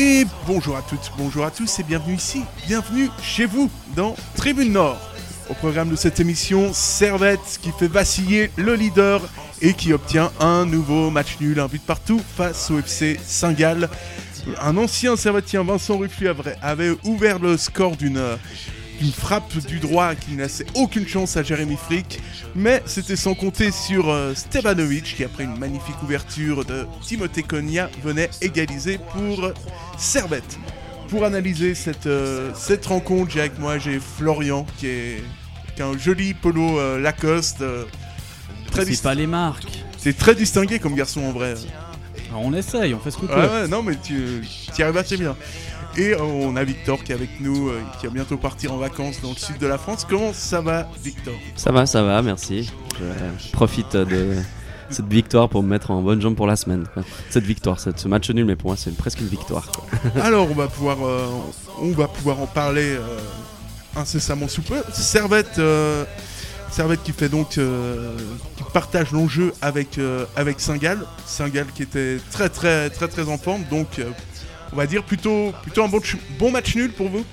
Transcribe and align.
Et 0.00 0.24
bonjour 0.46 0.76
à 0.76 0.82
toutes, 0.82 1.10
bonjour 1.18 1.44
à 1.44 1.50
tous 1.50 1.80
et 1.80 1.82
bienvenue 1.82 2.14
ici, 2.14 2.42
bienvenue 2.68 3.08
chez 3.20 3.46
vous 3.46 3.68
dans 3.96 4.14
Tribune 4.36 4.70
Nord. 4.70 4.96
Au 5.50 5.54
programme 5.54 5.90
de 5.90 5.96
cette 5.96 6.20
émission, 6.20 6.72
Servette 6.72 7.58
qui 7.60 7.72
fait 7.72 7.88
vaciller 7.88 8.52
le 8.54 8.76
leader 8.76 9.28
et 9.60 9.72
qui 9.74 9.92
obtient 9.92 10.30
un 10.38 10.66
nouveau 10.66 11.10
match 11.10 11.38
nul, 11.40 11.58
un 11.58 11.66
but 11.66 11.82
partout 11.82 12.20
face 12.36 12.70
au 12.70 12.78
FC 12.78 13.18
Saint-Gall. 13.24 13.88
Un 14.60 14.76
ancien 14.76 15.16
Servetien, 15.16 15.64
Vincent 15.64 15.98
Rufflu, 15.98 16.28
avait 16.62 16.92
ouvert 17.02 17.40
le 17.40 17.56
score 17.56 17.96
d'une 17.96 18.22
une 19.00 19.12
frappe 19.12 19.56
du 19.66 19.78
droit 19.78 20.14
qui 20.14 20.32
ne 20.32 20.42
laissait 20.42 20.66
aucune 20.74 21.06
chance 21.06 21.36
à 21.36 21.42
Jérémy 21.42 21.76
Frick. 21.76 22.20
Mais 22.54 22.82
c'était 22.86 23.16
sans 23.16 23.34
compter 23.34 23.70
sur 23.70 24.10
euh, 24.10 24.34
Stevanovic 24.34 25.16
qui, 25.16 25.24
après 25.24 25.44
une 25.44 25.56
magnifique 25.56 26.02
ouverture 26.02 26.64
de 26.64 26.86
Timothée 27.02 27.42
Konya, 27.42 27.90
venait 28.02 28.30
égaliser 28.40 28.98
pour 29.12 29.52
Servette. 29.96 30.58
Pour 31.08 31.24
analyser 31.24 31.74
cette, 31.74 32.06
euh, 32.06 32.50
cette 32.54 32.84
rencontre, 32.86 33.30
j'ai 33.32 33.40
avec 33.40 33.58
moi 33.58 33.78
j'ai 33.78 33.98
Florian 33.98 34.66
qui 34.76 34.86
est 34.88 35.22
qui 35.74 35.82
a 35.82 35.86
un 35.86 35.96
joli 35.96 36.34
polo 36.34 36.78
euh, 36.78 36.98
Lacoste. 36.98 37.62
euh, 37.62 37.84
très 38.70 38.84
C'est 38.84 39.02
pas 39.02 39.14
les 39.14 39.26
marques. 39.26 39.84
C'est 39.96 40.16
très 40.16 40.34
distingué 40.34 40.78
comme 40.78 40.94
garçon 40.94 41.22
en 41.22 41.32
vrai. 41.32 41.54
Alors, 42.30 42.42
on 42.42 42.52
essaye, 42.52 42.92
on 42.92 42.98
fait 43.00 43.10
ce 43.10 43.16
qu'on 43.16 43.26
Ouais, 43.26 43.34
peut. 43.34 43.40
ouais, 43.62 43.68
non 43.68 43.82
mais 43.82 43.94
tu 44.02 44.42
y 44.78 44.82
arrives 44.82 44.98
assez 44.98 45.16
bien. 45.16 45.34
Et 45.98 46.14
on 46.14 46.54
a 46.56 46.62
Victor 46.62 47.02
qui 47.02 47.10
est 47.10 47.14
avec 47.16 47.40
nous, 47.40 47.68
euh, 47.70 47.80
qui 48.00 48.06
va 48.06 48.12
bientôt 48.12 48.36
partir 48.36 48.72
en 48.72 48.76
vacances 48.76 49.20
dans 49.20 49.30
le 49.30 49.36
sud 49.36 49.58
de 49.58 49.66
la 49.66 49.78
France. 49.78 50.06
Comment 50.08 50.32
ça 50.32 50.60
va, 50.60 50.88
Victor? 51.02 51.34
Ça 51.56 51.72
va, 51.72 51.86
ça 51.86 52.02
va, 52.04 52.22
merci. 52.22 52.70
Je 53.00 53.50
profite 53.52 53.96
de 53.96 54.36
cette 54.90 55.08
victoire 55.08 55.48
pour 55.48 55.62
me 55.62 55.68
mettre 55.68 55.90
en 55.90 56.00
bonne 56.00 56.20
jambe 56.20 56.36
pour 56.36 56.46
la 56.46 56.54
semaine. 56.56 56.84
quoi. 56.94 57.02
Cette 57.30 57.44
victoire, 57.44 57.80
cette- 57.80 57.98
ce 57.98 58.06
match 58.08 58.30
nul, 58.30 58.44
mais 58.44 58.54
pour 58.56 58.70
moi, 58.70 58.76
c'est 58.76 58.96
presque 58.96 59.20
une 59.20 59.26
victoire. 59.28 59.66
quoi. 59.72 59.84
Alors 60.22 60.48
on 60.50 60.54
va 60.54 60.68
pouvoir, 60.68 60.98
euh, 61.04 61.26
on 61.80 61.90
va 61.90 62.06
pouvoir 62.08 62.40
en 62.40 62.46
parler 62.46 62.94
euh, 62.96 63.18
incessamment 63.96 64.46
sous 64.48 64.62
peu. 64.62 64.80
Servette, 64.92 65.58
euh, 65.58 66.04
Servette 66.70 67.02
qui 67.02 67.12
fait 67.12 67.28
donc, 67.28 67.48
qui 67.50 68.62
partage 68.72 69.10
l'enjeu 69.12 69.52
avec 69.62 69.98
avec 70.36 70.60
Saint-Gall. 70.60 70.98
Saint-Gall 71.26 71.66
qui 71.74 71.82
était 71.82 72.18
très 72.30 72.48
très 72.50 72.88
très 72.90 73.08
très 73.08 73.28
en 73.28 73.38
forme, 73.38 73.64
donc 73.70 74.00
on 74.72 74.76
va 74.76 74.86
dire 74.86 75.02
plutôt 75.04 75.52
plutôt 75.62 75.82
un 75.84 75.88
bon, 75.88 76.00
ch- 76.00 76.16
bon 76.38 76.50
match 76.50 76.74
nul 76.76 76.92
pour 76.92 77.08
vous? 77.08 77.24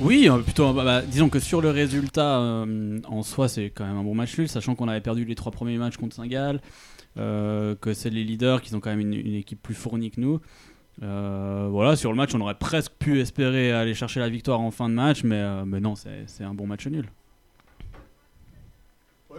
Oui, 0.00 0.28
euh, 0.28 0.38
plutôt. 0.38 0.72
bah, 0.72 0.84
bah, 0.84 1.02
disons 1.02 1.28
que 1.28 1.38
sur 1.38 1.60
le 1.60 1.70
résultat 1.70 2.38
euh, 2.40 2.98
en 3.06 3.22
soi, 3.22 3.48
c'est 3.48 3.66
quand 3.70 3.84
même 3.86 3.96
un 3.96 4.02
bon 4.02 4.14
match 4.14 4.36
nul, 4.38 4.48
sachant 4.48 4.74
qu'on 4.74 4.88
avait 4.88 5.00
perdu 5.00 5.24
les 5.24 5.34
trois 5.34 5.52
premiers 5.52 5.76
matchs 5.78 5.96
contre 5.96 6.16
Saint-Gall, 6.16 6.60
euh, 7.18 7.74
que 7.80 7.92
c'est 7.94 8.10
les 8.10 8.24
leaders 8.24 8.62
qui 8.62 8.74
ont 8.74 8.80
quand 8.80 8.90
même 8.90 9.00
une, 9.00 9.14
une 9.14 9.34
équipe 9.34 9.62
plus 9.62 9.74
fournie 9.74 10.10
que 10.10 10.20
nous. 10.20 10.40
Euh, 11.02 11.68
voilà, 11.70 11.94
sur 11.96 12.10
le 12.10 12.16
match, 12.16 12.34
on 12.34 12.40
aurait 12.40 12.54
presque 12.58 12.92
pu 12.98 13.20
espérer 13.20 13.72
aller 13.72 13.94
chercher 13.94 14.20
la 14.20 14.28
victoire 14.28 14.60
en 14.60 14.70
fin 14.70 14.88
de 14.88 14.94
match, 14.94 15.22
mais, 15.24 15.36
euh, 15.36 15.64
mais 15.64 15.80
non, 15.80 15.94
c'est 15.94 16.24
c'est 16.26 16.44
un 16.44 16.54
bon 16.54 16.66
match 16.66 16.86
nul. 16.86 17.06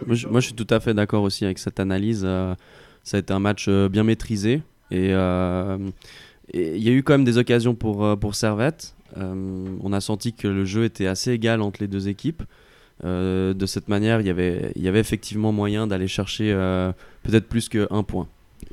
Moi, 0.06 0.16
je, 0.16 0.26
moi, 0.28 0.40
je 0.40 0.46
suis 0.46 0.54
tout 0.54 0.66
à 0.70 0.80
fait 0.80 0.94
d'accord 0.94 1.22
aussi 1.22 1.44
avec 1.44 1.58
cette 1.58 1.78
analyse. 1.78 2.22
euh, 2.24 2.54
ça 3.02 3.18
a 3.18 3.20
été 3.20 3.32
un 3.32 3.38
match 3.38 3.66
euh, 3.68 3.88
bien 3.88 4.02
maîtrisé. 4.02 4.62
Et 4.90 5.10
euh, 5.12 5.78
et 6.52 6.76
il 6.76 6.82
y 6.82 6.88
a 6.88 6.92
eu 6.92 7.02
quand 7.02 7.14
même 7.14 7.24
des 7.24 7.38
occasions 7.38 7.74
pour, 7.74 8.04
euh, 8.04 8.16
pour 8.16 8.34
Servette. 8.34 8.94
Euh, 9.16 9.76
on 9.82 9.92
a 9.92 10.00
senti 10.00 10.34
que 10.34 10.48
le 10.48 10.64
jeu 10.64 10.84
était 10.84 11.06
assez 11.06 11.32
égal 11.32 11.62
entre 11.62 11.80
les 11.80 11.88
deux 11.88 12.08
équipes. 12.08 12.42
De 13.02 13.66
cette 13.66 13.88
manière, 13.88 14.20
il 14.20 14.26
y 14.26 14.30
avait, 14.30 14.72
y 14.76 14.88
avait 14.88 15.00
effectivement 15.00 15.52
moyen 15.52 15.86
d'aller 15.86 16.08
chercher 16.08 16.54
peut-être 17.22 17.48
plus 17.48 17.68
qu'un 17.68 18.02
point. 18.02 18.28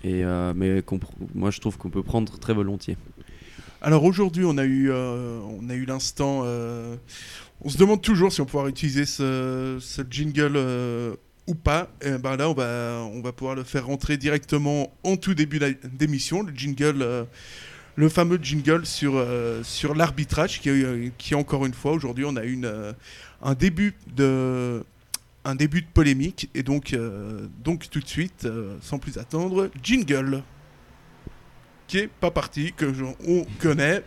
Et, 0.06 0.24
mais 0.56 0.84
moi, 1.34 1.50
je 1.50 1.60
trouve 1.60 1.78
qu'on 1.78 1.90
peut 1.90 2.04
prendre 2.04 2.40
très 2.40 2.54
volontiers. 2.54 2.96
Alors 3.82 4.06
aujourd'hui, 4.06 4.46
on 4.46 4.58
a 4.58 4.64
eu, 4.64 4.90
eu 4.90 5.86
l'instant. 5.86 6.46
on 7.62 7.70
se 7.70 7.78
demande 7.78 8.02
toujours 8.02 8.32
si 8.32 8.40
on 8.40 8.46
pourra 8.46 8.70
utiliser 8.70 9.06
ce, 9.06 9.80
ce 9.82 10.02
jingle 10.10 10.56
pas. 11.56 11.90
Et 12.02 12.18
ben 12.18 12.36
là, 12.38 12.50
on 12.50 12.54
va, 12.54 13.02
on 13.14 13.22
va 13.22 13.32
pouvoir 13.32 13.56
le 13.56 13.64
faire 13.64 13.86
rentrer 13.86 14.18
directement 14.18 14.92
en 15.04 15.16
tout 15.18 15.34
début 15.34 15.60
d'émission. 15.84 16.44
Le 16.44 16.54
jingle, 16.56 17.02
euh, 17.02 17.24
le 17.96 18.10
fameux 18.10 18.40
jingle 18.42 18.86
sur 18.86 19.14
euh, 19.16 19.64
sur 19.64 19.96
l'arbitrage, 19.96 20.60
qui, 20.62 20.70
est- 20.70 21.12
qui 21.18 21.36
encore 21.36 21.66
une 21.66 21.74
fois 21.74 21.92
aujourd'hui, 21.94 22.26
on 22.26 22.36
a 22.36 22.44
une, 22.44 22.66
euh, 22.66 22.94
un 23.42 23.54
début 23.54 23.94
de 24.16 24.84
un 25.44 25.56
début 25.56 25.82
de 25.82 25.88
polémique 25.88 26.50
et 26.54 26.62
donc 26.64 26.94
euh, 26.94 27.48
donc 27.64 27.90
tout 27.90 28.00
de 28.00 28.08
suite, 28.08 28.46
euh, 28.46 28.78
sans 28.82 29.00
plus 29.00 29.18
attendre, 29.18 29.70
jingle 29.82 30.44
qui 31.88 31.98
est 31.98 32.08
pas 32.08 32.32
parti, 32.32 32.72
que 32.78 32.86
on 33.28 33.46
connaît. 33.60 34.04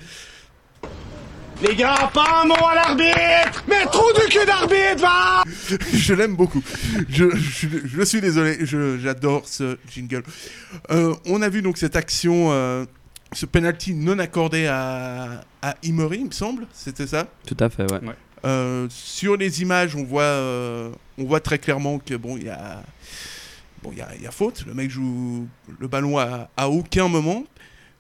Les 1.63 1.75
gars, 1.77 2.11
pas 2.13 2.43
un 2.43 2.47
mot 2.47 2.55
à 2.67 2.75
l'arbitre 2.75 3.65
Mais 3.69 3.85
trou 3.87 4.13
du 4.13 4.27
cul 4.29 4.45
d'arbitre, 4.47 5.01
va 5.01 5.43
je 5.93 6.13
l'aime 6.15 6.37
beaucoup. 6.37 6.63
Je, 7.09 7.35
je, 7.37 7.69
je 7.85 8.03
suis 8.03 8.21
désolé, 8.21 8.59
je- 8.67 8.99
j'adore 8.99 9.47
ce 9.47 9.79
jingle. 9.91 10.23
Euh, 10.91 11.15
on 11.27 11.41
a 11.43 11.49
vu 11.49 11.63
donc 11.63 11.79
cette 11.79 11.97
action, 11.97 12.49
euh, 12.51 12.85
ce 13.33 13.47
penalty 13.47 13.95
non 13.95 14.19
accordé 14.19 14.67
à, 14.67 15.41
à 15.63 15.75
Imori, 15.83 16.19
il 16.19 16.27
me 16.27 16.31
semble, 16.33 16.67
c'était 16.73 17.07
ça? 17.07 17.27
Tout 17.47 17.57
à 17.61 17.71
fait, 17.71 17.91
ouais. 17.91 18.01
Euh, 18.45 18.87
Sur 18.91 19.37
les 19.37 19.63
images, 19.63 19.97
on 19.97 20.05
voit, 20.05 20.23
euh, 20.23 20.91
on 21.17 21.25
voit 21.25 21.41
très 21.41 21.59
clairement 21.59 21.99
que 21.99 22.15
bon, 22.15 22.37
il 22.37 22.45
y 22.45 22.51
a, 22.51 22.83
bon, 23.83 23.91
il 23.93 23.99
y 23.99 24.03
a, 24.03 24.09
il 24.17 24.23
y 24.23 24.27
a 24.27 24.31
faute. 24.31 24.65
Le 24.67 24.75
mec 24.75 24.91
joue 24.91 25.47
le 25.79 25.89
ballon 25.89 26.19
à, 26.19 26.51
à 26.57 26.69
aucun 26.69 27.09
moment. 27.09 27.45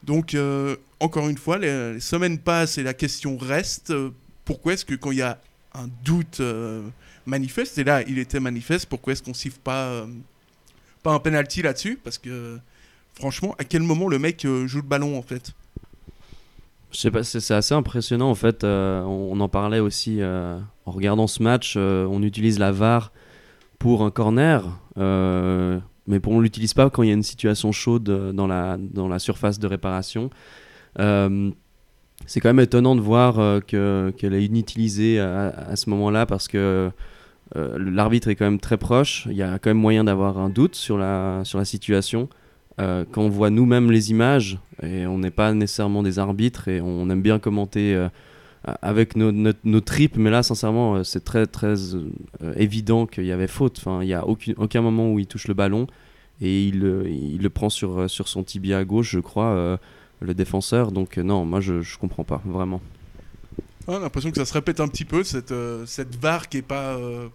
Donc, 0.03 0.35
euh, 0.35 0.77
encore 1.05 1.29
une 1.29 1.39
fois, 1.39 1.59
les, 1.59 2.01
semaines 2.01 2.39
passent 2.39 2.79
et 2.79 2.83
la 2.83 2.95
question 2.95 3.37
reste 3.37 3.91
euh, 3.91 4.11
pourquoi 4.45 4.75
est-ce 4.75 4.85
que 4.85 4.95
quand 4.95 5.11
il 5.11 5.19
y 5.19 5.23
a 5.23 5.39
un 5.75 5.89
doute 6.05 6.41
euh, 6.41 6.83
manifeste, 7.27 7.79
et 7.79 7.85
là, 7.85 8.03
il 8.03 8.19
était 8.19 8.41
manifeste, 8.41 8.87
pourquoi 8.87 9.13
est-ce 9.13 9.23
qu'on 9.23 9.35
siffle 9.35 9.59
pas, 9.63 9.87
euh, 9.87 10.07
pas 11.03 11.13
un 11.13 11.19
penalty 11.19 11.63
là-dessus? 11.63 11.99
Parce 12.03 12.19
que, 12.19 12.59
franchement, 13.15 13.55
à 13.59 13.65
quel 13.65 13.83
moment 13.83 14.09
le 14.09 14.19
mec 14.19 14.45
euh, 14.45 14.67
joue 14.67 14.79
le 14.79 14.87
ballon 14.87 15.19
en 15.19 15.23
fait? 15.23 15.53
Je 16.93 16.99
sais 16.99 17.11
pas, 17.11 17.25
c'est 17.25 17.53
assez 17.53 17.75
impressionnant 17.75 18.31
en 18.31 18.37
fait. 18.37 18.63
on, 18.63 19.41
en 19.41 19.49
parlait 19.49 19.81
aussi 19.81 20.21
en 20.23 20.93
regardant 20.93 21.27
ce 21.27 21.43
match. 21.43 21.77
on 21.77 22.23
utilise 22.23 22.61
la 22.61 22.71
VAR 22.71 23.11
pour 23.81 24.05
un 24.05 24.13
corner, 24.13 24.79
mais 24.97 26.21
on 26.25 26.39
l'utilise 26.39 26.73
pas 26.73 26.91
quand 26.91 27.03
il 27.03 27.09
y 27.09 27.11
a 27.11 27.15
une 27.15 27.25
situation 27.25 27.73
chaude 27.73 28.05
dans 28.33 28.47
la, 28.47 28.77
dans 28.79 29.09
la 29.09 29.19
surface 29.19 29.59
de 29.59 29.67
réparation. 29.67 30.31
Euh, 31.01 31.51
c'est 32.27 32.41
quand 32.41 32.49
même 32.49 32.61
étonnant 32.61 32.95
de 32.97 33.01
voir 33.01 33.39
euh, 33.39 33.61
que- 33.61 34.13
qu'elle 34.17 34.35
est 34.35 34.45
inutilisée 34.45 35.21
à, 35.21 35.49
à 35.49 35.77
ce 35.77 35.91
moment-là 35.91 36.27
parce 36.27 36.49
que 36.49 36.91
euh, 37.57 37.79
l'arbitre 37.79 38.29
est 38.29 38.35
quand 38.37 38.45
même 38.47 38.61
très 38.61 38.77
proche. 38.79 39.27
Il 39.31 39.37
y 39.37 39.43
a 39.43 39.59
quand 39.59 39.71
même 39.71 39.79
moyen 39.79 40.05
d'avoir 40.05 40.39
un 40.39 40.49
doute 40.49 40.75
sur 40.75 40.97
la, 40.99 41.41
sur 41.45 41.59
la 41.59 41.65
situation. 41.65 42.29
Quand 42.77 43.23
on 43.23 43.29
voit 43.29 43.51
nous-mêmes 43.51 43.93
les 43.93 44.11
images, 44.11 44.59
et 44.83 45.07
on 45.07 45.19
n'est 45.19 45.31
pas 45.31 45.53
nécessairement 45.53 46.03
des 46.03 46.19
arbitres, 46.19 46.67
et 46.67 46.81
on 46.81 47.09
aime 47.09 47.23
bien 47.23 47.39
commenter 47.39 47.97
avec 48.83 49.15
nos, 49.15 49.31
nos, 49.31 49.53
nos 49.63 49.81
tripes, 49.81 50.17
mais 50.17 50.29
là, 50.29 50.43
sincèrement, 50.43 51.05
c'est 51.05 51.23
très, 51.23 51.47
très 51.47 51.77
évident 52.57 53.07
qu'il 53.07 53.27
y 53.27 53.31
avait 53.33 53.47
faute. 53.47 53.79
Enfin, 53.79 54.03
il 54.03 54.07
n'y 54.07 54.15
a 54.15 54.27
aucun, 54.27 54.55
aucun 54.57 54.81
moment 54.81 55.13
où 55.13 55.21
il 55.21 55.29
touche 55.29 55.47
le 55.47 55.55
ballon, 55.55 55.87
et 56.41 56.65
il, 56.67 56.81
le- 56.81 57.49
prend 57.49 57.71
sur, 57.71 58.11
sur 58.11 58.27
son 58.27 58.43
tibia 58.43 58.79
à 58.79 58.85
gauche, 58.85 59.13
je 59.13 59.21
crois, 59.21 59.79
le 60.25 60.35
défenseur. 60.35 60.93
Donc, 60.93 61.19
euh, 61.19 61.23
non, 61.23 61.45
moi, 61.45 61.61
je 61.61 61.75
ne 61.75 61.99
comprends 61.99 62.25
pas, 62.25 62.43
vraiment. 62.45 62.81
Ah, 63.87 63.93
On 63.93 63.97
a 63.97 64.01
l'impression 64.01 64.31
que 64.31 64.37
ça 64.37 64.45
se 64.45 64.53
répète 64.53 64.81
un 64.81 64.89
petit 64.89 65.05
peu, 65.05 65.23
cette, 65.25 65.53
euh, 65.53 65.85
cette 65.87 66.17
VAR 66.17 66.49
qui 66.49 66.59
est 66.59 66.63
pas, 66.63 66.97
euh, 66.97 67.29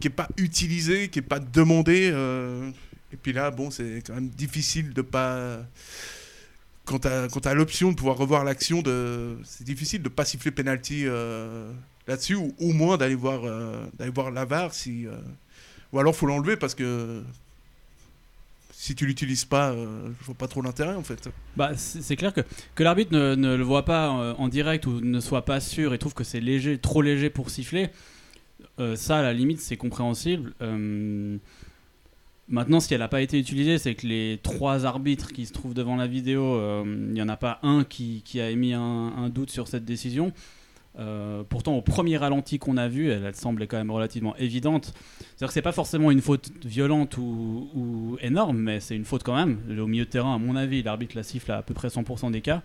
qui 0.00 0.06
est 0.08 0.10
pas 0.10 0.28
utilisée, 0.36 1.08
qui 1.08 1.18
est 1.18 1.22
pas 1.22 1.40
demandée. 1.40 2.10
euh, 2.12 2.70
et 3.12 3.16
puis 3.16 3.32
là, 3.32 3.50
bon, 3.50 3.70
c'est 3.70 4.02
quand 4.06 4.14
même 4.14 4.28
difficile 4.28 4.94
de 4.94 5.02
pas. 5.02 5.58
Quand 6.84 7.00
tu 7.00 7.08
as, 7.08 7.54
l'option 7.54 7.90
de 7.90 7.96
pouvoir 7.96 8.16
revoir 8.16 8.42
l'action, 8.42 8.82
de... 8.82 9.36
c'est 9.44 9.64
difficile 9.64 10.02
de 10.02 10.08
pas 10.08 10.24
siffler 10.24 10.50
penalty 10.50 11.04
là-dessus, 12.08 12.34
ou 12.34 12.52
au 12.58 12.72
moins 12.72 12.96
d'aller 12.96 13.14
voir, 13.14 13.42
d'aller 13.98 14.10
voir 14.10 14.30
la 14.30 14.44
VAR. 14.46 14.74
Si, 14.74 15.06
Ou 15.92 15.98
alors 16.00 16.16
faut 16.16 16.26
l'enlever 16.26 16.56
parce 16.56 16.74
que 16.74 17.22
si 18.82 18.96
tu 18.96 19.06
l'utilises 19.06 19.44
pas, 19.44 19.70
euh, 19.70 20.10
je 20.18 20.24
vois 20.24 20.34
pas 20.34 20.48
trop 20.48 20.60
l'intérêt 20.60 20.96
en 20.96 21.04
fait. 21.04 21.28
Bah, 21.56 21.70
c'est 21.76 22.16
clair 22.16 22.34
que, 22.34 22.40
que 22.74 22.82
l'arbitre 22.82 23.12
ne, 23.12 23.54
le 23.54 23.62
voit 23.62 23.84
pas 23.84 24.08
euh, 24.08 24.34
en 24.38 24.48
direct 24.48 24.86
ou 24.86 25.00
ne 25.00 25.20
soit 25.20 25.44
pas 25.44 25.60
sûr 25.60 25.94
et 25.94 25.98
trouve 25.98 26.14
que 26.14 26.24
c'est 26.24 26.40
léger, 26.40 26.78
trop 26.78 27.00
léger 27.00 27.30
pour 27.30 27.48
siffler. 27.48 27.90
euh, 28.80 28.96
ça, 28.96 29.18
à 29.18 29.22
la 29.22 29.34
limite, 29.34 29.60
c'est 29.60 29.76
compréhensible. 29.76 30.52
Euh, 30.62 31.36
maintenant, 32.48 32.80
si 32.80 32.92
elle 32.92 32.98
n'a 32.98 33.06
pas 33.06 33.22
été 33.22 33.38
utilisée, 33.38 33.78
c'est 33.78 33.94
que 33.94 34.04
les 34.04 34.40
trois 34.42 34.84
arbitres 34.84 35.32
qui 35.32 35.46
se 35.46 35.52
trouvent 35.52 35.74
devant 35.74 35.94
la 35.94 36.08
vidéo, 36.08 36.84
il 36.84 37.12
n'y 37.12 37.22
en 37.22 37.28
a 37.28 37.36
pas 37.36 37.60
un 37.62 37.84
qui, 37.84 38.24
a 38.40 38.50
émis 38.50 38.72
un 38.72 39.28
doute 39.28 39.52
sur 39.52 39.68
cette 39.68 39.84
décision. 39.84 40.32
Euh, 40.98 41.42
pourtant, 41.48 41.74
au 41.74 41.80
premier 41.80 42.18
ralenti 42.18 42.58
qu'on 42.58 42.76
a 42.76 42.86
vu, 42.88 43.10
elle, 43.10 43.24
elle 43.24 43.34
semblait 43.34 43.66
quand 43.66 43.78
même 43.78 43.90
relativement 43.90 44.36
évidente. 44.36 44.92
C'est-à-dire 45.20 45.48
que 45.48 45.54
c'est 45.54 45.62
pas 45.62 45.72
forcément 45.72 46.10
une 46.10 46.20
faute 46.20 46.50
violente 46.64 47.16
ou, 47.16 48.16
énorme, 48.20 48.58
mais 48.58 48.80
c'est 48.80 48.96
une 48.96 49.04
faute 49.04 49.22
quand 49.22 49.34
même. 49.34 49.58
Au 49.80 49.86
milieu 49.86 50.04
de 50.04 50.10
terrain, 50.10 50.34
à 50.34 50.38
mon 50.38 50.56
avis, 50.56 50.82
l'arbitre 50.82 51.16
la 51.16 51.22
siffle 51.22 51.52
à 51.52 51.62
peu 51.62 51.74
près 51.74 51.88
100% 51.88 52.30
des 52.30 52.40
cas. 52.40 52.62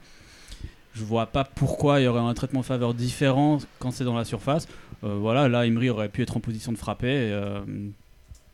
Je 0.93 1.03
vois 1.03 1.27
pas 1.27 1.43
pourquoi 1.43 2.01
il 2.01 2.05
y 2.05 2.07
aurait 2.07 2.19
un 2.21 2.33
traitement 2.33 2.61
de 2.61 2.65
faveur 2.65 2.93
différent 2.93 3.59
quand 3.79 3.91
c'est 3.91 4.03
dans 4.03 4.17
la 4.17 4.25
surface. 4.25 4.67
Euh, 5.03 5.15
voilà, 5.15 5.47
là, 5.47 5.59
Imri 5.59 5.89
aurait 5.89 6.09
pu 6.09 6.23
être 6.23 6.35
en 6.37 6.39
position 6.39 6.71
de 6.71 6.77
frapper. 6.77 7.29
euh, 7.31 7.61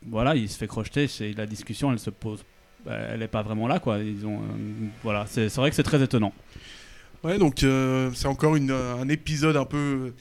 voilà, 0.06 0.36
il 0.36 0.48
se 0.50 0.58
fait 0.58 0.66
crocheter. 0.66 1.08
La 1.36 1.46
discussion, 1.46 1.90
elle 1.90 1.98
se 1.98 2.10
pose. 2.10 2.44
bah, 2.84 2.92
Elle 3.10 3.20
n'est 3.20 3.28
pas 3.28 3.42
vraiment 3.42 3.66
là, 3.66 3.78
quoi. 3.78 3.98
Ils 3.98 4.26
ont, 4.26 4.40
voilà, 5.02 5.24
c'est 5.26 5.48
vrai 5.56 5.70
que 5.70 5.76
c'est 5.76 5.82
très 5.82 6.02
étonnant. 6.02 6.32
Ouais, 7.24 7.38
donc 7.38 7.62
euh, 7.62 8.10
c'est 8.14 8.26
encore 8.26 8.54
une, 8.54 8.70
un 8.70 9.08
épisode 9.08 9.56
un 9.56 9.64
peu, 9.64 10.12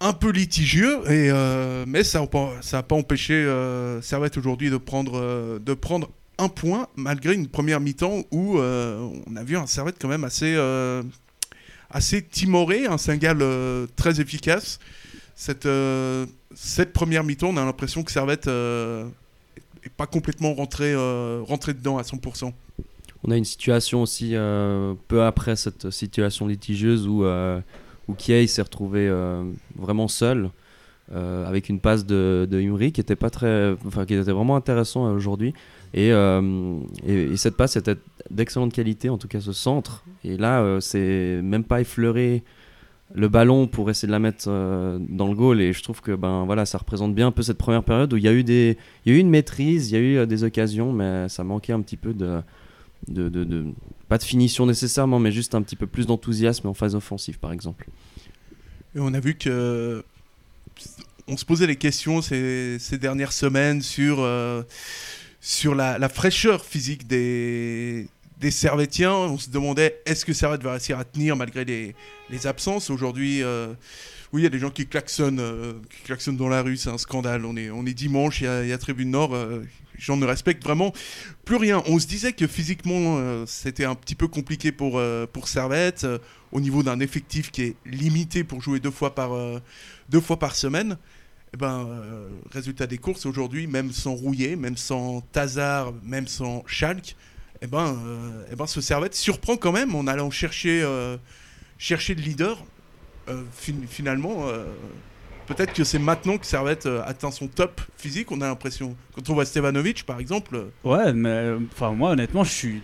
un 0.00 0.12
peu 0.12 0.30
litigieux, 0.30 0.98
et, 1.06 1.30
euh, 1.30 1.84
mais 1.88 2.04
ça 2.04 2.20
n'a 2.20 2.26
pas, 2.26 2.52
ça 2.60 2.82
pas 2.82 2.94
empêché 2.94 3.32
euh, 3.32 4.02
Servette 4.02 4.36
aujourd'hui 4.36 4.68
de 4.68 4.76
prendre, 4.76 5.18
euh, 5.18 5.58
de 5.58 5.72
prendre 5.72 6.10
un 6.36 6.48
point, 6.48 6.88
malgré 6.96 7.32
une 7.34 7.48
première 7.48 7.80
mi-temps 7.80 8.24
où 8.30 8.58
euh, 8.58 9.08
on 9.26 9.36
a 9.36 9.42
vu 9.42 9.56
un 9.56 9.66
Servette 9.66 9.96
quand 9.98 10.08
même 10.08 10.24
assez, 10.24 10.54
euh, 10.54 11.02
assez 11.88 12.22
timoré, 12.22 12.84
un 12.84 12.98
Singal 12.98 13.38
euh, 13.40 13.86
très 13.96 14.20
efficace. 14.20 14.78
Cette, 15.34 15.64
euh, 15.64 16.26
cette 16.54 16.92
première 16.92 17.24
mi-temps, 17.24 17.48
on 17.48 17.56
a 17.56 17.64
l'impression 17.64 18.02
que 18.02 18.12
Servette 18.12 18.48
euh, 18.48 19.06
est 19.82 19.88
pas 19.88 20.06
complètement 20.06 20.52
rentré, 20.52 20.92
euh, 20.92 21.40
rentré 21.42 21.72
dedans 21.72 21.96
à 21.96 22.02
100%. 22.02 22.52
On 23.26 23.32
a 23.32 23.36
une 23.36 23.44
situation 23.44 24.02
aussi 24.02 24.30
euh, 24.34 24.94
peu 25.08 25.24
après 25.24 25.56
cette 25.56 25.90
situation 25.90 26.46
litigieuse 26.46 27.08
où, 27.08 27.24
euh, 27.24 27.60
où 28.06 28.14
Kiei 28.14 28.46
s'est 28.46 28.62
retrouvé 28.62 29.08
euh, 29.08 29.42
vraiment 29.76 30.08
seul 30.08 30.50
avec 31.12 31.68
une 31.68 31.78
passe 31.78 32.04
de, 32.04 32.48
de 32.50 32.88
qui 32.88 33.00
était 33.00 33.14
pas 33.14 33.30
très, 33.30 33.76
enfin 33.86 34.04
qui 34.06 34.14
était 34.14 34.32
vraiment 34.32 34.56
intéressant 34.56 35.08
aujourd'hui. 35.12 35.54
Et, 35.94 36.08
et, 36.08 37.12
et 37.12 37.36
cette 37.36 37.56
passe 37.56 37.76
était 37.76 37.94
d'excellente 38.28 38.72
qualité, 38.72 39.08
en 39.08 39.16
tout 39.16 39.28
cas 39.28 39.40
ce 39.40 39.52
centre. 39.52 40.02
Et 40.24 40.36
là, 40.36 40.78
c'est 40.80 41.40
même 41.44 41.62
pas 41.62 41.80
effleuré 41.80 42.42
le 43.14 43.28
ballon 43.28 43.68
pour 43.68 43.88
essayer 43.88 44.08
de 44.08 44.12
la 44.12 44.18
mettre 44.18 44.48
dans 44.48 45.28
le 45.28 45.34
goal. 45.36 45.60
Et 45.60 45.72
je 45.72 45.80
trouve 45.80 46.00
que 46.00 46.10
ben 46.10 46.44
voilà, 46.44 46.66
ça 46.66 46.76
représente 46.76 47.14
bien 47.14 47.28
un 47.28 47.32
peu 47.32 47.42
cette 47.42 47.58
première 47.58 47.84
période 47.84 48.12
où 48.12 48.16
il 48.16 48.24
y 48.24 48.28
a 48.28 48.32
eu 48.32 48.42
des, 48.42 48.76
il 49.04 49.12
y 49.12 49.14
a 49.14 49.18
eu 49.18 49.20
une 49.20 49.30
maîtrise, 49.30 49.92
il 49.92 49.94
y 49.94 49.96
a 49.96 50.24
eu 50.24 50.26
des 50.26 50.42
occasions, 50.42 50.92
mais 50.92 51.28
ça 51.28 51.44
manquait 51.44 51.72
un 51.72 51.82
petit 51.82 51.96
peu 51.96 52.14
de 52.14 52.40
de, 53.08 53.28
de- 53.28 53.66
pas 54.08 54.18
de 54.18 54.22
finition 54.24 54.66
nécessairement, 54.66 55.18
mais 55.18 55.32
juste 55.32 55.54
un 55.54 55.62
petit 55.62 55.76
peu 55.76 55.86
plus 55.86 56.06
d'enthousiasme 56.06 56.68
en 56.68 56.74
phase 56.74 56.94
offensive, 56.94 57.38
par 57.38 57.52
exemple. 57.52 57.88
Et 58.94 59.00
on 59.00 59.12
a 59.14 59.20
vu 59.20 59.34
que 59.34 60.04
on 61.28 61.36
se 61.36 61.44
posait 61.44 61.66
des 61.66 61.76
questions 61.76 62.22
ces, 62.22 62.78
ces 62.78 62.98
dernières 62.98 63.32
semaines 63.32 63.82
sur, 63.82 64.20
euh, 64.20 64.62
sur 65.40 65.74
la, 65.74 66.08
fraîcheur 66.08 66.64
physique 66.64 67.06
des, 67.06 68.08
des 68.40 68.50
Servettiens. 68.50 69.12
On 69.12 69.38
se 69.38 69.50
demandait 69.50 70.00
est-ce 70.06 70.24
que 70.24 70.32
Servette 70.32 70.62
va 70.62 70.72
réussir 70.72 70.98
à 70.98 71.04
tenir 71.04 71.36
malgré 71.36 71.64
les, 71.64 71.94
les 72.30 72.46
absences? 72.46 72.90
Aujourd'hui, 72.90 73.42
euh, 73.42 73.74
oui, 74.32 74.42
il 74.42 74.44
y 74.44 74.46
a 74.46 74.50
des 74.50 74.58
gens 74.58 74.70
qui 74.70 74.86
klaxonnent, 74.86 75.40
euh, 75.40 75.72
qui 75.90 76.02
klaxonnent 76.04 76.36
dans 76.36 76.48
la 76.48 76.62
rue, 76.62 76.76
c'est 76.76 76.90
un 76.90 76.98
scandale. 76.98 77.44
On 77.44 77.56
est, 77.56 77.70
on 77.70 77.84
est 77.86 77.94
dimanche, 77.94 78.40
il 78.40 78.44
y 78.44 78.48
a, 78.48 78.62
il 78.62 78.68
y 78.68 78.72
a 78.72 78.78
Tribune 78.78 79.10
Nord, 79.10 79.34
euh, 79.34 79.62
les 79.94 80.00
gens 80.00 80.16
ne 80.16 80.26
respectent 80.26 80.62
vraiment 80.62 80.92
plus 81.46 81.56
rien. 81.56 81.82
On 81.86 81.98
se 81.98 82.06
disait 82.06 82.32
que 82.32 82.46
physiquement, 82.46 83.18
euh, 83.18 83.46
c'était 83.46 83.84
un 83.84 83.94
petit 83.94 84.16
peu 84.16 84.26
compliqué 84.26 84.72
pour, 84.72 84.98
euh, 84.98 85.26
Servette, 85.48 86.02
euh, 86.04 86.18
au 86.50 86.60
niveau 86.60 86.82
d'un 86.82 86.98
effectif 87.00 87.50
qui 87.52 87.62
est 87.62 87.76
limité 87.86 88.42
pour 88.44 88.60
jouer 88.60 88.80
deux 88.80 88.90
fois 88.90 89.14
par, 89.14 89.30
semaine. 90.56 90.98
Eh 91.54 91.56
ben, 91.56 91.88
résultat 92.50 92.86
des 92.86 92.98
courses 92.98 93.24
aujourd'hui, 93.24 93.66
même 93.66 93.92
sans 93.92 94.14
Rouillet, 94.14 94.56
même 94.56 94.76
sans 94.76 95.20
Tazar, 95.32 95.92
même 96.02 96.26
sans 96.26 96.64
Schalke, 96.66 97.16
eh 97.62 97.66
ben, 97.66 97.96
eh 98.50 98.56
ben, 98.56 98.66
ce 98.66 98.80
Servette 98.80 99.14
surprend 99.14 99.56
quand 99.56 99.72
même 99.72 99.94
en 99.94 100.06
allant 100.06 100.30
chercher, 100.30 100.84
le 102.14 102.20
leader. 102.20 102.62
Fin- 103.26 103.86
finalement, 103.88 104.48
peut-être 105.46 105.72
que 105.72 105.84
c'est 105.84 105.98
maintenant 105.98 106.38
que 106.38 106.46
Servette 106.46 106.86
euh, 106.86 107.02
atteint 107.06 107.30
son 107.30 107.48
top 107.48 107.80
physique. 107.96 108.30
On 108.32 108.40
a 108.40 108.46
l'impression. 108.46 108.96
Quand 109.14 109.30
on 109.30 109.34
voit 109.34 109.44
Stevanovic, 109.44 110.04
par 110.04 110.20
exemple, 110.20 110.56
euh, 110.56 110.68
Ouais, 110.84 111.12
mais 111.12 111.28
euh, 111.28 111.58
enfin 111.72 111.92
moi 111.92 112.10
honnêtement 112.10 112.44
je 112.44 112.52
suis 112.52 112.82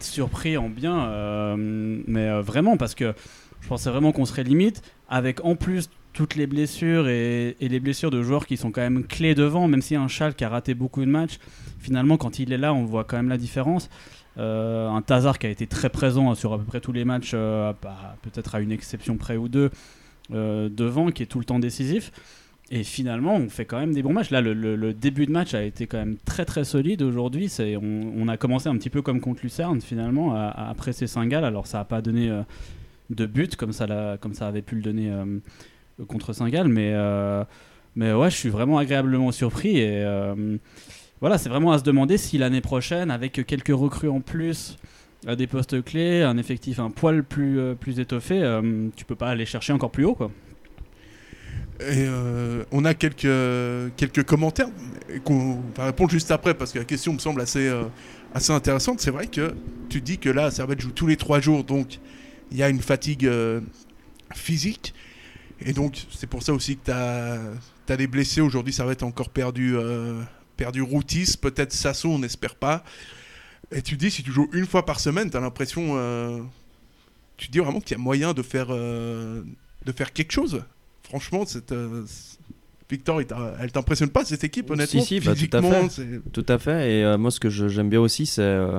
surpris 0.00 0.56
en 0.56 0.68
bien, 0.68 1.56
mais 1.56 2.40
vraiment 2.42 2.76
parce 2.76 2.94
que 2.94 3.14
je 3.62 3.68
pensais 3.68 3.88
vraiment 3.88 4.12
qu'on 4.12 4.26
serait 4.26 4.44
limite 4.44 4.82
avec 5.08 5.42
en 5.44 5.56
plus 5.56 5.88
toutes 6.12 6.34
les 6.34 6.46
blessures 6.46 7.08
et, 7.08 7.56
les 7.58 7.80
blessures 7.80 8.10
de 8.10 8.22
joueurs 8.22 8.44
qui 8.44 8.58
sont 8.58 8.70
quand 8.70 8.82
même 8.82 9.04
clés 9.04 9.34
devant, 9.34 9.66
même 9.66 9.80
si 9.80 9.96
un 9.96 10.08
Schalke 10.08 10.36
qui 10.36 10.44
a 10.44 10.50
raté 10.50 10.74
beaucoup 10.74 11.00
de 11.00 11.10
matchs, 11.10 11.38
finalement 11.78 12.18
quand 12.18 12.38
il 12.38 12.52
est 12.52 12.58
là 12.58 12.74
on 12.74 12.84
voit 12.84 13.04
quand 13.04 13.16
même 13.16 13.30
la 13.30 13.38
différence. 13.38 13.88
Un 14.36 15.02
Tazar 15.06 15.38
qui 15.38 15.46
a 15.46 15.50
été 15.50 15.66
très 15.66 15.88
présent 15.88 16.34
sur 16.34 16.52
à 16.52 16.58
peu 16.58 16.64
près 16.64 16.80
tous 16.80 16.92
les 16.92 17.06
matchs, 17.06 17.30
peut-être 17.30 18.56
à 18.56 18.60
une 18.60 18.72
exception 18.72 19.16
près 19.16 19.38
ou 19.38 19.48
deux, 19.48 19.70
devant, 20.30 21.10
qui 21.10 21.22
est 21.22 21.26
tout 21.26 21.38
le 21.38 21.44
temps 21.44 21.58
décisif. 21.58 22.12
Et 22.70 22.82
finalement, 22.82 23.36
on 23.36 23.50
fait 23.50 23.66
quand 23.66 23.78
même 23.78 23.92
des 23.92 24.02
bons 24.02 24.12
matchs. 24.14 24.30
Là, 24.30 24.40
le, 24.40 24.94
début 24.94 25.26
de 25.26 25.30
match 25.30 25.52
a 25.54 25.62
été 25.62 25.86
quand 25.86 25.98
même 25.98 26.16
très 26.24 26.44
très 26.44 26.64
solide 26.64 27.02
aujourd'hui. 27.02 27.52
On, 27.60 28.12
on 28.16 28.28
a 28.28 28.36
commencé 28.36 28.68
un 28.68 28.76
petit 28.76 28.90
peu 28.90 29.02
comme 29.02 29.20
contre 29.20 29.42
Lucerne 29.42 29.80
finalement, 29.80 30.34
à, 30.34 30.70
à 30.70 30.74
presser 30.74 31.06
Saint-Gall. 31.06 31.44
Alors 31.44 31.66
ça 31.66 31.78
n'a 31.78 31.84
pas 31.84 32.00
donné 32.00 32.30
euh, 32.30 32.42
de 33.10 33.26
but 33.26 33.56
comme 33.56 33.72
ça, 33.72 34.16
comme 34.20 34.34
ça 34.34 34.48
avait 34.48 34.62
pu 34.62 34.76
le 34.76 34.82
donner 34.82 35.10
euh, 35.10 36.04
contre 36.06 36.32
Saint-Gall. 36.32 36.68
Mais, 36.68 36.92
euh, 36.94 37.44
mais 37.96 38.12
ouais, 38.12 38.30
je 38.30 38.36
suis 38.36 38.48
vraiment 38.48 38.78
agréablement 38.78 39.32
surpris. 39.32 39.78
Et 39.78 40.02
euh, 40.02 40.56
voilà, 41.20 41.38
c'est 41.38 41.48
vraiment 41.48 41.72
à 41.72 41.78
se 41.78 41.84
demander 41.84 42.18
si 42.18 42.38
l'année 42.38 42.60
prochaine, 42.60 43.10
avec 43.10 43.44
quelques 43.46 43.68
recrues 43.68 44.08
en 44.08 44.20
plus 44.20 44.78
à 45.26 45.36
des 45.36 45.46
postes 45.46 45.82
clés, 45.82 46.22
un 46.22 46.36
effectif 46.36 46.78
un 46.78 46.90
poil 46.90 47.24
plus, 47.24 47.58
euh, 47.58 47.74
plus 47.74 47.98
étoffé, 48.00 48.42
euh, 48.42 48.88
tu 48.96 49.04
peux 49.04 49.14
pas 49.14 49.30
aller 49.30 49.46
chercher 49.46 49.72
encore 49.72 49.90
plus 49.90 50.04
haut. 50.04 50.14
quoi. 50.14 50.30
Et 51.80 52.06
euh, 52.06 52.64
on 52.70 52.84
a 52.84 52.94
quelques, 52.94 53.26
quelques 53.96 54.22
commentaires 54.24 54.68
qu'on 55.24 55.60
va 55.76 55.86
répondre 55.86 56.10
juste 56.10 56.30
après 56.30 56.54
parce 56.54 56.72
que 56.72 56.78
la 56.78 56.84
question 56.84 57.12
me 57.12 57.18
semble 57.18 57.40
assez, 57.40 57.70
assez 58.32 58.52
intéressante. 58.52 59.00
C'est 59.00 59.10
vrai 59.10 59.26
que 59.26 59.54
tu 59.88 60.00
dis 60.00 60.18
que 60.18 60.28
là, 60.28 60.50
Servette 60.50 60.80
joue 60.80 60.92
tous 60.92 61.08
les 61.08 61.16
trois 61.16 61.40
jours, 61.40 61.64
donc 61.64 61.98
il 62.52 62.58
y 62.58 62.62
a 62.62 62.68
une 62.68 62.80
fatigue 62.80 63.28
physique. 64.34 64.94
Et 65.66 65.72
donc, 65.72 66.06
c'est 66.12 66.28
pour 66.28 66.44
ça 66.44 66.52
aussi 66.52 66.76
que 66.76 66.84
tu 66.84 66.92
as, 66.92 67.96
des 67.96 68.06
blessés. 68.06 68.40
Aujourd'hui, 68.40 68.72
Servette 68.72 69.02
a 69.02 69.06
encore 69.06 69.30
perdu, 69.30 69.74
perdu 70.56 70.80
Routis, 70.80 71.36
peut-être 71.40 71.72
Sasso, 71.72 72.08
on 72.08 72.20
n'espère 72.20 72.54
pas. 72.54 72.84
Et 73.74 73.82
tu 73.82 73.96
dis, 73.96 74.10
si 74.10 74.22
tu 74.22 74.32
joues 74.32 74.48
une 74.52 74.66
fois 74.66 74.84
par 74.86 75.00
semaine, 75.00 75.30
tu 75.30 75.36
as 75.36 75.40
l'impression. 75.40 75.96
euh, 75.96 76.40
tu 77.36 77.48
dis 77.48 77.58
vraiment 77.58 77.80
qu'il 77.80 77.96
y 77.96 78.00
a 78.00 78.02
moyen 78.02 78.32
de 78.32 78.42
faire, 78.42 78.68
euh, 78.70 79.42
de 79.84 79.92
faire 79.92 80.12
quelque 80.12 80.32
chose 80.32 80.62
franchement, 81.04 81.46
cette, 81.46 81.72
euh, 81.72 82.04
Victor, 82.90 83.20
elle 83.60 83.72
t'impressionne 83.72 84.10
pas 84.10 84.24
cette 84.24 84.44
équipe, 84.44 84.70
honnêtement 84.70 85.00
Si, 85.00 85.20
si, 85.20 85.20
bah, 85.20 85.34
tout 85.34 85.56
à 85.56 85.62
fait. 85.62 86.20
Tout 86.32 86.46
à 86.48 86.58
fait. 86.58 86.92
Et 86.92 87.04
euh, 87.04 87.16
moi, 87.16 87.30
ce 87.30 87.40
que 87.40 87.48
j'aime 87.48 87.88
bien 87.88 88.00
aussi, 88.00 88.26
c'est 88.26 88.42
euh, 88.42 88.78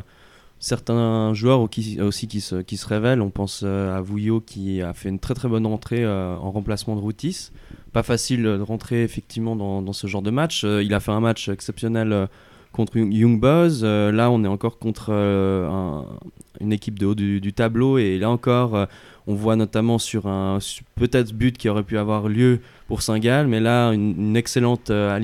certains 0.60 1.34
joueurs 1.34 1.62
aussi 1.62 2.28
qui 2.28 2.42
se, 2.42 2.62
qui 2.62 2.78
se 2.78 2.88
révèlent. 2.88 3.22
On 3.22 3.30
pense 3.30 3.64
à 3.64 4.02
Vouillot 4.02 4.42
qui 4.42 4.82
a 4.82 4.94
fait 4.94 5.10
une 5.10 5.20
très 5.20 5.34
très 5.34 5.48
bonne 5.48 5.66
entrée 5.66 6.06
en 6.06 6.52
remplacement 6.52 6.96
de 6.96 7.02
Routis. 7.02 7.52
Pas 7.94 8.04
facile 8.04 8.44
de 8.44 8.62
rentrer 8.62 9.04
effectivement 9.04 9.56
dans, 9.56 9.82
dans 9.82 9.94
ce 9.94 10.08
genre 10.08 10.22
de 10.22 10.32
match. 10.32 10.64
Il 10.64 10.94
a 10.94 11.00
fait 11.00 11.12
un 11.12 11.20
match 11.20 11.50
exceptionnel 11.50 12.28
contre 12.76 12.98
Young- 12.98 13.40
Boys. 13.40 13.84
Euh, 13.84 14.12
là, 14.12 14.30
on 14.30 14.44
est 14.44 14.48
encore 14.48 14.78
contre 14.80 15.08
euh, 15.10 15.68
un- 15.70 16.06
une 16.60 16.74
équipe 16.74 17.00
de 17.00 17.06
haut 17.06 17.16
du, 17.16 17.54
tableau. 17.54 17.98
Et 17.98 18.18
là 18.18 18.30
encore, 18.30 18.76
euh, 18.76 18.86
on 19.28 19.34
voit 19.34 19.56
notamment 19.56 19.98
sur 19.98 20.28
un 20.28 20.60
peut-être 20.96 21.34
but 21.34 21.58
qui 21.58 21.70
aurait 21.70 21.84
pu 21.84 21.98
avoir 21.98 22.28
lieu 22.28 22.60
pour 22.88 23.02
Saint-Gall, 23.02 23.48
mais 23.48 23.60
là, 23.60 23.92
une, 23.92 24.36
excellente, 24.36 24.90
euh, 24.90 25.18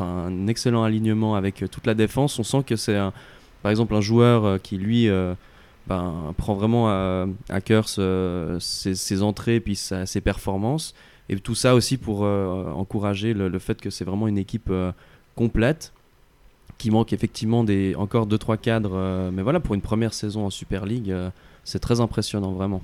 un 0.00 0.46
excellent 0.46 0.84
alignement 0.84 1.34
avec 1.34 1.64
toute 1.70 1.86
la 1.86 1.94
défense. 1.94 2.38
On 2.38 2.44
sent 2.44 2.62
que 2.64 2.76
c'est, 2.76 2.98
par 3.62 3.70
exemple, 3.70 3.94
un 3.94 4.00
joueur 4.00 4.60
qui, 4.62 4.78
lui, 4.78 5.08
ben, 5.86 6.34
prend 6.36 6.54
vraiment 6.54 6.88
à, 6.88 7.60
cœur 7.60 7.88
ses, 7.88 9.22
entrées 9.22 9.60
puis 9.60 9.76
ses 9.76 10.20
performances. 10.20 10.94
Et 11.28 11.36
tout 11.36 11.54
ça 11.54 11.74
aussi 11.74 11.98
pour 11.98 12.22
encourager 12.22 13.34
le, 13.34 13.58
fait 13.58 13.80
que 13.80 13.90
c'est 13.90 14.04
vraiment 14.04 14.28
une 14.28 14.38
équipe 14.38 14.72
complète. 15.36 15.92
Qui 16.78 16.90
manque 16.90 17.12
effectivement 17.12 17.64
des, 17.64 17.94
encore 17.96 18.26
2-3 18.26 18.58
cadres. 18.58 18.92
euh, 18.94 19.30
mais 19.32 19.42
voilà, 19.42 19.60
pour 19.60 19.74
une 19.74 19.80
première 19.80 20.12
saison 20.14 20.46
en 20.46 20.50
Super 20.50 20.84
League, 20.86 21.10
euh, 21.10 21.30
c'est 21.64 21.78
très 21.78 22.00
impressionnant, 22.00 22.52
vraiment. 22.52 22.82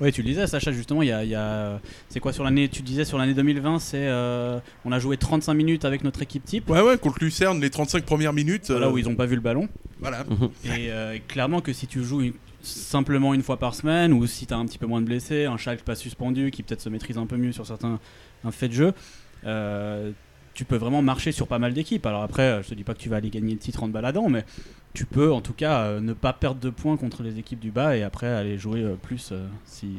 Oui, 0.00 0.10
tu 0.10 0.22
le 0.22 0.28
disais, 0.28 0.46
Sacha, 0.46 0.72
justement, 0.72 1.02
il 1.02 1.08
y 1.08 1.12
a, 1.12 1.22
il 1.22 1.30
y 1.30 1.34
a- 1.34 1.78
c'est 2.08 2.18
quoi 2.18 2.32
sur 2.32 2.42
l'année 2.44 2.68
Tu 2.68 2.82
disais 2.82 3.04
sur 3.04 3.18
l'année 3.18 3.34
2020, 3.34 3.78
c'est 3.78 4.06
euh, 4.08 4.58
on 4.84 4.90
a 4.90 4.98
joué 4.98 5.16
35 5.16 5.52
minutes 5.54 5.84
avec 5.84 6.02
notre 6.02 6.22
équipe 6.22 6.44
type. 6.44 6.70
Ouais, 6.70 6.80
ouais, 6.80 6.96
contre 6.98 7.22
Lucerne, 7.22 7.60
les 7.60 7.68
35 7.70 8.04
premières 8.04 8.32
minutes. 8.32 8.70
Là 8.70 8.86
euh, 8.86 8.90
où 8.90 8.98
ils 8.98 9.04
n'ont 9.06 9.14
pas 9.14 9.26
vu 9.26 9.34
le 9.36 9.42
ballon. 9.42 9.68
Voilà. 10.00 10.24
Et 10.64 10.90
euh, 10.90 11.18
clairement 11.28 11.60
que 11.60 11.72
si 11.72 11.86
tu 11.86 12.02
joues 12.02 12.22
une- 12.22 12.32
simplement 12.62 13.34
une 13.34 13.42
fois 13.42 13.58
par 13.58 13.74
semaine, 13.74 14.12
ou 14.12 14.26
si 14.26 14.46
tu 14.46 14.54
as 14.54 14.56
un 14.56 14.64
petit 14.66 14.78
peu 14.78 14.86
moins 14.86 15.00
de 15.00 15.06
blessés, 15.06 15.44
un 15.44 15.56
Schalke 15.58 15.82
pas 15.82 15.94
suspendu, 15.94 16.50
qui 16.50 16.62
peut-être 16.62 16.80
se 16.80 16.88
maîtrise 16.88 17.18
un 17.18 17.26
peu 17.26 17.36
mieux 17.36 17.52
sur 17.52 17.66
certains 17.66 17.98
un 18.44 18.50
fait 18.50 18.68
de 18.68 18.72
jeu, 18.74 18.92
euh, 19.44 20.10
tu 20.54 20.64
peux 20.64 20.76
vraiment 20.76 21.02
marcher 21.02 21.32
sur 21.32 21.46
pas 21.46 21.58
mal 21.58 21.72
d'équipes. 21.74 22.04
Alors 22.06 22.22
après, 22.22 22.42
euh, 22.42 22.62
je 22.62 22.68
te 22.68 22.74
dis 22.74 22.84
pas 22.84 22.94
que 22.94 23.00
tu 23.00 23.08
vas 23.08 23.16
aller 23.16 23.30
gagner 23.30 23.52
le 23.52 23.58
titre 23.58 23.82
en 23.82 23.88
te 23.88 23.92
baladant, 23.92 24.28
mais 24.28 24.44
tu 24.94 25.06
peux 25.06 25.32
en 25.32 25.40
tout 25.40 25.54
cas 25.54 25.82
euh, 25.82 26.00
ne 26.00 26.12
pas 26.12 26.32
perdre 26.32 26.60
de 26.60 26.70
points 26.70 26.96
contre 26.96 27.22
les 27.22 27.38
équipes 27.38 27.60
du 27.60 27.70
bas 27.70 27.96
et 27.96 28.02
après 28.02 28.26
aller 28.26 28.58
jouer 28.58 28.82
euh, 28.82 28.94
plus 28.94 29.30
euh, 29.32 29.46
si 29.64 29.98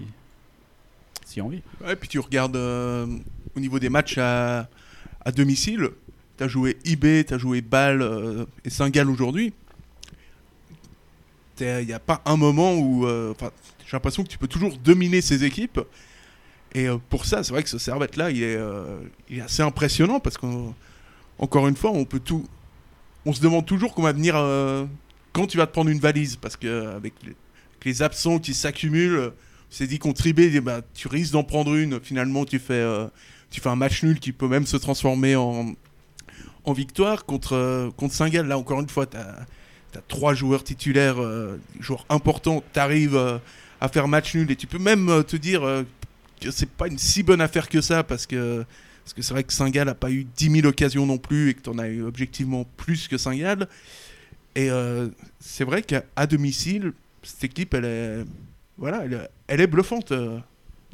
si 1.25 1.41
envie. 1.41 1.61
Ouais, 1.83 1.95
puis 1.95 2.09
tu 2.09 2.19
regardes 2.19 2.57
au 2.57 3.59
niveau 3.59 3.79
des 3.79 3.89
matchs 3.89 4.17
à, 4.17 4.67
domicile. 5.33 5.89
Tu 6.37 6.43
as 6.43 6.47
joué 6.47 6.77
IB, 6.85 7.25
tu 7.25 7.33
as 7.33 7.37
joué 7.37 7.61
Bâle 7.61 8.45
et 8.65 8.69
Saint-Gall 8.69 9.09
aujourd'hui. 9.09 9.53
Il 11.61 11.85
n'y 11.85 11.93
a 11.93 11.99
pas 11.99 12.21
un 12.25 12.35
moment 12.35 12.75
où. 12.75 13.07
J'ai 13.07 13.93
l'impression 13.93 14.23
que 14.23 14.27
tu 14.27 14.37
peux 14.37 14.49
toujours 14.49 14.77
dominer 14.77 15.21
ces 15.21 15.45
équipes. 15.45 15.79
Et 16.73 16.87
euh, 16.87 16.97
pour 17.09 17.25
ça, 17.25 17.43
c'est 17.43 17.51
vrai 17.51 17.63
que 17.63 17.69
ce 17.69 17.77
Servette-là, 17.77 18.31
il, 18.31 18.41
est, 18.43 18.55
euh, 18.55 18.97
assez 19.43 19.61
impressionnant 19.61 20.19
parce 20.19 20.37
qu'encore 20.37 21.67
une 21.67 21.75
fois, 21.75 21.91
on 21.91 22.05
peut 22.05 22.19
tout. 22.19 22.45
On 23.25 23.33
se 23.33 23.41
demande 23.41 23.65
toujours 23.65 23.93
qu'on 23.93 24.01
va 24.01 24.13
venir. 24.13 24.35
euh, 24.35 24.85
quand 25.31 25.47
tu 25.47 25.57
vas 25.57 25.65
te 25.65 25.71
prendre 25.71 25.89
une 25.89 25.99
valise. 25.99 26.35
Parce 26.35 26.57
les, 26.61 26.69
avec 26.69 27.13
les 27.85 28.01
absents 28.01 28.39
qui 28.39 28.53
s'accumulent. 28.53 29.31
On 29.71 29.75
s'est 29.75 29.87
dit 29.87 29.97
contre 29.97 30.19
Tribé, 30.19 30.51
eh 30.53 30.61
ben, 30.61 30.81
tu 30.93 31.07
risques 31.07 31.33
d'en 31.33 31.43
prendre 31.43 31.73
une. 31.73 31.99
Finalement, 31.99 32.45
tu 32.45 32.59
fais, 32.59 32.85
tu 33.49 33.59
fais 33.59 33.69
un 33.69 33.75
match 33.75 34.03
nul 34.03 34.19
qui 34.19 34.31
peut 34.31 34.47
même 34.47 34.67
se 34.67 34.77
transformer 34.77 35.35
en, 35.35 35.73
en 36.63 36.73
victoire. 36.73 37.25
Contre, 37.25 37.91
contre 37.97 38.13
Saint-Gall, 38.13 38.47
là, 38.47 38.59
encore 38.59 38.81
une 38.81 38.89
fois, 38.89 39.07
tu 39.07 39.17
as, 39.17 39.47
trois 40.07 40.35
joueurs 40.35 40.63
titulaires, 40.63 41.17
joueurs 41.79 42.05
importants. 42.09 42.63
Tu 42.71 42.79
arrives 42.79 43.17
à 43.81 43.87
faire 43.87 44.07
match 44.07 44.35
nul 44.35 44.51
et 44.51 44.55
tu 44.55 44.67
peux 44.67 44.77
même 44.77 45.23
te 45.23 45.35
dire 45.35 45.83
c'est 46.51 46.69
pas 46.69 46.87
une 46.87 46.97
si 46.97 47.23
bonne 47.23 47.41
affaire 47.41 47.69
que 47.69 47.81
ça 47.81 48.03
parce 48.03 48.25
que 48.25 48.63
parce 49.03 49.13
que 49.13 49.21
c'est 49.21 49.33
vrai 49.33 49.43
que 49.43 49.51
Saint-Gall 49.53 49.87
n'a 49.87 49.95
pas 49.95 50.09
eu 50.11 50.25
10 50.37 50.49
000 50.61 50.67
occasions 50.67 51.05
non 51.05 51.17
plus 51.17 51.49
et 51.49 51.53
que 51.53 51.61
tu 51.61 51.69
en 51.69 51.77
as 51.77 51.87
eu 51.89 52.03
objectivement 52.03 52.65
plus 52.77 53.07
que 53.09 53.17
Saint-Gall. 53.17 53.67
Et 54.55 54.69
euh, 54.69 55.07
c'est 55.39 55.63
vrai 55.65 55.81
qu'à 55.81 56.03
domicile, 56.25 56.93
cette 57.21 57.43
équipe, 57.43 57.73
elle 57.73 57.85
est, 57.85 58.23
voilà, 58.77 59.03
elle, 59.47 59.59
est- 59.59 59.67
bluffante 59.67 60.11
euh, 60.13 60.37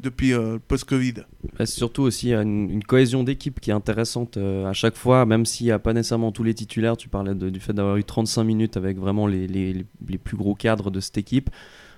depuis 0.02 0.32
euh, 0.32 0.58
post-Covid. 0.66 1.14
Bah, 1.56 1.66
c'est 1.66 1.76
surtout 1.76 2.02
aussi 2.02 2.32
une, 2.32 2.68
une 2.70 2.82
cohésion 2.82 3.22
d'équipe 3.22 3.60
qui 3.60 3.70
est 3.70 3.74
intéressante 3.74 4.38
euh, 4.38 4.64
à 4.66 4.72
chaque 4.72 4.96
fois, 4.96 5.24
même 5.26 5.46
s'il 5.46 5.66
n'y 5.66 5.72
a 5.72 5.78
pas 5.78 5.92
nécessairement 5.92 6.32
tous 6.32 6.42
les 6.42 6.54
titulaires. 6.54 6.96
Tu 6.96 7.08
parlais 7.08 7.34
du 7.34 7.60
fait 7.60 7.74
d'avoir 7.74 7.96
eu 7.96 8.02
35 8.02 8.42
minutes 8.42 8.76
avec 8.76 8.96
vraiment 8.98 9.26
les- 9.28 9.46
les- 9.46 9.84
les 10.08 10.18
plus 10.18 10.36
gros 10.36 10.54
cadres 10.56 10.90
de 10.90 10.98
cette 10.98 11.18
équipe. 11.18 11.48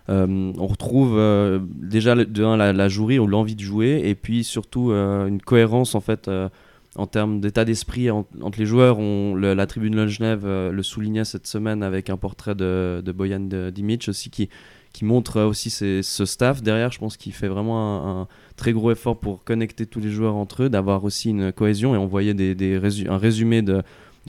Euh, 0.08 0.52
on 0.58 0.66
retrouve 0.66 1.14
euh, 1.16 1.60
déjà 1.76 2.14
de 2.14 2.42
la, 2.56 2.72
la 2.72 2.88
jouerie 2.88 3.18
ou 3.18 3.26
l'envie 3.26 3.54
de 3.54 3.60
jouer, 3.60 4.02
et 4.04 4.14
puis 4.14 4.42
surtout 4.44 4.90
euh, 4.90 5.26
une 5.28 5.40
cohérence 5.40 5.94
en 5.94 6.00
fait 6.00 6.28
en 6.96 7.06
termes 7.06 7.40
d'état 7.40 7.64
d'esprit 7.64 8.10
en- 8.10 8.26
entre 8.42 8.58
les 8.58 8.66
joueurs. 8.66 8.98
La 9.00 9.66
tribune 9.66 9.94
de 9.94 10.06
Genève 10.06 10.44
le 10.46 10.82
soulignait 10.82 11.24
cette 11.24 11.46
semaine 11.46 11.82
avec 11.82 12.10
un 12.10 12.16
portrait 12.16 12.54
de, 12.54 13.02
Boyan 13.12 13.40
de- 13.40 13.70
aussi 14.08 14.30
qui, 14.30 14.48
montre 15.04 15.40
aussi 15.40 15.70
ce 15.70 16.24
staff 16.26 16.62
derrière. 16.62 16.92
Je 16.92 16.98
pense 16.98 17.16
qu'il 17.16 17.32
fait 17.32 17.48
vraiment 17.48 18.20
un- 18.22 18.28
très 18.56 18.72
gros 18.72 18.90
effort 18.90 19.18
pour 19.18 19.42
connecter 19.44 19.86
tous 19.86 20.00
les 20.00 20.10
joueurs 20.10 20.34
entre 20.34 20.64
eux, 20.64 20.68
d'avoir 20.68 21.04
aussi 21.04 21.30
une 21.30 21.52
cohésion. 21.52 21.94
Et 21.94 21.98
on 21.98 22.06
voyait 22.06 22.34
un 22.34 23.16
résumé 23.18 23.62
de, 23.62 23.82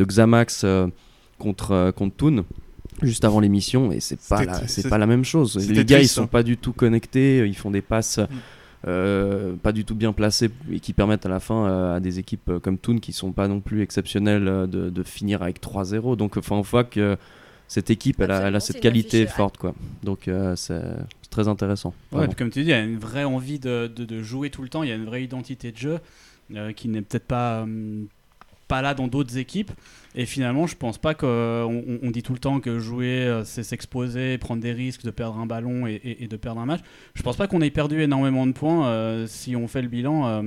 Xamax 0.05 0.65
contre, 1.39 1.91
contre 1.95 2.15
Toon 2.15 2.45
juste 3.05 3.25
avant 3.25 3.39
l'émission 3.39 3.91
et 3.91 3.99
c'est 3.99 4.19
pas 4.27 4.43
la, 4.45 4.67
c'est 4.67 4.89
pas 4.89 4.97
la 4.97 5.07
même 5.07 5.23
chose. 5.25 5.57
Les 5.69 5.85
gars 5.85 5.97
ils 5.97 6.01
triste, 6.01 6.15
sont 6.15 6.23
hein. 6.23 6.27
pas 6.27 6.43
du 6.43 6.57
tout 6.57 6.73
connectés, 6.73 7.45
ils 7.47 7.55
font 7.55 7.71
des 7.71 7.81
passes 7.81 8.19
Mm. 8.19 8.27
euh, 8.89 9.53
pas 9.55 9.71
du 9.71 9.85
tout 9.85 9.95
bien 9.95 10.11
placées 10.11 10.49
et 10.71 10.79
qui 10.81 10.91
permettent 10.93 11.25
à 11.25 11.29
la 11.29 11.39
fin 11.39 11.67
euh, 11.67 11.95
à 11.95 11.99
des 12.01 12.19
équipes 12.19 12.49
euh, 12.49 12.59
comme 12.59 12.77
Toon 12.77 12.97
qui 12.99 13.13
sont 13.13 13.31
pas 13.31 13.47
non 13.47 13.61
plus 13.61 13.81
exceptionnelles 13.81 14.47
euh, 14.47 14.67
de, 14.67 14.89
de 14.89 15.03
finir 15.03 15.41
avec 15.41 15.61
3-0. 15.61 16.17
Donc 16.17 16.35
enfin 16.37 16.57
on 16.57 16.61
voit 16.61 16.83
que 16.83 17.17
cette 17.69 17.89
équipe 17.89 18.19
elle 18.19 18.31
a, 18.31 18.35
elle 18.35 18.41
a 18.41 18.57
Absolument, 18.57 18.59
cette 18.59 18.81
qualité 18.81 19.25
forte 19.25 19.57
quoi. 19.57 19.73
Donc 20.03 20.27
euh, 20.27 20.55
c'est 20.57 20.81
très 21.29 21.47
intéressant. 21.47 21.89
Ouais, 22.11 22.17
vraiment. 22.17 22.27
puis 22.33 22.35
comme 22.37 22.49
tu 22.49 22.59
dis, 22.63 22.65
il 22.67 22.71
y 22.71 22.73
a 22.73 22.81
une 22.81 22.97
vraie 22.99 23.23
envie 23.23 23.57
de, 23.59 23.87
de- 23.87 24.03
de 24.05 24.21
jouer 24.21 24.49
tout 24.49 24.61
le 24.61 24.69
temps, 24.69 24.83
il 24.83 24.89
y 24.89 24.91
a 24.91 24.95
une 24.95 25.05
vraie 25.05 25.23
identité 25.23 25.71
de 25.71 25.77
jeu 25.77 25.99
euh, 26.53 26.73
qui 26.73 26.89
n'est 26.89 27.01
peut-être 27.01 27.25
pas, 27.25 27.63
hum, 27.63 28.07
là 28.81 28.93
dans 28.93 29.07
d'autres 29.07 29.37
équipes. 29.37 29.71
Et 30.15 30.25
finalement, 30.25 30.67
je 30.67 30.75
pense 30.75 30.97
pas 30.97 31.13
qu'on 31.15 31.83
on, 32.03 32.11
dit 32.11 32.21
tout 32.23 32.33
le 32.33 32.39
temps 32.39 32.59
que 32.59 32.79
jouer, 32.79 33.23
euh, 33.25 33.43
c'est 33.43 33.63
s'exposer, 33.63 34.37
prendre 34.37 34.61
des 34.61 34.71
risques, 34.71 35.03
de 35.03 35.11
perdre 35.11 35.37
un 35.39 35.45
ballon 35.47 35.87
et, 35.87 35.93
et- 35.95 36.23
et 36.23 36.27
de 36.27 36.37
perdre 36.37 36.61
un 36.61 36.65
match. 36.65 36.81
Je 37.15 37.23
pense 37.23 37.35
pas 37.35 37.47
qu'on 37.47 37.61
ait 37.61 37.71
perdu 37.71 37.99
énormément 38.01 38.45
de 38.45 38.51
points 38.51 38.87
euh, 38.87 39.25
si 39.27 39.55
on 39.55 39.67
fait 39.67 39.81
le 39.81 39.87
bilan 39.87 40.43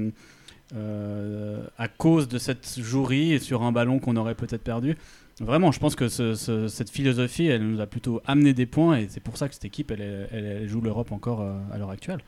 euh, 0.75 1.63
à 1.79 1.89
cause 1.89 2.29
de 2.29 2.39
cette 2.39 2.79
jouerie 2.79 3.33
et 3.33 3.39
sur 3.39 3.63
un 3.63 3.73
ballon 3.73 3.99
qu'on 3.99 4.17
aurait 4.17 4.35
peut-être 4.35 4.63
perdu. 4.63 4.97
Vraiment, 5.41 5.71
je 5.71 5.79
pense 5.79 5.95
que 5.95 6.09
ce- 6.09 6.35
ce- 6.35 6.67
cette 6.69 6.91
philosophie, 6.91 7.47
elle 7.47 7.63
nous 7.69 7.81
a 7.81 7.87
plutôt 7.87 8.21
amené 8.27 8.53
des 8.55 8.67
points 8.67 8.99
et 8.99 9.07
c'est 9.09 9.21
pour 9.21 9.37
ça 9.37 9.49
que 9.49 9.55
cette 9.55 9.65
équipe, 9.67 9.91
elle, 9.91 10.29
elle- 10.33 10.67
joue 10.69 10.81
l'Europe 10.81 11.13
encore 11.13 11.41
à 11.73 11.77
l'heure 11.79 11.91
actuelle. 11.91 12.21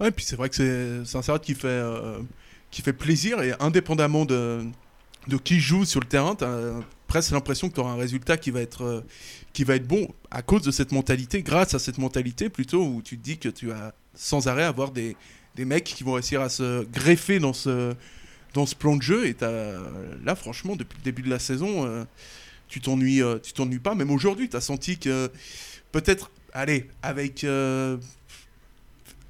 Ouais, 0.00 0.10
puis 0.10 0.24
c'est 0.24 0.36
vrai 0.36 0.48
que 0.48 0.54
c'est 1.04 1.18
un 1.18 1.22
Servette 1.22 1.42
qui 1.42 1.54
fait, 1.54 1.82
qui 2.70 2.80
fait 2.82 2.94
plaisir 2.94 3.42
et 3.42 3.52
indépendamment 3.60 4.24
de, 4.24 4.62
de 5.28 5.36
qui 5.36 5.60
joue 5.60 5.84
sur 5.84 6.00
le 6.00 6.06
terrain, 6.06 6.34
tu 6.34 6.44
as 6.44 6.74
presque 7.06 7.32
l'impression 7.32 7.68
que 7.68 7.74
tu 7.74 7.80
auras 7.80 7.92
un 7.92 7.96
résultat 7.96 8.36
qui 8.36 8.50
va, 8.50 8.60
être, 8.60 8.82
euh, 8.84 9.00
qui 9.52 9.64
va 9.64 9.74
être 9.76 9.86
bon 9.86 10.08
à 10.30 10.42
cause 10.42 10.62
de 10.62 10.70
cette 10.70 10.92
mentalité, 10.92 11.42
grâce 11.42 11.74
à 11.74 11.78
cette 11.78 11.98
mentalité 11.98 12.48
plutôt, 12.48 12.84
où 12.84 13.02
tu 13.02 13.18
te 13.18 13.22
dis 13.22 13.38
que 13.38 13.48
tu 13.48 13.66
vas 13.66 13.92
sans 14.14 14.48
arrêt 14.48 14.62
avoir 14.64 14.90
des, 14.90 15.16
des 15.56 15.64
mecs 15.64 15.84
qui 15.84 16.04
vont 16.04 16.12
réussir 16.14 16.40
à 16.40 16.48
se 16.48 16.84
greffer 16.84 17.38
dans 17.38 17.52
ce, 17.52 17.94
dans 18.54 18.66
ce 18.66 18.74
plan 18.74 18.96
de 18.96 19.02
jeu. 19.02 19.26
Et 19.26 19.34
t'as- 19.34 19.78
là, 20.24 20.34
franchement, 20.34 20.76
depuis 20.76 20.98
le 20.98 21.04
début 21.04 21.22
de 21.22 21.30
la 21.30 21.38
saison, 21.38 21.84
euh, 21.86 22.04
tu 22.68 22.80
t'ennuies 22.80 23.22
euh, 23.22 23.38
tu 23.42 23.52
t'ennuies 23.52 23.78
pas. 23.80 23.94
Même 23.94 24.10
aujourd'hui, 24.10 24.48
tu 24.48 24.56
as 24.56 24.60
senti 24.60 24.98
que 24.98 25.30
peut-être, 25.92 26.30
allez, 26.54 26.88
avec. 27.02 27.44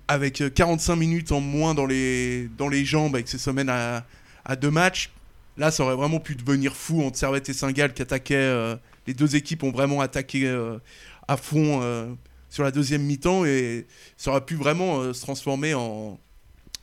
avec 0.09 0.41
euh, 0.41 0.51
45 0.51 0.97
minutes 0.97 1.33
en 1.33 1.41
moins 1.41 1.75
dans 1.75 1.87
les, 1.87 2.49
dans 2.59 2.69
les 2.69 2.85
jambes, 2.85 3.15
avec 3.15 3.29
ces 3.29 3.39
semaines 3.39 3.69
à, 3.69 4.05
à 4.45 4.57
deux 4.57 4.71
matchs, 4.71 5.11
là, 5.57 5.71
ça 5.71 5.85
aurait 5.85 5.97
vraiment 5.97 6.21
pu 6.21 6.35
devenir 6.35 6.75
fou 6.77 7.03
entre 7.03 7.19
Servette 7.19 7.49
et 7.49 7.53
Saint-Gall 7.53 7.93
qui 7.95 8.03
attaquaient. 8.03 8.35
euh, 8.37 8.77
les 9.07 9.15
deux 9.15 9.35
équipes 9.37 9.63
ont 9.63 9.73
vraiment 9.73 10.01
attaqué 10.01 10.47
euh, 10.47 10.79
à 11.27 11.37
fond 11.37 11.81
euh, 11.83 12.13
sur 12.49 12.63
la 12.65 12.71
deuxième 12.71 13.03
mi-temps 13.03 13.45
et 13.45 13.87
ça 14.17 14.31
aurait 14.31 14.45
pu 14.45 14.55
vraiment 14.55 15.13
se 15.13 15.21
transformer 15.21 15.75
en, 15.75 16.19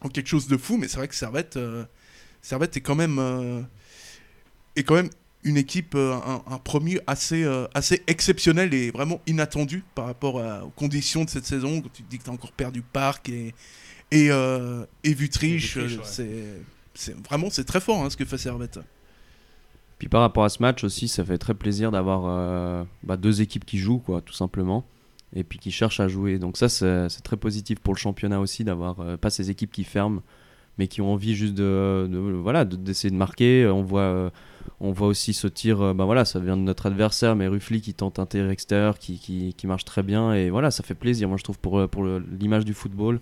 en 0.01 0.09
quelque 0.09 0.27
chose 0.27 0.47
de 0.47 0.57
fou. 0.57 0.77
Mais 0.77 0.88
c'est 0.88 0.97
vrai 0.97 1.07
que 1.07 1.15
Servette, 1.15 1.57
Servette 2.41 2.75
est 2.77 2.81
quand 2.81 2.95
même, 2.95 3.65
est 4.75 4.83
quand 4.83 4.95
même 4.95 5.09
une 5.43 5.57
équipe, 5.57 5.95
un, 5.95 6.43
un 6.45 6.57
premier 6.57 7.00
assez, 7.07 7.43
euh, 7.43 7.67
assez 7.74 8.01
exceptionnel 8.07 8.74
et 8.74 8.91
vraiment 8.91 9.21
inattendu 9.27 9.83
par 9.95 10.05
rapport 10.05 10.41
à- 10.41 10.65
aux 10.65 10.71
conditions 10.71 11.24
de 11.24 11.29
cette 11.29 11.45
saison. 11.45 11.81
Quand 11.81 11.89
tu 11.93 12.03
te 12.03 12.09
dis 12.09 12.17
que 12.17 12.24
tu 12.24 12.29
as 12.29 12.33
encore 12.33 12.51
perdu 12.51 12.81
Parc 12.81 13.29
et, 13.29 13.53
et, 14.12 14.29
euh, 14.31 14.86
et 15.03 15.13
Vutriche, 15.13 15.75
ouais. 15.77 16.03
c'est 16.03 16.62
vraiment 17.30 17.50
c'est 17.50 17.63
très 17.66 17.80
fort 17.80 18.04
hein, 18.04 18.10
ce 18.10 18.18
que 18.18 18.25
fait 18.25 18.38
Servette. 18.38 18.80
Puis 20.00 20.10
par 20.10 20.22
rapport 20.22 20.44
à 20.44 20.50
ce 20.50 20.62
match 20.62 20.84
aussi, 20.84 21.08
ça 21.08 21.25
fait 21.25 21.38
très 21.39 21.56
plaisir 21.56 21.92
d'avoir 21.92 22.24
euh, 22.27 22.84
bah, 23.04 23.18
deux 23.18 23.42
équipes 23.42 23.66
qui 23.66 23.80
jouent, 23.80 23.98
quoi, 23.98 24.22
tout 24.22 24.34
simplement, 24.34 24.84
et 25.36 25.44
puis 25.44 25.58
qui 25.58 25.72
cherchent 25.72 26.00
à 26.00 26.08
jouer. 26.08 26.38
Donc 26.38 26.56
ça, 26.58 26.70
c'est 26.70 27.10
très 27.24 27.38
positif 27.38 27.80
pour 27.80 27.96
le 27.96 28.00
championnat 28.00 28.39
aussi, 28.39 28.63
d'avoir 28.63 29.00
euh, 29.00 29.18
pas 29.18 29.32
ces 29.32 29.50
équipes 29.50 29.72
qui 29.72 29.84
ferment, 29.84 30.22
mais 30.77 30.88
qui 30.88 31.01
ont 31.01 31.12
envie 31.12 31.34
juste 31.36 31.56
de, 31.56 32.08
de- 32.12 32.18
voilà, 32.20 32.63
de- 32.63 32.75
d'essayer 32.75 33.10
de 33.10 33.16
marquer. 33.16 33.66
On 33.66 33.82
voit, 33.82 34.01
euh, 34.01 34.30
on 34.80 34.92
voit 34.92 35.08
aussi 35.08 35.34
ce 35.34 35.48
tir, 35.48 35.96
bah 35.96 36.06
voilà, 36.06 36.25
ça 36.25 36.39
vient 36.39 36.58
de 36.58 36.62
notre 36.62 36.86
adversaire, 36.86 37.36
mais 37.36 37.48
Ruffly 37.48 37.82
qui 37.82 37.96
tente 37.96 38.20
un 38.20 38.27
tir 38.27 38.51
extérieur, 38.51 39.00
qui, 39.00 39.56
marche 39.63 39.86
très 39.86 40.04
bien, 40.04 40.34
et 40.36 40.51
voilà, 40.51 40.70
ça 40.70 40.84
fait 40.84 40.94
plaisir. 40.94 41.27
Moi, 41.27 41.38
je 41.38 41.44
trouve 41.44 41.58
pour, 41.58 41.89
pour 41.89 42.06
l'image 42.06 42.66
du 42.66 42.75
football 42.75 43.20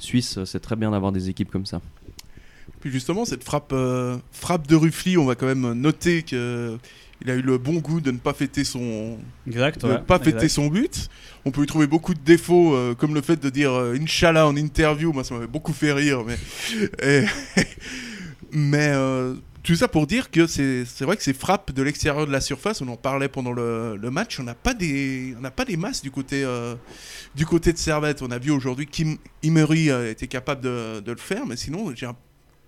suisse, 0.00 0.42
c'est 0.44 0.60
très 0.60 0.74
bien 0.74 0.90
d'avoir 0.90 1.12
des 1.12 1.28
équipes 1.28 1.50
comme 1.52 1.66
ça. 1.66 1.80
Puis 2.80 2.90
justement, 2.90 3.24
cette 3.24 3.44
frappe, 3.44 3.72
euh, 3.72 4.16
frappe 4.32 4.66
de 4.66 4.76
Ruffly, 4.76 5.16
on 5.18 5.24
va 5.24 5.34
quand 5.34 5.46
même 5.46 5.72
noter 5.72 6.22
que 6.22 6.78
il 7.20 7.28
a 7.30 7.34
eu 7.34 7.42
le 7.42 7.58
bon 7.58 7.74
goût 7.80 8.00
de 8.00 8.12
ne 8.12 8.18
pas 8.18 8.32
fêter 8.32 8.62
son, 8.62 9.18
Exact. 9.48 9.84
de 9.84 9.96
pas 9.96 10.20
fêter 10.20 10.48
son 10.48 10.68
but. 10.68 11.08
On 11.44 11.50
peut 11.50 11.62
lui 11.62 11.66
trouver 11.66 11.88
beaucoup 11.88 12.14
de 12.14 12.20
défauts, 12.20 12.74
euh, 12.76 12.94
comme 12.94 13.12
le 13.12 13.22
fait 13.22 13.34
de 13.42 13.50
dire 13.50 13.72
euh, 13.72 13.96
Inch'Allah 14.00 14.46
en 14.46 14.54
interview. 14.54 15.12
Moi, 15.12 15.24
ça 15.24 15.34
m'avait 15.34 15.48
beaucoup 15.48 15.72
fait 15.72 15.92
rire. 15.92 16.22
Mais, 16.24 16.38
et- 17.02 17.24
mais 18.52 18.88
euh, 18.92 19.34
tout 19.64 19.74
ça 19.74 19.88
pour 19.88 20.06
dire 20.06 20.30
que 20.30 20.46
c'est 20.46 20.84
vrai 21.02 21.16
que 21.16 21.22
ces 21.24 21.32
frappes 21.34 21.72
de 21.72 21.82
l'extérieur 21.82 22.26
de 22.26 22.32
la 22.32 22.40
surface, 22.40 22.80
on 22.80 22.88
en 22.88 22.96
parlait 22.96 23.28
pendant 23.28 23.52
le, 23.52 23.96
le 23.96 24.10
match, 24.12 24.38
on 24.40 24.44
n'a 24.44 24.54
pas 24.54 24.72
des 24.72 25.34
on 25.36 25.40
n'a 25.40 25.50
pas 25.50 25.64
des 25.64 25.76
masses 25.76 26.02
du 26.02 26.10
côté 26.12 26.44
du 27.34 27.44
côté 27.44 27.72
de 27.72 27.78
Servette. 27.78 28.22
On 28.22 28.30
a 28.30 28.38
vu 28.38 28.50
aujourd'hui 28.52 28.86
euh, 29.90 30.10
était 30.10 30.28
capable 30.28 30.60
de, 30.62 31.00
de 31.00 31.10
le 31.12 31.18
faire, 31.18 31.44
mais 31.46 31.56
sinon 31.56 31.92
j'ai 31.94 32.06
un- 32.06 32.16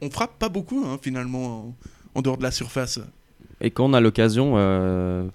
on 0.02 0.10
frappe 0.10 0.38
pas 0.38 0.48
beaucoup 0.48 0.84
hein, 0.86 0.98
finalement 1.00 1.44
en, 1.68 1.74
en 2.18 2.22
dehors 2.22 2.38
de 2.38 2.42
la 2.42 2.50
surface. 2.50 3.00
Et 3.60 3.70
quand 3.70 3.84
on 3.84 3.92
a 3.92 4.00
l'occasion, 4.00 4.54
euh, 4.56 5.26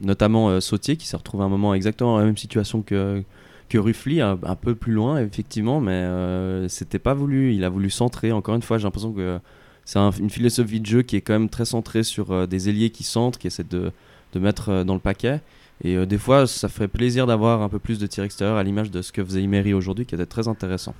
notamment 0.00 0.48
euh, 0.48 0.60
Sautier 0.60 0.96
qui 0.96 1.06
s'est 1.06 1.16
retrouvé 1.16 1.42
à 1.42 1.46
un 1.46 1.50
moment 1.50 1.74
exactement 1.74 2.12
dans 2.12 2.18
la 2.20 2.24
même 2.26 2.36
situation 2.36 2.82
que, 2.82 3.22
que 3.68 3.78
Ruffly, 3.78 4.20
un, 4.20 4.38
un 4.44 4.54
peu 4.54 4.74
plus 4.74 4.92
loin, 4.92 5.20
effectivement, 5.20 5.80
mais 5.80 5.92
euh, 5.92 6.68
c'était 6.68 6.98
pas 7.00 7.14
voulu. 7.14 7.54
Il 7.54 7.64
a 7.64 7.68
voulu 7.68 7.90
centrer. 7.90 8.32
Encore 8.32 8.54
une 8.54 8.62
fois, 8.62 8.78
j'ai 8.78 8.84
l'impression 8.84 9.12
que 9.12 9.40
c'est 9.84 9.98
un- 9.98 10.10
une 10.12 10.30
philosophie 10.30 10.80
de 10.80 10.86
jeu 10.86 11.02
qui 11.02 11.16
est 11.16 11.20
quand 11.20 11.32
même 11.32 11.48
très 11.48 11.64
centrée 11.64 12.02
sur 12.04 12.30
euh, 12.30 12.46
des 12.46 12.68
ailiers 12.68 12.90
qui 12.90 13.02
centrent, 13.04 13.38
qui 13.38 13.46
essaient 13.48 13.64
de, 13.64 13.90
de 14.34 14.38
mettre 14.38 14.68
euh, 14.68 14.84
dans 14.84 14.94
le 14.94 15.00
paquet. 15.00 15.40
Et 15.82 15.96
euh, 15.96 16.06
des 16.06 16.18
fois, 16.18 16.46
ça 16.46 16.68
ferait 16.68 16.88
plaisir 16.88 17.26
d'avoir 17.26 17.62
un 17.62 17.68
peu 17.68 17.78
plus 17.78 17.98
de 17.98 18.06
tir 18.06 18.24
extérieur 18.24 18.56
à 18.56 18.62
l'image 18.62 18.90
de 18.90 19.02
ce 19.02 19.12
que 19.12 19.24
faisait 19.24 19.42
Imery 19.42 19.74
aujourd'hui, 19.74 20.06
qui 20.06 20.14
était 20.14 20.26
très 20.26 20.46
intéressant. 20.48 20.94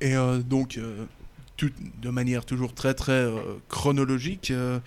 Et 0.00 0.16
euh, 0.16 0.38
donc, 0.38 0.76
euh, 0.76 1.04
de 1.62 2.10
manière 2.10 2.44
toujours 2.44 2.74
très 2.74 2.94
très 2.94 3.12
euh, 3.12 3.58
chronologique. 3.68 4.50
euh, 4.50 4.78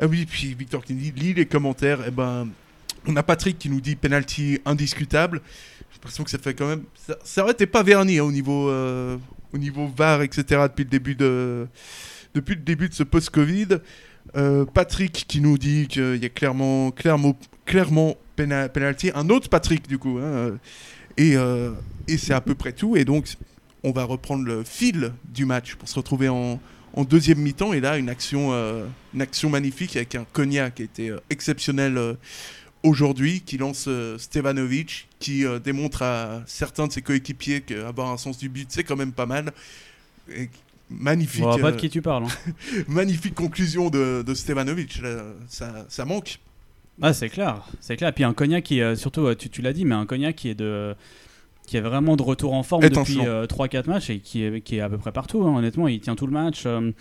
ah 0.00 0.06
oui, 0.06 0.26
puis 0.26 0.54
Victor 0.54 0.84
qui 0.84 0.94
lis 0.94 1.34
les 1.34 1.46
commentaires. 1.46 2.06
Et 2.06 2.10
ben, 2.10 2.48
on 3.06 3.16
a 3.16 3.22
Patrick 3.22 3.58
qui 3.58 3.68
nous 3.68 3.80
dit 3.80 3.96
penalty 3.96 4.60
indiscutable. 4.64 5.40
J'ai 5.90 5.96
l'impression 5.96 6.24
que 6.24 6.30
ça 6.30 6.38
fait 6.38 6.54
quand 6.54 6.68
même. 6.68 6.84
Ça, 7.24 7.42
aurait 7.42 7.52
été 7.52 7.66
pas 7.66 7.82
verni 7.82 8.18
hein, 8.18 8.24
au 8.24 8.32
niveau 8.32 8.68
euh, 8.70 9.16
au 9.52 9.58
niveau 9.58 9.90
VAR, 9.94 10.22
etc. 10.22 10.62
Depuis 10.62 10.84
le 10.84 10.90
début 10.90 11.14
de 11.14 11.66
depuis 12.34 12.54
le 12.54 12.62
début 12.62 12.88
de 12.88 12.94
ce 12.94 13.02
post-Covid. 13.02 13.78
Patrick 14.72 15.26
qui 15.28 15.40
nous 15.42 15.58
dit 15.58 15.86
qu'il 15.86 16.16
y 16.16 16.24
a 16.24 16.28
clairement 16.30 16.90
clairement 16.90 17.38
clairement 17.66 18.16
penalty. 18.36 19.10
Un 19.14 19.28
autre 19.28 19.48
Patrick 19.48 19.86
du 19.86 19.98
coup. 19.98 20.18
hein, 20.18 20.58
et 21.16 21.36
et 22.08 22.16
c'est 22.16 22.32
à 22.32 22.40
peu 22.40 22.54
près 22.54 22.72
tout. 22.72 22.96
Et 22.96 23.04
donc 23.04 23.28
on 23.84 23.92
va 23.92 24.04
reprendre 24.04 24.44
le 24.44 24.64
fil 24.64 25.12
du 25.32 25.44
match 25.44 25.74
pour 25.76 25.88
se 25.88 25.94
retrouver 25.94 26.28
en, 26.28 26.58
en 26.94 27.04
deuxième 27.04 27.38
mi-temps. 27.38 27.72
Et 27.74 27.80
là, 27.80 27.98
une 27.98 28.08
action, 28.08 28.52
euh, 28.52 28.86
une 29.14 29.22
action 29.22 29.50
magnifique 29.50 29.94
avec 29.96 30.14
un 30.14 30.24
cognac 30.32 30.76
qui 30.76 30.82
a 30.82 30.84
été 30.86 31.10
euh, 31.10 31.20
exceptionnel 31.30 31.98
euh, 31.98 32.14
aujourd'hui, 32.82 33.42
qui 33.42 33.58
lance 33.58 33.84
euh, 33.88 34.16
Stevanovic, 34.18 35.08
qui 35.18 35.44
démontre 35.62 36.02
à 36.02 36.42
certains 36.46 36.86
de 36.86 36.92
ses 36.92 37.02
coéquipiers 37.02 37.60
qu'avoir 37.60 38.10
un 38.10 38.16
sens 38.16 38.38
du 38.38 38.48
but, 38.48 38.66
c'est 38.70 38.84
quand 38.84 38.96
même 38.96 39.12
pas 39.12 39.26
mal. 39.26 39.52
Et 40.34 40.48
magnifique, 40.90 41.44
On 41.44 41.58
pas 41.58 41.72
de 41.72 41.76
qui 41.76 41.90
tu 41.90 42.02
parles. 42.02 42.24
hein. 42.24 42.52
magnifique 42.88 43.34
conclusion 43.34 43.90
de, 43.90 44.22
de 44.26 44.34
Stevanovic. 44.34 45.00
là, 45.00 45.22
ça, 45.48 45.86
ça 45.88 46.04
manque. 46.04 46.40
Ah, 47.02 47.12
c'est 47.12 47.28
clair, 47.28 47.66
c'est 47.80 47.96
clair. 47.96 48.12
Puis 48.14 48.22
un 48.24 48.34
cognac 48.34 48.64
qui, 48.64 48.80
surtout, 48.96 49.34
tu, 49.34 49.50
tu 49.50 49.62
l'as 49.62 49.72
dit, 49.72 49.84
mais 49.84 49.94
un 49.94 50.06
cognac 50.06 50.36
qui 50.36 50.48
est 50.50 50.54
de, 50.54 50.94
qui 51.66 51.76
est 51.76 51.80
vraiment 51.80 52.16
de 52.16 52.22
retour 52.22 52.52
en 52.52 52.62
forme 52.62 52.88
depuis 52.88 53.20
euh, 53.26 53.46
3-4 53.46 53.88
matchs 53.88 54.10
et 54.10 54.18
qui 54.20 54.42
est, 54.44 54.60
qui 54.60 54.76
est 54.76 54.80
à 54.80 54.88
peu 54.88 54.98
près 54.98 55.12
partout. 55.12 55.42
hein, 55.44 55.56
honnêtement, 55.56 55.88
il 55.88 56.00
tient 56.00 56.14
tout 56.14 56.26
le 56.26 56.32
match. 56.32 56.64
euh, 56.66 56.92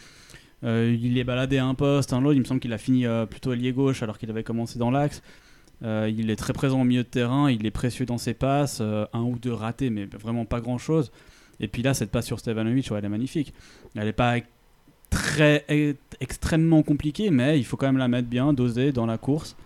euh, 0.63 0.95
il 1.01 1.17
est 1.17 1.25
baladé 1.25 1.57
à 1.57 1.65
un 1.65 1.73
poste, 1.73 2.13
un 2.13 2.21
l'autre. 2.21 2.35
Il 2.35 2.39
me 2.39 2.45
semble 2.45 2.61
qu'il 2.61 2.71
a 2.71 2.77
fini 2.77 3.05
euh, 3.05 3.25
plutôt 3.25 3.51
ailier 3.51 3.73
gauche 3.73 4.01
alors 4.03 4.17
qu'il 4.17 4.29
avait 4.29 4.43
commencé 4.43 4.79
dans 4.79 4.91
l'axe. 4.91 5.21
Il 5.81 6.29
est 6.29 6.37
très 6.37 6.53
présent 6.53 6.79
au 6.79 6.85
milieu 6.85 7.03
de 7.03 7.09
terrain. 7.09 7.51
Il 7.51 7.65
est 7.65 7.71
précieux 7.71 8.05
dans 8.05 8.17
ses 8.17 8.33
passes. 8.33 8.79
un 8.79 9.21
ou 9.21 9.37
deux 9.37 9.51
ratés, 9.51 9.89
mais 9.89 10.05
vraiment 10.05 10.45
pas 10.45 10.61
grand 10.61 10.77
chose. 10.77 11.11
Et 11.59 11.67
puis 11.67 11.81
là, 11.83 11.93
cette 11.93 12.09
passe 12.09 12.25
sur 12.25 12.39
Stevanovic, 12.39 12.89
ouais, 12.89 12.99
elle 12.99 13.05
est 13.05 13.09
magnifique. 13.09 13.53
Elle 13.97 14.05
n'est 14.05 14.13
pas 14.13 14.35
très 15.09 15.65
extrêmement 16.21 16.83
compliquée, 16.83 17.31
mais 17.31 17.59
il 17.59 17.65
faut 17.65 17.75
quand 17.75 17.87
même 17.87 17.97
la 17.97 18.07
mettre 18.07 18.29
bien, 18.29 18.53
dosée 18.53 18.93
dans 18.93 19.05
la 19.05 19.17
course. 19.17 19.57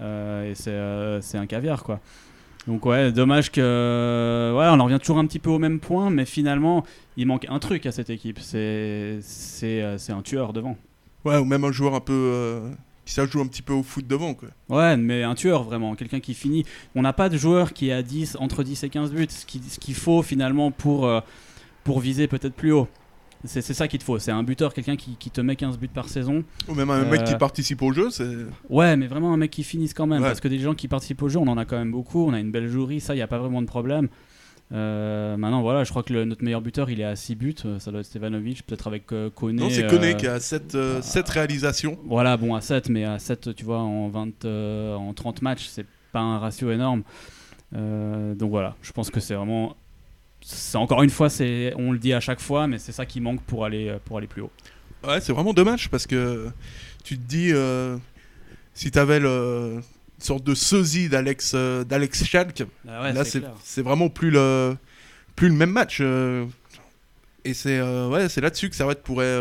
Et 0.00 0.52
c'est 0.54 0.78
c'est 1.20 1.38
un 1.38 1.46
caviar, 1.46 1.82
quoi. 1.82 1.98
Donc 2.66 2.84
ouais, 2.86 3.12
dommage 3.12 3.52
que... 3.52 4.52
Ouais, 4.56 4.66
on 4.70 4.80
en 4.80 4.84
revient 4.84 4.98
toujours 4.98 5.18
un 5.18 5.26
petit 5.26 5.38
peu 5.38 5.50
au 5.50 5.58
même 5.58 5.78
point, 5.78 6.10
mais 6.10 6.24
finalement, 6.24 6.84
il 7.16 7.26
manque 7.26 7.46
un 7.48 7.58
truc 7.58 7.86
à 7.86 7.92
cette 7.92 8.10
équipe. 8.10 8.38
C'est 8.40 9.18
c'est 9.22 9.82
euh, 9.82 9.98
c'est 9.98 10.12
un 10.12 10.22
tueur 10.22 10.52
devant. 10.52 10.76
Ouais, 11.24 11.38
ou 11.38 11.44
même 11.44 11.64
un 11.64 11.72
joueur 11.72 11.94
un 11.94 12.00
peu. 12.00 12.12
euh, 12.12 12.70
qui 13.06 13.14
ça 13.14 13.24
joue 13.24 13.40
un 13.40 13.46
petit 13.46 13.62
peu 13.62 13.72
au 13.72 13.84
foot 13.84 14.06
devant, 14.06 14.34
quoi. 14.34 14.48
Ouais, 14.68 14.96
mais 14.96 15.22
un 15.22 15.36
tueur 15.36 15.62
vraiment, 15.62 15.94
quelqu'un 15.94 16.18
qui 16.18 16.34
finit. 16.34 16.64
On 16.96 17.02
n'a 17.02 17.12
pas 17.12 17.28
de 17.28 17.38
joueur 17.38 17.72
qui 17.72 17.92
a 17.92 18.02
10, 18.02 18.36
entre 18.40 18.64
10 18.64 18.82
et 18.82 18.88
15 18.90 19.12
buts, 19.12 19.28
ce 19.30 19.46
qu'il 19.78 19.94
faut 19.94 20.22
finalement 20.22 20.72
pour, 20.72 21.06
euh, 21.06 21.20
pour 21.84 22.00
viser 22.00 22.26
peut-être 22.26 22.54
plus 22.54 22.72
haut. 22.72 22.88
C'est 23.44 23.60
ça 23.62 23.86
qu'il 23.86 23.98
te 24.00 24.04
faut, 24.04 24.18
c'est 24.18 24.32
un 24.32 24.42
buteur, 24.42 24.74
quelqu'un 24.74 24.96
qui, 24.96 25.16
qui 25.16 25.30
te 25.30 25.40
met 25.40 25.54
15 25.56 25.78
buts 25.78 25.88
par 25.88 26.08
saison. 26.08 26.42
Ou 26.68 26.74
même 26.74 26.90
un 26.90 27.04
mec 27.04 27.20
Euh, 27.20 27.24
qui 27.24 27.34
participe 27.36 27.80
au 27.82 27.92
jeu, 27.92 28.10
c'est. 28.10 28.26
Ouais, 28.68 28.96
mais 28.96 29.06
vraiment 29.06 29.32
un 29.32 29.36
mec 29.36 29.50
qui 29.52 29.62
finisse 29.62 29.94
quand 29.94 30.06
même. 30.06 30.22
Ouais. 30.22 30.28
Parce 30.28 30.40
que 30.40 30.48
des 30.48 30.58
gens 30.58 30.74
qui 30.74 30.88
participent 30.88 31.22
au 31.22 31.28
jeu, 31.28 31.38
on 31.38 31.46
en 31.46 31.56
a 31.58 31.64
quand 31.64 31.76
même 31.78 31.92
beaucoup. 31.92 32.26
On 32.26 32.32
a 32.32 32.40
une 32.40 32.50
belle 32.50 32.68
jury, 32.68 33.00
ça, 33.00 33.14
il 33.14 33.18
n'y 33.18 33.22
a 33.22 33.26
pas 33.28 33.38
vraiment 33.38 33.62
de 33.62 33.66
problème. 33.66 34.08
Euh, 34.72 35.36
maintenant, 35.36 35.62
voilà, 35.62 35.84
je 35.84 35.90
crois 35.90 36.02
que 36.02 36.12
le- 36.12 36.24
notre 36.24 36.42
meilleur 36.42 36.60
buteur, 36.60 36.90
il 36.90 37.00
est 37.00 37.04
à 37.04 37.14
6 37.14 37.36
buts. 37.36 37.54
Euh, 37.64 37.78
Ça 37.78 37.92
doit 37.92 38.00
être 38.00 38.06
Stevanovic, 38.06 38.66
peut-être 38.66 38.88
avec 38.88 39.12
euh, 39.12 39.30
Koné. 39.30 39.62
Non, 39.62 39.70
c'est 39.70 39.84
euh, 39.84 39.90
Koné 39.90 40.16
qui 40.16 40.26
a 40.26 40.40
7 40.40 40.76
réalisations. 41.28 41.98
Voilà, 42.06 42.36
bon, 42.36 42.54
à 42.56 42.60
7, 42.60 42.88
mais 42.88 43.04
à 43.04 43.20
7, 43.20 43.54
tu 43.54 43.64
vois, 43.64 43.78
en, 43.78 44.08
20, 44.08 44.44
euh, 44.44 44.96
en 44.96 45.12
30 45.14 45.42
matchs, 45.42 45.66
c'est 45.68 45.86
pas 46.10 46.18
un 46.20 46.38
ratio 46.40 46.72
énorme. 46.72 47.04
Euh, 47.76 48.34
donc 48.34 48.50
voilà, 48.50 48.74
je 48.82 48.90
pense 48.92 49.10
que 49.10 49.20
c'est 49.20 49.34
vraiment. 49.34 49.76
C'est 50.48 50.78
encore 50.78 51.02
une 51.02 51.10
fois, 51.10 51.28
c'est, 51.28 51.72
on 51.76 51.90
le 51.90 51.98
dit 51.98 52.12
à 52.12 52.20
chaque 52.20 52.40
fois, 52.40 52.68
mais 52.68 52.78
c'est 52.78 52.92
ça 52.92 53.04
qui 53.04 53.20
manque 53.20 53.42
pour 53.42 53.64
aller, 53.64 53.88
euh, 53.88 53.98
pour 54.04 54.18
aller 54.18 54.28
plus 54.28 54.42
haut. 54.42 54.50
Ouais, 55.04 55.20
c'est 55.20 55.32
vraiment 55.32 55.52
dommage 55.52 55.90
parce 55.90 56.06
que 56.06 56.48
tu 57.02 57.18
te 57.18 57.22
dis, 57.26 57.50
euh, 57.52 57.96
si 58.72 58.92
t'avais 58.92 59.18
le 59.18 59.80
une 60.18 60.24
sorte 60.24 60.44
de 60.44 60.54
sosie 60.54 61.08
d'Alex 61.08 61.52
euh, 61.54 61.82
d'Alex 61.84 62.24
Schalk, 62.24 62.62
Ah 62.88 63.12
là 63.12 63.24
c'est 63.24 63.42
c'est 63.62 63.82
vraiment 63.82 64.08
plus 64.08 64.30
le 64.30 64.76
plus 65.34 65.48
le 65.48 65.54
même 65.54 65.70
match. 65.70 65.98
euh, 66.00 66.46
et 67.44 67.52
c'est 67.52 67.82
ouais, 67.82 68.28
c'est 68.28 68.40
là-dessus 68.40 68.70
que 68.70 68.76
Servette 68.76 69.02
pourrait 69.02 69.36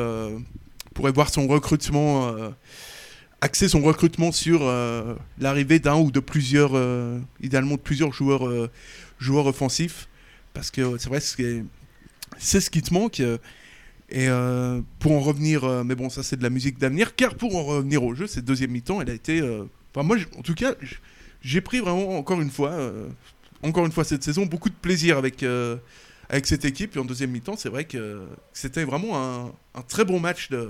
pourrait 0.95 1.11
voir 1.11 1.29
son 1.29 1.47
recrutement 1.47 2.31
axer 3.41 3.67
son 3.67 3.81
recrutement 3.81 4.31
sur 4.31 4.63
l'arrivée 5.39 5.79
d'un 5.79 5.95
ou 5.97 6.11
de 6.11 6.19
plusieurs 6.19 6.71
idéalement 7.41 7.75
de 7.75 7.79
plusieurs 7.79 8.11
joueurs 8.11 8.69
joueurs 9.17 9.47
offensifs 9.47 10.07
parce 10.55 10.71
que 10.71 10.97
c'est 10.97 11.09
vrai 11.09 11.19
c'est 12.37 12.59
ce 12.59 12.69
qui 12.71 12.81
te 12.81 12.93
manque 12.93 13.19
euh, 13.19 13.37
et 14.09 14.27
euh, 14.27 14.81
pour 14.99 15.11
en 15.13 15.19
revenir, 15.19 15.63
euh, 15.63 15.83
mais 15.83 15.95
bon, 15.95 16.09
ça 16.09 16.23
c'est 16.23 16.35
de 16.37 16.43
la 16.43 16.49
musique 16.49 16.77
d'avenir, 16.79 17.15
car 17.15 17.35
pour 17.35 17.55
en 17.55 17.63
revenir 17.63 18.03
au 18.03 18.13
jeu, 18.15 18.25
cette 18.27 18.45
deuxième 18.45 18.71
mi-temps, 18.71 19.01
elle 19.01 19.09
a 19.09 19.13
été. 19.13 19.41
Enfin, 19.93 20.05
moi, 20.05 20.17
en 20.37 20.41
tout 20.41 20.53
cas, 20.55 20.73
j'ai 21.41 21.61
pris 21.61 21.79
vraiment, 21.79 22.17
encore 22.17 22.39
une 22.41 22.49
fois, 22.51 22.73
encore 23.63 23.85
une 23.85 23.91
fois 23.91 24.03
cette 24.03 24.23
saison, 24.23 24.45
beaucoup 24.45 24.69
de 24.69 24.75
plaisir 24.75 25.17
avec, 25.17 25.43
avec 26.29 26.45
cette 26.45 26.65
équipe. 26.65 26.95
Et 26.95 26.99
en 26.99 27.05
deuxième 27.05 27.31
mi-temps, 27.31 27.55
c'est 27.57 27.69
vrai 27.69 27.85
que 27.85 28.25
c'était 28.53 28.83
vraiment 28.83 29.53
un, 29.75 29.81
très 29.87 30.05
bon 30.05 30.19
match 30.19 30.49
de. 30.49 30.69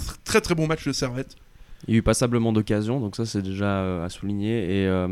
tr- 0.00 0.16
Très 0.24 0.40
très 0.40 0.54
bon 0.56 0.66
match 0.66 0.84
de 0.86 0.92
Servette. 0.92 1.36
Il 1.86 1.94
y 1.94 1.96
a 1.96 1.98
eu 1.98 2.02
passablement 2.02 2.52
d'occasions, 2.52 2.98
donc 2.98 3.14
ça 3.16 3.24
c'est 3.24 3.42
déjà 3.42 4.04
à 4.04 4.08
souligner. 4.08 4.82
Et 4.82 5.06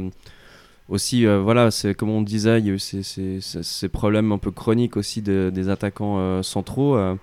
aussi, 0.91 1.25
euh, 1.25 1.41
voilà, 1.41 1.71
c'est 1.71 1.95
comme 1.95 2.11
on 2.11 2.21
disait, 2.21 2.59
il 2.59 2.67
y 2.67 2.71
a 2.71 2.75
eu 2.75 2.79
ces, 2.79 3.89
problèmes 3.89 4.33
un 4.33 4.39
peu 4.39 4.51
chroniques 4.51 4.97
aussi 4.97 5.23
de- 5.23 5.51
des 5.55 5.69
attaquants 5.69 6.17
euh, 6.19 6.43
centraux. 6.43 6.97
euh, 6.97 7.15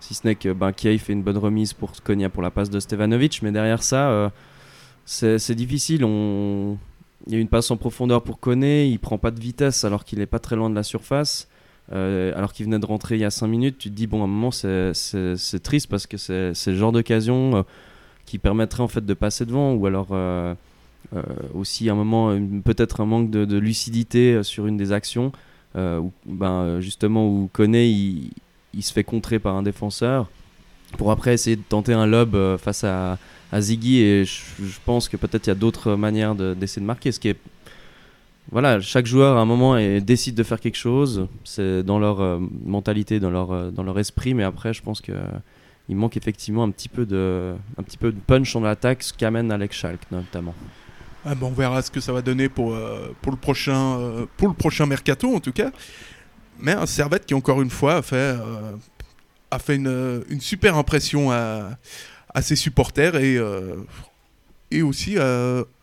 si 0.00 0.14
ce 0.14 0.26
n'est 0.26 0.36
que 0.36 0.52
ben, 0.52 0.72
fait 0.72 1.12
une 1.12 1.22
bonne 1.24 1.36
remise 1.38 1.72
pour 1.72 1.90
Konya 2.04 2.28
pour 2.30 2.42
la 2.42 2.50
passe 2.50 2.70
de 2.70 2.78
Stevanovic, 2.78 3.42
mais 3.42 3.50
derrière 3.50 3.82
ça, 3.82 4.32
c'est 5.04 5.54
difficile. 5.56 6.02
Il 7.26 7.32
y 7.32 7.36
a 7.36 7.38
une 7.40 7.48
passe 7.48 7.70
en 7.72 7.76
profondeur 7.76 8.22
pour 8.22 8.38
Koné, 8.38 8.86
il 8.86 8.98
prend 9.00 9.18
pas 9.18 9.32
de 9.32 9.40
vitesse 9.40 9.82
alors 9.84 10.04
qu'il 10.04 10.20
est 10.20 10.26
pas 10.26 10.38
très 10.38 10.54
loin 10.54 10.70
de 10.70 10.74
la 10.76 10.84
surface. 10.84 11.48
Alors 11.90 12.52
qu'il 12.52 12.66
venait 12.66 12.78
de 12.78 12.86
rentrer 12.86 13.16
il 13.16 13.22
y 13.22 13.24
a 13.24 13.30
5 13.30 13.48
minutes, 13.48 13.78
tu 13.78 13.90
te 13.90 13.94
dis, 13.96 14.06
bon, 14.06 14.20
à 14.20 14.24
un 14.24 14.28
moment, 14.28 14.52
c'est- 14.52 14.92
triste 15.64 15.88
parce 15.88 16.06
que 16.06 16.16
c'est 16.16 16.52
le 16.70 16.76
genre 16.76 16.92
d'occasion 16.92 17.64
qui 18.24 18.38
permettrait 18.38 18.84
en 18.84 18.88
fait 18.88 19.04
de 19.04 19.14
passer 19.14 19.46
devant 19.46 19.72
ou 19.74 19.84
alors 19.86 20.08
euh, 21.16 21.22
aussi 21.54 21.88
un 21.88 21.94
moment 21.94 22.38
peut-être 22.64 23.00
un 23.00 23.06
manque 23.06 23.30
de, 23.30 23.58
lucidité 23.58 24.34
euh, 24.34 24.42
sur 24.42 24.66
une 24.66 24.76
des 24.76 24.92
actions 24.92 25.32
euh, 25.74 25.98
où, 25.98 26.12
ben, 26.26 26.80
justement 26.80 27.26
où 27.26 27.48
Koné 27.50 27.86
il, 27.86 28.82
se 28.82 28.92
fait 28.92 29.04
contrer 29.04 29.38
par 29.38 29.56
un 29.56 29.62
défenseur 29.62 30.28
pour 30.98 31.10
après 31.10 31.32
essayer 31.32 31.56
de 31.56 31.62
tenter 31.66 31.94
un 31.94 32.06
lob 32.06 32.36
face 32.58 32.84
à, 32.84 33.18
à 33.52 33.60
Ziggy. 33.60 34.00
Et 34.00 34.24
je, 34.24 34.78
pense 34.84 35.08
que 35.08 35.16
peut-être 35.16 35.46
il 35.46 35.50
y 35.50 35.52
a 35.52 35.56
d'autres 35.56 35.94
manières 35.94 36.34
de- 36.34 36.54
d'essayer 36.54 36.82
de 36.82 36.86
marquer 36.86 37.10
ce 37.10 37.20
qui 37.20 37.28
est 37.28 37.38
voilà, 38.50 38.80
chaque 38.80 39.04
joueur 39.04 39.36
à 39.36 39.40
un 39.40 39.44
moment 39.44 39.76
décide 40.00 40.34
de 40.34 40.42
faire 40.42 40.58
quelque 40.58 40.78
chose, 40.78 41.26
c'est 41.44 41.82
dans 41.82 41.98
leur 41.98 42.40
mentalité, 42.64 43.20
dans 43.20 43.30
leur, 43.30 43.70
dans 43.72 43.82
leur 43.82 43.98
esprit, 43.98 44.32
mais 44.32 44.42
après 44.42 44.72
je 44.72 44.80
pense 44.80 45.02
que 45.02 45.12
il 45.90 45.96
manque 45.96 46.16
effectivement 46.16 46.64
un 46.64 46.70
petit 46.70 46.88
peu 46.88 47.04
de, 47.04 47.54
un 47.76 47.82
petit 47.82 47.98
peu 47.98 48.10
de 48.10 48.18
punch 48.18 48.56
en 48.56 48.64
attaque, 48.64 49.02
ce 49.02 49.12
qu'amène 49.12 49.52
Alex 49.52 49.76
Schalk 49.76 50.00
notamment. 50.10 50.54
Ah, 51.30 51.34
bon, 51.34 51.48
on 51.48 51.52
verra 51.52 51.82
ce 51.82 51.90
que 51.90 52.00
ça 52.00 52.10
va 52.10 52.22
donner 52.22 52.48
pour, 52.48 52.72
euh, 52.72 53.14
pour, 53.20 53.30
le 53.30 53.36
prochain, 53.36 53.98
euh, 53.98 54.24
pour 54.38 54.48
le 54.48 54.54
prochain 54.54 54.86
mercato 54.86 55.34
en 55.34 55.40
tout 55.40 55.52
cas. 55.52 55.70
Mais 56.58 56.72
un 56.72 56.86
Servette 56.86 57.26
qui 57.26 57.34
encore 57.34 57.60
une 57.60 57.68
fois 57.68 57.96
a 57.96 58.02
fait, 58.02 58.16
euh, 58.16 58.72
a 59.50 59.58
fait 59.58 59.76
une, 59.76 60.24
une 60.30 60.40
super 60.40 60.78
impression 60.78 61.30
à, 61.30 61.76
à 62.32 62.40
ses 62.40 62.56
supporters 62.56 63.16
et, 63.16 63.36
et 64.70 64.80
aussi 64.80 65.18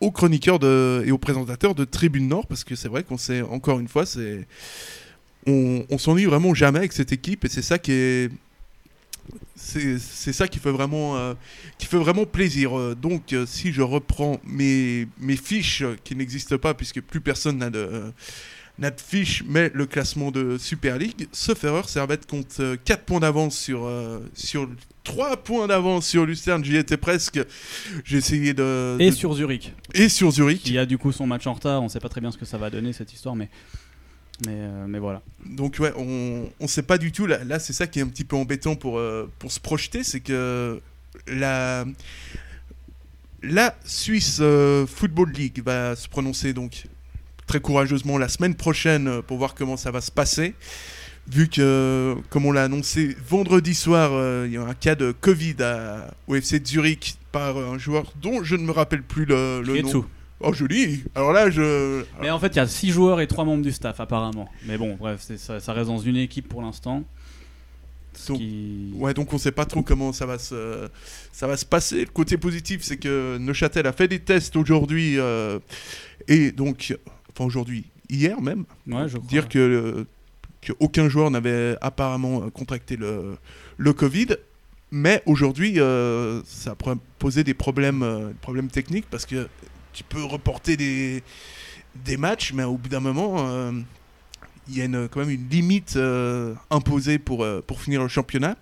aux 0.01 0.11
chroniqueurs 0.11 0.57
de, 0.57 1.03
et 1.05 1.11
aux 1.11 1.19
présentateurs 1.19 1.75
de 1.75 1.85
Tribune 1.85 2.27
Nord, 2.27 2.47
parce 2.47 2.63
que 2.63 2.73
c'est 2.75 2.89
vrai 2.89 3.03
qu'on 3.03 3.19
sait, 3.19 3.43
encore 3.43 3.79
une 3.79 3.87
fois, 3.87 4.07
c'est 4.07 4.47
on, 5.45 5.85
on 5.91 5.97
s'ennuie 5.99 6.25
vraiment 6.25 6.55
jamais 6.55 6.79
avec 6.79 6.91
cette 6.91 7.11
équipe 7.11 7.45
et 7.45 7.49
c'est 7.49 7.61
ça 7.61 7.77
qui 7.77 7.91
est 7.91 8.31
c'est 9.55 9.97
ça 10.33 10.47
qui 10.47 10.59
fait 10.59 10.71
vraiment 10.71 11.15
euh, 11.17 11.33
qui 11.77 11.85
fait 11.85 11.97
vraiment 11.97 12.25
plaisir. 12.25 12.77
Euh, 12.77 12.95
donc 12.95 13.33
euh, 13.33 13.45
si 13.45 13.71
je 13.71 13.81
reprends 13.81 14.39
mes, 14.45 15.07
mes 15.19 15.37
fiches 15.37 15.83
qui 16.03 16.15
n'existent 16.15 16.57
pas 16.57 16.73
puisque 16.73 17.01
plus 17.01 17.21
personne 17.21 17.57
n'a 17.57 17.69
de 17.69 17.79
euh, 17.79 18.11
n'a 18.77 18.91
de 18.91 18.99
fiche 18.99 19.43
mais 19.47 19.71
le 19.73 19.85
classement 19.85 20.31
de 20.31 20.57
Super 20.57 20.97
League 20.97 21.27
sauf 21.31 21.63
erreur 21.63 21.87
Servette 21.87 22.25
compte 22.29 22.61
4 22.83 23.03
points 23.03 23.21
d'avance 23.21 23.57
sur 23.57 23.89
sur 24.33 24.69
3 25.05 25.37
points 25.37 25.67
d'avance 25.67 26.07
sur 26.07 26.25
Lucerne. 26.25 26.65
J'y 26.65 26.75
étais 26.77 26.97
presque. 26.97 27.39
J'ai 28.03 28.17
essayé 28.17 28.53
de, 28.55 28.97
Et 28.99 29.11
de- 29.11 29.15
sur 29.15 29.33
Zurich, 29.35 29.71
et 29.93 30.09
sur 30.09 30.31
Zurich. 30.31 30.63
Qui 30.63 30.77
a 30.79 30.85
du 30.87 30.97
coup 30.97 31.11
son 31.11 31.27
match 31.27 31.45
en 31.47 31.53
retard. 31.53 31.81
On 31.83 31.89
sait 31.89 31.99
pas 31.99 32.09
très 32.09 32.21
bien 32.21 32.31
ce 32.31 32.37
que 32.37 32.45
ça 32.45 32.57
va 32.57 32.69
donner 32.71 32.91
cette 32.91 33.13
histoire, 33.13 33.35
mais 33.35 33.49
mais, 34.45 34.53
euh, 34.53 34.85
mais 34.87 34.99
voilà. 34.99 35.21
Donc 35.45 35.77
ouais, 35.79 35.93
on 35.95 36.49
on 36.59 36.67
sait 36.67 36.83
pas 36.83 36.97
du 36.97 37.11
tout. 37.11 37.25
Là, 37.25 37.43
là 37.43 37.59
c'est 37.59 37.73
ça 37.73 37.87
qui 37.87 37.99
est 37.99 38.01
un 38.01 38.07
petit 38.07 38.25
peu 38.25 38.35
embêtant 38.35 38.75
pour, 38.75 38.97
euh, 38.97 39.29
pour 39.39 39.51
se 39.51 39.59
projeter, 39.59 40.03
c'est 40.03 40.19
que 40.19 40.81
la, 41.27 41.85
la 43.41 43.75
Suisse 43.85 44.39
euh, 44.41 44.85
Football 44.85 45.31
League 45.31 45.61
va 45.63 45.95
se 45.95 46.07
prononcer 46.09 46.53
donc 46.53 46.85
très 47.47 47.59
courageusement 47.59 48.17
la 48.17 48.27
semaine 48.27 48.55
prochaine 48.55 49.21
pour 49.21 49.37
voir 49.37 49.55
comment 49.55 49.77
ça 49.77 49.91
va 49.91 50.01
se 50.01 50.11
passer. 50.11 50.53
Vu 51.27 51.47
que, 51.47 52.15
comme 52.29 52.45
on 52.45 52.51
l'a 52.51 52.63
annoncé 52.63 53.17
vendredi 53.27 53.73
soir, 53.73 54.11
euh, 54.13 54.43
il 54.45 54.53
y 54.53 54.57
a 54.57 54.61
un 54.61 54.75
cas 54.75 54.93
de 54.93 55.11
Covid 55.11 55.55
à, 55.61 56.13
au 56.27 56.35
FC 56.35 56.59
de 56.59 56.67
Zurich 56.67 57.17
par 57.31 57.57
un 57.57 57.79
joueur 57.79 58.13
dont 58.21 58.43
je 58.43 58.55
ne 58.55 58.63
me 58.63 58.71
rappelle 58.71 59.01
plus 59.01 59.25
le, 59.25 59.63
le 59.63 59.81
nom. 59.81 60.05
Oh 60.41 60.51
joli 60.53 61.03
Alors 61.15 61.31
là, 61.31 61.49
je... 61.49 62.03
Mais 62.21 62.29
en 62.29 62.39
fait, 62.39 62.47
il 62.47 62.55
y 62.57 62.59
a 62.59 62.67
6 62.67 62.91
joueurs 62.91 63.21
et 63.21 63.27
3 63.27 63.45
membres 63.45 63.63
du 63.63 63.71
staff 63.71 63.99
apparemment. 63.99 64.49
Mais 64.65 64.77
bon, 64.77 64.95
bref, 64.99 65.25
ça, 65.37 65.59
ça 65.59 65.73
reste 65.73 65.87
dans 65.87 65.97
une 65.99 66.17
équipe 66.17 66.49
pour 66.49 66.61
l'instant. 66.61 67.03
Donc, 68.29 68.37
qui- 68.37 68.91
Ouais, 68.95 69.13
donc 69.13 69.31
on 69.33 69.37
sait 69.37 69.51
pas 69.51 69.65
trop 69.65 69.81
comment 69.81 70.13
ça 70.13 70.25
va 70.25 70.37
se, 70.37 70.87
ça 71.31 71.47
va 71.47 71.57
se 71.57 71.65
passer. 71.65 72.01
Le 72.01 72.11
côté 72.11 72.37
positif, 72.37 72.81
c'est 72.83 72.97
que 72.97 73.37
Neuchâtel 73.37 73.87
a 73.87 73.93
fait 73.93 74.07
des 74.07 74.19
tests 74.19 74.55
aujourd'hui 74.55 75.19
euh, 75.19 75.59
et 76.27 76.51
donc, 76.51 76.97
enfin 77.31 77.45
aujourd'hui, 77.45 77.85
hier 78.09 78.39
même, 78.41 78.63
Ouais, 78.87 79.07
je 79.07 79.17
crois. 79.17 79.27
dire 79.29 79.49
que, 79.49 79.59
euh, 79.59 80.03
que 80.61 80.71
aucun 80.79 81.09
joueur 81.09 81.29
n'avait 81.31 81.77
apparemment 81.81 82.49
contracté 82.51 82.95
le, 82.97 83.35
le 83.77 83.93
Covid. 83.93 84.27
Mais 84.91 85.21
aujourd'hui, 85.25 85.79
euh, 85.79 86.41
ça 86.45 86.71
a 86.71 86.95
posé 87.19 87.43
des 87.43 87.53
problèmes, 87.53 88.03
euh, 88.03 88.29
problèmes 88.41 88.69
techniques 88.69 89.07
parce 89.11 89.25
que 89.25 89.47
tu 89.95 90.03
peux 90.03 90.23
reporter 90.23 90.77
des, 90.77 91.23
matchs, 92.17 92.53
mais 92.53 92.63
au 92.63 92.77
bout 92.77 92.89
d'un 92.89 92.99
moment, 92.99 93.35
euh, 93.39 93.71
il 94.69 94.77
y 94.77 94.81
a 94.81 95.07
quand 95.07 95.21
même 95.21 95.29
une 95.29 95.49
limite 95.49 95.95
euh, 95.95 96.53
imposée 96.69 97.17
pour, 97.17 97.43
euh, 97.43 97.63
pour 97.65 97.81
finir 97.81 98.01
le 98.03 98.07
championnat. 98.07 98.57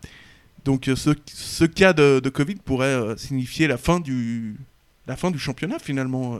Donc 0.63 0.89
ce, 0.95 1.65
cas 1.65 1.91
de, 1.91 2.29
Covid 2.29 2.55
pourrait 2.55 3.17
signifier 3.17 3.67
la 3.67 3.77
fin 3.77 3.99
du, 3.99 4.55
championnat 5.37 5.79
finalement. 5.79 6.39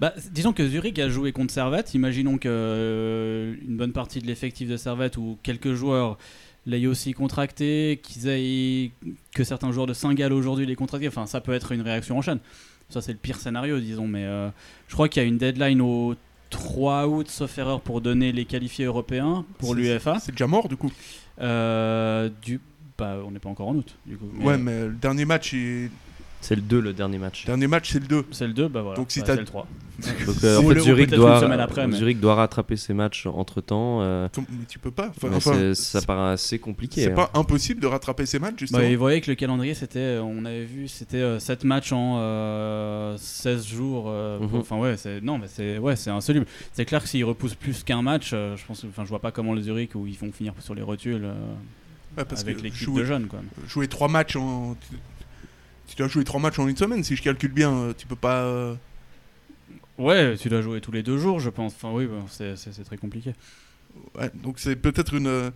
Bah, 0.00 0.12
disons 0.32 0.52
que 0.52 0.68
Zurich 0.68 0.98
a 0.98 1.08
joué 1.08 1.32
contre 1.32 1.52
Servette. 1.52 1.94
Imaginons 1.94 2.36
que 2.36 2.48
euh, 2.48 3.54
une 3.66 3.76
bonne 3.76 3.92
partie 3.92 4.18
de 4.18 4.26
l'effectif 4.26 4.68
de 4.68 4.76
Servette 4.76 5.16
ou 5.16 5.38
quelques 5.42 5.74
joueurs 5.74 6.18
l'aient 6.66 6.86
aussi 6.86 7.12
contracté, 7.12 8.00
que 9.34 9.44
certains 9.44 9.70
joueurs 9.70 9.86
de 9.86 9.92
Saint-Gall 9.92 10.32
aujourd'hui 10.32 10.66
l'aient 10.66 10.74
contracté. 10.74 11.08
Enfin, 11.08 11.26
ça 11.26 11.40
peut 11.40 11.52
être 11.52 11.72
une 11.72 11.82
réaction 11.82 12.18
en 12.18 12.22
chaîne. 12.22 12.40
Ça, 12.90 13.00
c'est 13.00 13.12
le 13.12 13.18
pire 13.18 13.38
scénario, 13.38 13.80
disons. 13.80 14.06
Mais 14.06 14.24
euh, 14.24 14.48
je 14.88 14.94
crois 14.94 15.08
qu'il 15.08 15.22
y 15.22 15.24
a 15.24 15.28
une 15.28 15.38
deadline 15.38 15.80
au 15.80 16.14
3 16.50 17.06
août, 17.08 17.28
sauf 17.28 17.56
erreur, 17.58 17.80
pour 17.80 18.00
donner 18.00 18.30
les 18.32 18.44
qualifiés 18.44 18.84
européens 18.84 19.44
pour 19.58 19.74
l'UEFA. 19.74 20.18
C'est 20.20 20.32
déjà 20.32 20.46
mort 20.46 20.68
du 20.68 20.76
coup. 20.76 20.92
Euh, 21.40 22.28
du... 22.42 22.60
bah, 22.96 23.16
on 23.26 23.30
n'est 23.32 23.40
pas 23.40 23.48
encore 23.48 23.68
en 23.68 23.74
août, 23.76 23.96
du 24.06 24.16
coup. 24.16 24.28
Mais 24.34 24.44
Ouais, 24.44 24.58
mais 24.58 24.86
le 24.86 24.92
dernier 24.92 25.24
match, 25.24 25.52
il- 25.52 25.90
C'est 26.44 26.56
le 26.56 26.60
2 26.60 26.78
le 26.78 26.92
dernier 26.92 27.16
match. 27.16 27.46
dernier 27.46 27.66
match 27.66 27.90
c'est 27.90 28.00
le 28.00 28.06
2. 28.06 28.24
C'est 28.30 28.46
le 28.46 28.52
2, 28.52 28.68
bah 28.68 28.82
voilà. 28.82 28.96
Donc 28.96 29.10
si 29.10 29.20
Bah, 29.20 29.26
t'as- 29.28 29.34
c'est 29.34 29.40
le 29.40 29.46
3. 29.46 29.66
Donc, 30.26 30.36
euh, 30.44 30.58
en 30.58 30.68
fait, 30.68 30.80
Zurich 30.80 31.10
doit, 31.10 31.38
après, 31.62 31.86
mais- 31.86 31.96
Zurich 31.96 32.18
doit 32.20 32.34
rattraper 32.34 32.76
ses 32.76 32.92
matchs 32.92 33.26
entre 33.26 33.60
temps. 33.60 34.00
Comme- 34.34 34.44
Mais 34.50 34.66
tu 34.68 34.78
peux 34.78 34.90
pas. 34.90 35.10
Enfin, 35.16 35.28
enfin, 35.34 35.72
ça 35.74 36.02
paraît 36.02 36.32
assez 36.32 36.58
compliqué. 36.58 37.02
c'est 37.04 37.12
hein. 37.12 37.14
pas 37.14 37.30
impossible 37.32 37.80
de 37.80 37.86
rattraper 37.86 38.26
ces 38.26 38.38
matchs 38.40 38.54
justement. 38.58 38.80
Bah, 38.80 38.84
et 38.86 38.94
vous 38.96 39.00
voyez 39.00 39.20
que 39.22 39.30
le 39.30 39.36
calendrier, 39.36 39.72
c'était, 39.74 40.18
on 40.20 40.44
avait 40.44 40.64
vu, 40.64 40.88
c'était 40.88 41.38
7 41.40 41.64
matchs 41.64 41.92
en 41.92 42.16
euh, 42.18 43.16
16 43.16 43.66
jours. 43.66 44.06
euh, 44.08 44.40
Mhm. 44.40 44.56
Enfin, 44.56 44.76
ouais, 44.78 44.96
c'est, 44.98 45.20
non, 45.22 45.38
mais 45.38 45.46
c'est, 45.48 45.78
ouais, 45.78 45.96
c'est 45.96 46.10
insoluble. 46.10 46.46
C'est 46.72 46.84
clair 46.84 47.00
que 47.02 47.08
s'ils 47.08 47.24
repoussent 47.24 47.54
plus 47.54 47.84
qu'un 47.84 48.02
match, 48.02 48.32
euh, 48.34 48.56
je 48.56 48.64
pense, 48.66 48.84
enfin, 48.84 49.04
je 49.04 49.08
vois 49.08 49.20
pas 49.20 49.30
comment 49.30 49.54
le 49.54 49.62
Zurich 49.62 49.94
où 49.94 50.06
ils 50.06 50.18
vont 50.18 50.32
finir 50.32 50.52
sur 50.58 50.74
les 50.74 50.82
rotules 50.82 51.24
euh, 51.24 51.32
Ouais, 52.18 52.24
parce 52.24 52.42
avec 52.42 52.60
l'équipe 52.62 52.92
de 52.94 53.04
jeunes, 53.04 53.26
quoi. 53.28 53.40
jouer 53.68 53.88
trois 53.88 54.08
matchs 54.08 54.36
en. 54.36 54.76
Tu, 55.86 55.94
tu 55.94 55.96
dois 55.96 56.08
jouer 56.08 56.24
trois 56.24 56.40
matchs 56.40 56.58
en 56.58 56.68
une 56.68 56.76
semaine 56.76 57.02
si 57.04 57.16
je 57.16 57.22
calcule 57.22 57.52
bien. 57.52 57.72
euh, 57.72 57.92
Tu 57.96 58.06
peux 58.06 58.16
pas. 58.16 58.42
euh, 58.44 58.74
Ouais, 59.98 60.36
tu 60.36 60.48
dois 60.48 60.60
jouer 60.60 60.80
tous 60.80 60.90
les 60.92 61.02
deux 61.02 61.18
jours, 61.18 61.38
je 61.40 61.50
pense. 61.50 61.72
Enfin, 61.74 61.92
oui, 61.92 62.06
bon, 62.06 62.24
c'est, 62.28 62.54
très 62.84 62.96
compliqué. 62.96 63.32
Ouais, 64.18 64.30
donc 64.42 64.58
c'est 64.58 64.74
peut-être 64.74 65.14
une, 65.14 65.28
euh, 65.28 65.50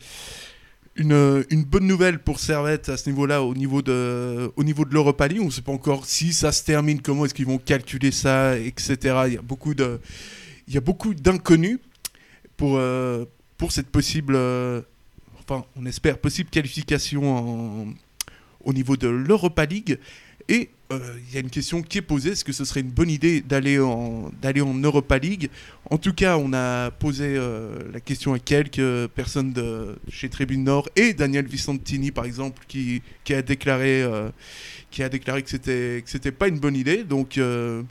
une, 0.94 1.44
une 1.50 1.64
bonne 1.64 1.86
nouvelle 1.88 2.20
pour 2.20 2.38
Servette 2.38 2.88
à 2.88 2.96
ce 2.96 3.10
niveau-là, 3.10 3.42
au 3.42 3.54
niveau 3.54 3.82
de, 3.82 4.52
au 4.54 4.62
niveau 4.62 4.84
de 4.84 4.94
l'Europa 4.94 5.26
League. 5.26 5.40
On 5.42 5.46
ne 5.46 5.50
sait 5.50 5.62
pas 5.62 5.72
encore 5.72 6.06
si 6.06 6.32
ça 6.32 6.52
se 6.52 6.62
termine, 6.64 7.02
comment 7.02 7.24
est-ce 7.24 7.34
qu'ils 7.34 7.46
vont 7.46 7.58
calculer 7.58 8.12
ça, 8.12 8.56
etc. 8.58 8.96
Il 9.26 9.34
y 9.34 9.38
a 9.38 9.42
beaucoup 9.42 9.74
de, 9.74 9.98
il 10.68 10.74
y 10.74 10.76
a 10.76 10.80
beaucoup 10.80 11.14
d'inconnus 11.14 11.80
pour, 12.56 12.76
euh, 12.76 13.24
pour 13.56 13.72
cette 13.72 13.88
possible, 13.88 14.34
euh, 14.36 14.82
enfin, 15.40 15.64
on 15.74 15.84
espère 15.84 16.18
possible 16.18 16.48
qualification 16.48 17.82
en- 17.82 17.88
au 18.68 18.74
niveau 18.74 18.98
de 18.98 19.09
l'Europa 19.09 19.64
League. 19.64 19.98
Et 20.50 20.68
euh, 20.92 20.98
il 21.26 21.35
y 21.35 21.37
a 21.38 21.40
une 21.40 21.50
question 21.50 21.83
qui 21.83 21.98
est 21.98 22.02
posée 22.02 22.31
est-ce 22.31 22.44
que 22.44 22.52
ce 22.52 22.64
serait 22.64 22.81
une 22.81 22.90
bonne 22.90 23.11
idée 23.11 23.40
d'aller 23.40 23.78
en, 23.78 24.31
d'aller 24.42 24.61
en 24.61 24.74
Europa 24.74 25.18
League? 25.18 25.48
En 25.90 25.96
tout 25.96 26.12
cas, 26.12 26.37
on 26.37 26.52
a 26.52 26.90
posé 26.90 27.24
euh, 27.37 27.78
la 27.92 28.00
question 28.00 28.35
à 28.35 28.38
quelques 28.38 29.09
personnes 29.09 29.52
de 29.54 29.98
chez 30.11 30.28
Tribune 30.28 30.64
Nord 30.64 30.88
et 30.96 31.14
Daniel 31.14 31.46
Vicentini, 31.46 32.11
par 32.11 32.26
exemple, 32.26 32.62
qui, 32.68 33.02
qui 33.24 33.33
a 33.35 33.40
déclaré, 33.40 34.02
euh, 34.02 34.28
qui 34.90 35.02
a 35.02 35.09
déclaré 35.09 35.42
que 35.42 35.50
c'était 35.50 36.02
que 36.04 36.11
c'était 36.11 36.33
pas 36.33 36.48
une 36.48 36.59
bonne 36.59 36.76
idée. 36.76 37.04
Donc, 37.04 37.38
euh, 37.38 37.83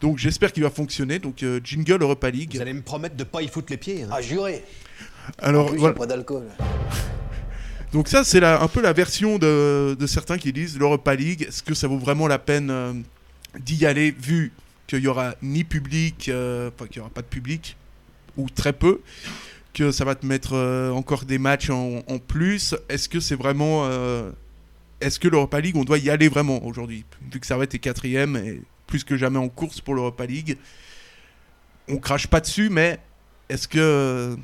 donc 0.00 0.16
j'espère 0.16 0.52
qu'il 0.52 0.62
va 0.62 0.70
fonctionner. 0.70 1.18
Donc, 1.18 1.42
euh, 1.42 1.60
jingle 1.62 2.02
Europa 2.02 2.30
League. 2.30 2.54
Vous 2.54 2.62
allez 2.62 2.72
me 2.72 2.82
promettre 2.82 3.16
de 3.16 3.24
pas 3.24 3.42
y 3.42 3.48
foutre 3.48 3.70
les 3.70 3.78
pieds. 3.78 4.02
Hein. 4.02 4.08
Ah, 4.10 4.22
juré. 4.22 4.64
Alors 5.38 5.66
en 5.66 5.68
plus, 5.68 5.78
voilà. 5.78 5.94
pas 5.94 6.06
d'alcool. 6.06 6.44
Donc 7.92 8.08
ça, 8.08 8.24
c'est 8.24 8.42
un 8.42 8.68
peu 8.68 8.80
la 8.80 8.94
version 8.94 9.38
de, 9.38 9.96
certains 10.06 10.38
qui 10.38 10.52
disent 10.52 10.78
l'Europa 10.78 11.14
League. 11.14 11.42
Est-ce 11.42 11.62
que 11.62 11.74
ça 11.74 11.88
vaut 11.88 11.98
vraiment 11.98 12.26
la 12.26 12.38
peine 12.38 12.70
euh, 12.70 12.94
d'y 13.58 13.84
aller 13.84 14.10
vu 14.10 14.52
qu'il 14.86 15.00
y 15.00 15.08
aura 15.08 15.34
ni 15.42 15.62
public, 15.62 16.30
euh, 16.30 16.70
enfin 16.74 16.86
qu'il 16.86 16.96
y 16.96 17.00
aura 17.00 17.10
pas 17.10 17.20
de 17.20 17.26
public 17.26 17.76
ou 18.38 18.48
très 18.48 18.72
peu, 18.72 19.02
que 19.74 19.92
ça 19.92 20.06
va 20.06 20.14
te 20.14 20.24
mettre 20.24 20.54
euh, 20.54 20.90
encore 20.90 21.26
des 21.26 21.36
matchs 21.36 21.68
en, 21.68 22.00
plus? 22.26 22.74
Est-ce 22.88 23.10
que 23.10 23.20
c'est 23.20 23.36
vraiment, 23.36 23.86
est-ce 25.02 25.20
que 25.20 25.28
l'Europa 25.28 25.60
League, 25.60 25.76
on 25.76 25.84
doit 25.84 25.98
y 25.98 26.08
aller 26.08 26.28
vraiment 26.28 26.64
aujourd'hui, 26.64 27.04
vu 27.30 27.40
que 27.40 27.46
Servette 27.46 27.74
est 27.74 27.78
quatrième 27.78 28.36
et 28.36 28.62
plus 28.86 29.04
que 29.04 29.18
jamais 29.18 29.38
en 29.38 29.50
course 29.50 29.82
pour 29.82 29.94
l'Europa 29.94 30.24
League. 30.24 30.56
On 31.88 31.98
crache 31.98 32.26
pas 32.26 32.40
dessus, 32.40 32.70
mais 32.70 32.98
est-ce 33.50 33.68
que 33.68 34.34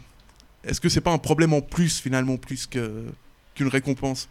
est-ce 0.64 0.80
que 0.80 0.90
c'est 0.90 1.00
pas 1.00 1.12
un 1.12 1.18
problème 1.18 1.54
en 1.54 1.62
plus 1.62 2.00
finalement 2.00 2.37
plus 2.37 2.66
que 2.66 3.04
qu'une 3.59 3.68
récompense 3.68 4.29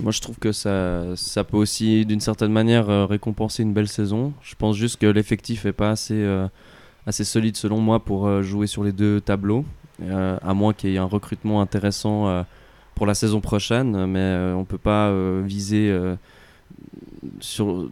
Moi, 0.00 0.12
je 0.12 0.20
trouve 0.20 0.38
que 0.38 0.52
ça, 0.52 1.16
ça 1.16 1.42
peut 1.42 1.56
aussi, 1.56 2.04
d'une 2.04 2.20
certaine 2.20 2.52
manière, 2.52 2.90
euh, 2.90 3.06
récompenser 3.06 3.62
une 3.62 3.72
belle 3.72 3.88
saison. 3.88 4.32
Je 4.42 4.54
pense 4.54 4.76
juste 4.76 5.00
que 5.00 5.06
l'effectif 5.06 5.64
est 5.64 5.72
pas 5.72 5.90
assez, 5.90 6.14
euh, 6.14 6.46
assez 7.06 7.24
solide, 7.24 7.56
selon 7.56 7.80
moi, 7.80 8.04
pour 8.04 8.26
euh, 8.26 8.42
jouer 8.42 8.66
sur 8.66 8.84
les 8.84 8.92
deux 8.92 9.20
tableaux. 9.20 9.64
À 10.00 10.54
moins 10.54 10.74
qu'il 10.74 10.90
y 10.90 10.94
ait 10.94 10.98
un 10.98 11.04
recrutement 11.04 11.60
intéressant 11.60 12.44
pour 12.94 13.04
la 13.04 13.14
saison 13.14 13.40
prochaine. 13.40 14.06
Mais 14.06 14.54
on 14.54 14.64
peut 14.64 14.78
pas 14.78 15.12
viser 15.42 15.92
sur 17.40 17.90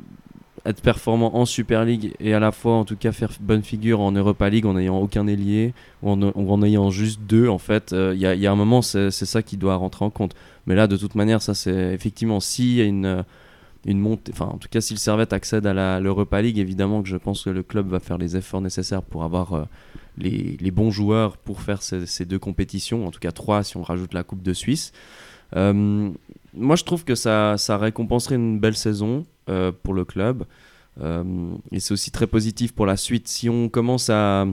être 0.66 0.80
performant 0.82 1.36
en 1.36 1.44
Super 1.44 1.84
League 1.84 2.14
et 2.20 2.34
à 2.34 2.40
la 2.40 2.52
fois, 2.52 2.74
en 2.74 2.84
tout 2.84 2.96
cas, 2.96 3.12
faire 3.12 3.30
bonne 3.40 3.62
figure 3.62 4.00
en 4.00 4.12
Europa 4.12 4.48
League 4.48 4.66
en 4.66 4.74
n'ayant 4.74 4.98
aucun 4.98 5.26
ailier 5.26 5.74
ou 6.02 6.10
en, 6.10 6.62
ayant 6.62 6.90
juste 6.90 7.20
deux. 7.22 7.48
En 7.48 7.58
fait, 7.58 7.92
Euh, 7.92 8.14
il 8.14 8.26
il 8.36 8.40
y 8.40 8.46
a 8.46 8.52
un 8.52 8.56
moment, 8.56 8.82
c'est 8.82 9.10
ça 9.10 9.42
qui 9.42 9.56
doit 9.56 9.76
rentrer 9.76 10.04
en 10.04 10.10
compte. 10.10 10.34
Mais 10.66 10.74
là, 10.74 10.86
de 10.86 10.96
toute 10.96 11.14
manière, 11.14 11.42
ça 11.42 11.54
c'est 11.54 11.94
effectivement 11.94 12.40
s'il 12.40 12.74
y 12.74 12.80
a 12.80 12.84
une, 12.84 13.06
euh, 13.06 13.22
une 13.86 14.00
montée, 14.00 14.32
enfin 14.32 14.46
en 14.46 14.58
tout 14.58 14.68
cas 14.68 14.80
si 14.80 14.94
le 14.94 14.98
Servette 14.98 15.32
accède 15.32 15.66
à 15.66 16.00
l'Europa 16.00 16.42
League, 16.42 16.58
évidemment 16.58 17.02
que 17.02 17.08
je 17.08 17.16
pense 17.16 17.44
que 17.44 17.50
le 17.50 17.62
club 17.62 17.88
va 17.88 18.00
faire 18.00 18.18
les 18.18 18.36
efforts 18.36 18.60
nécessaires 18.60 19.02
pour 19.02 19.22
avoir 19.22 19.52
euh, 19.52 19.64
les, 20.18 20.70
bons 20.72 20.90
joueurs 20.90 21.36
pour 21.36 21.60
faire 21.60 21.82
ces, 21.82 22.24
deux 22.24 22.38
compétitions, 22.38 23.06
en 23.06 23.10
tout 23.10 23.20
cas 23.20 23.32
trois 23.32 23.62
si 23.62 23.76
on 23.76 23.82
rajoute 23.82 24.12
la 24.12 24.24
Coupe 24.24 24.42
de 24.42 24.52
Suisse. 24.52 24.92
Euh, 25.54 26.10
moi, 26.56 26.76
je 26.76 26.84
trouve 26.84 27.04
que 27.04 27.14
ça, 27.14 27.56
ça 27.58 27.76
récompenserait 27.78 28.34
une 28.34 28.58
belle 28.58 28.76
saison 28.76 29.24
euh, 29.48 29.72
pour 29.82 29.94
le 29.94 30.04
club. 30.04 30.44
Euh, 31.00 31.22
et 31.72 31.80
c'est 31.80 31.92
aussi 31.92 32.10
très 32.10 32.26
positif 32.26 32.72
pour 32.72 32.86
la 32.86 32.96
suite. 32.96 33.28
Si 33.28 33.48
on 33.48 33.68
commence 33.68 34.10
à, 34.10 34.46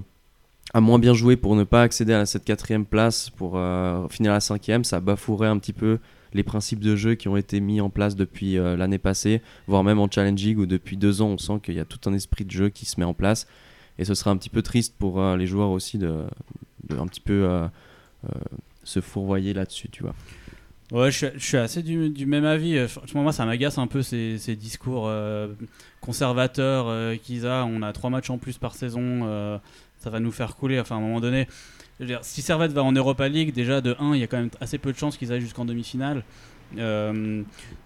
à 0.74 0.82
moins 0.82 1.00
bien 1.00 1.14
jouer 1.14 1.38
pour 1.38 1.56
ne 1.56 1.64
pas 1.64 1.82
accéder 1.82 2.14
à 2.14 2.26
cette 2.26 2.44
quatrième 2.44 2.86
place, 2.86 3.30
pour 3.30 3.54
euh, 3.56 4.08
finir 4.10 4.32
à 4.32 4.36
la 4.36 4.40
cinquième, 4.42 4.84
ça 4.84 5.00
bafouerait 5.00 5.48
un 5.48 5.58
petit 5.58 5.74
peu 5.74 6.00
les 6.34 6.44
principes 6.44 6.80
de 6.80 6.96
jeu 6.96 7.16
qui 7.16 7.28
ont 7.28 7.38
été 7.38 7.60
mis 7.60 7.80
en 7.80 7.92
place 7.92 8.16
depuis 8.16 8.56
l'année 8.56 8.98
passée, 8.98 9.44
voire 9.68 9.84
même 9.84 10.00
en 10.00 10.10
Challenge 10.10 10.42
League 10.42 10.58
où 10.58 10.66
depuis 10.66 10.98
deux 10.98 11.22
ans 11.22 11.28
on 11.28 11.38
sent 11.38 11.60
qu'il 11.62 11.76
y 11.76 11.80
a 11.80 11.86
tout 11.86 12.10
un 12.10 12.14
esprit 12.16 12.44
de 12.44 12.50
jeu 12.50 12.70
qui 12.70 12.86
se 12.86 13.00
met 13.00 13.06
en 13.06 13.14
place. 13.14 13.46
Et 14.00 14.06
ce 14.06 14.16
serait 14.16 14.32
un 14.32 14.38
petit 14.38 14.50
peu 14.50 14.64
triste 14.64 14.96
pour 14.98 15.24
les 15.36 15.46
joueurs 15.46 15.70
aussi 15.70 16.00
de, 16.00 16.24
de 16.90 16.98
un 16.98 17.06
petit 17.06 17.22
peu 17.22 17.48
se 18.84 19.00
fourvoyer 19.00 19.54
là-dessus, 19.54 19.90
tu 19.90 20.02
vois. 20.02 20.16
Ouais, 20.92 21.12
je 21.12 21.18
suis, 21.18 21.28
je 21.36 21.44
suis 21.46 21.58
assez 21.58 21.82
du, 21.82 22.10
du 22.10 22.26
même 22.26 22.46
avis. 22.46 22.78
Euh, 22.78 22.88
Franchement, 22.88 23.24
moi, 23.24 23.32
ça 23.34 23.46
m'agace 23.46 23.78
un 23.78 23.88
peu 23.88 24.02
ces, 24.04 24.38
ces 24.38 24.56
discours 24.56 25.06
euh, 25.08 25.48
conservateurs 26.02 26.86
euh, 26.88 27.16
qu'ils 27.16 27.48
ont. 27.48 27.50
On 27.74 27.82
a 27.82 27.92
trois 27.94 28.10
matchs 28.10 28.30
en 28.30 28.38
plus 28.38 28.58
par 28.58 28.76
saison. 28.76 29.02
euh, 29.24 29.58
ça 30.00 30.10
va 30.10 30.20
nous 30.20 30.32
faire 30.32 30.56
couler. 30.56 30.80
Enfin, 30.80 30.96
à 30.96 30.98
un 31.00 31.02
moment 31.02 31.22
donné, 31.22 31.48
je 32.00 32.04
veux 32.04 32.08
dire, 32.08 32.20
si 32.22 32.42
Servette 32.42 32.74
va 32.74 32.84
en 32.84 32.92
Europa 32.92 33.28
League, 33.30 33.54
déjà 33.54 33.80
de 33.82 33.96
1, 34.00 34.16
il 34.16 34.20
y 34.20 34.24
a 34.24 34.28
quand 34.28 34.38
même 34.38 34.50
assez 34.60 34.78
peu 34.78 34.92
de 34.92 34.98
chances 34.98 35.18
qu'ils 35.18 35.32
aillent 35.32 35.42
jusqu'en 35.42 35.66
demi-finale. 35.66 36.24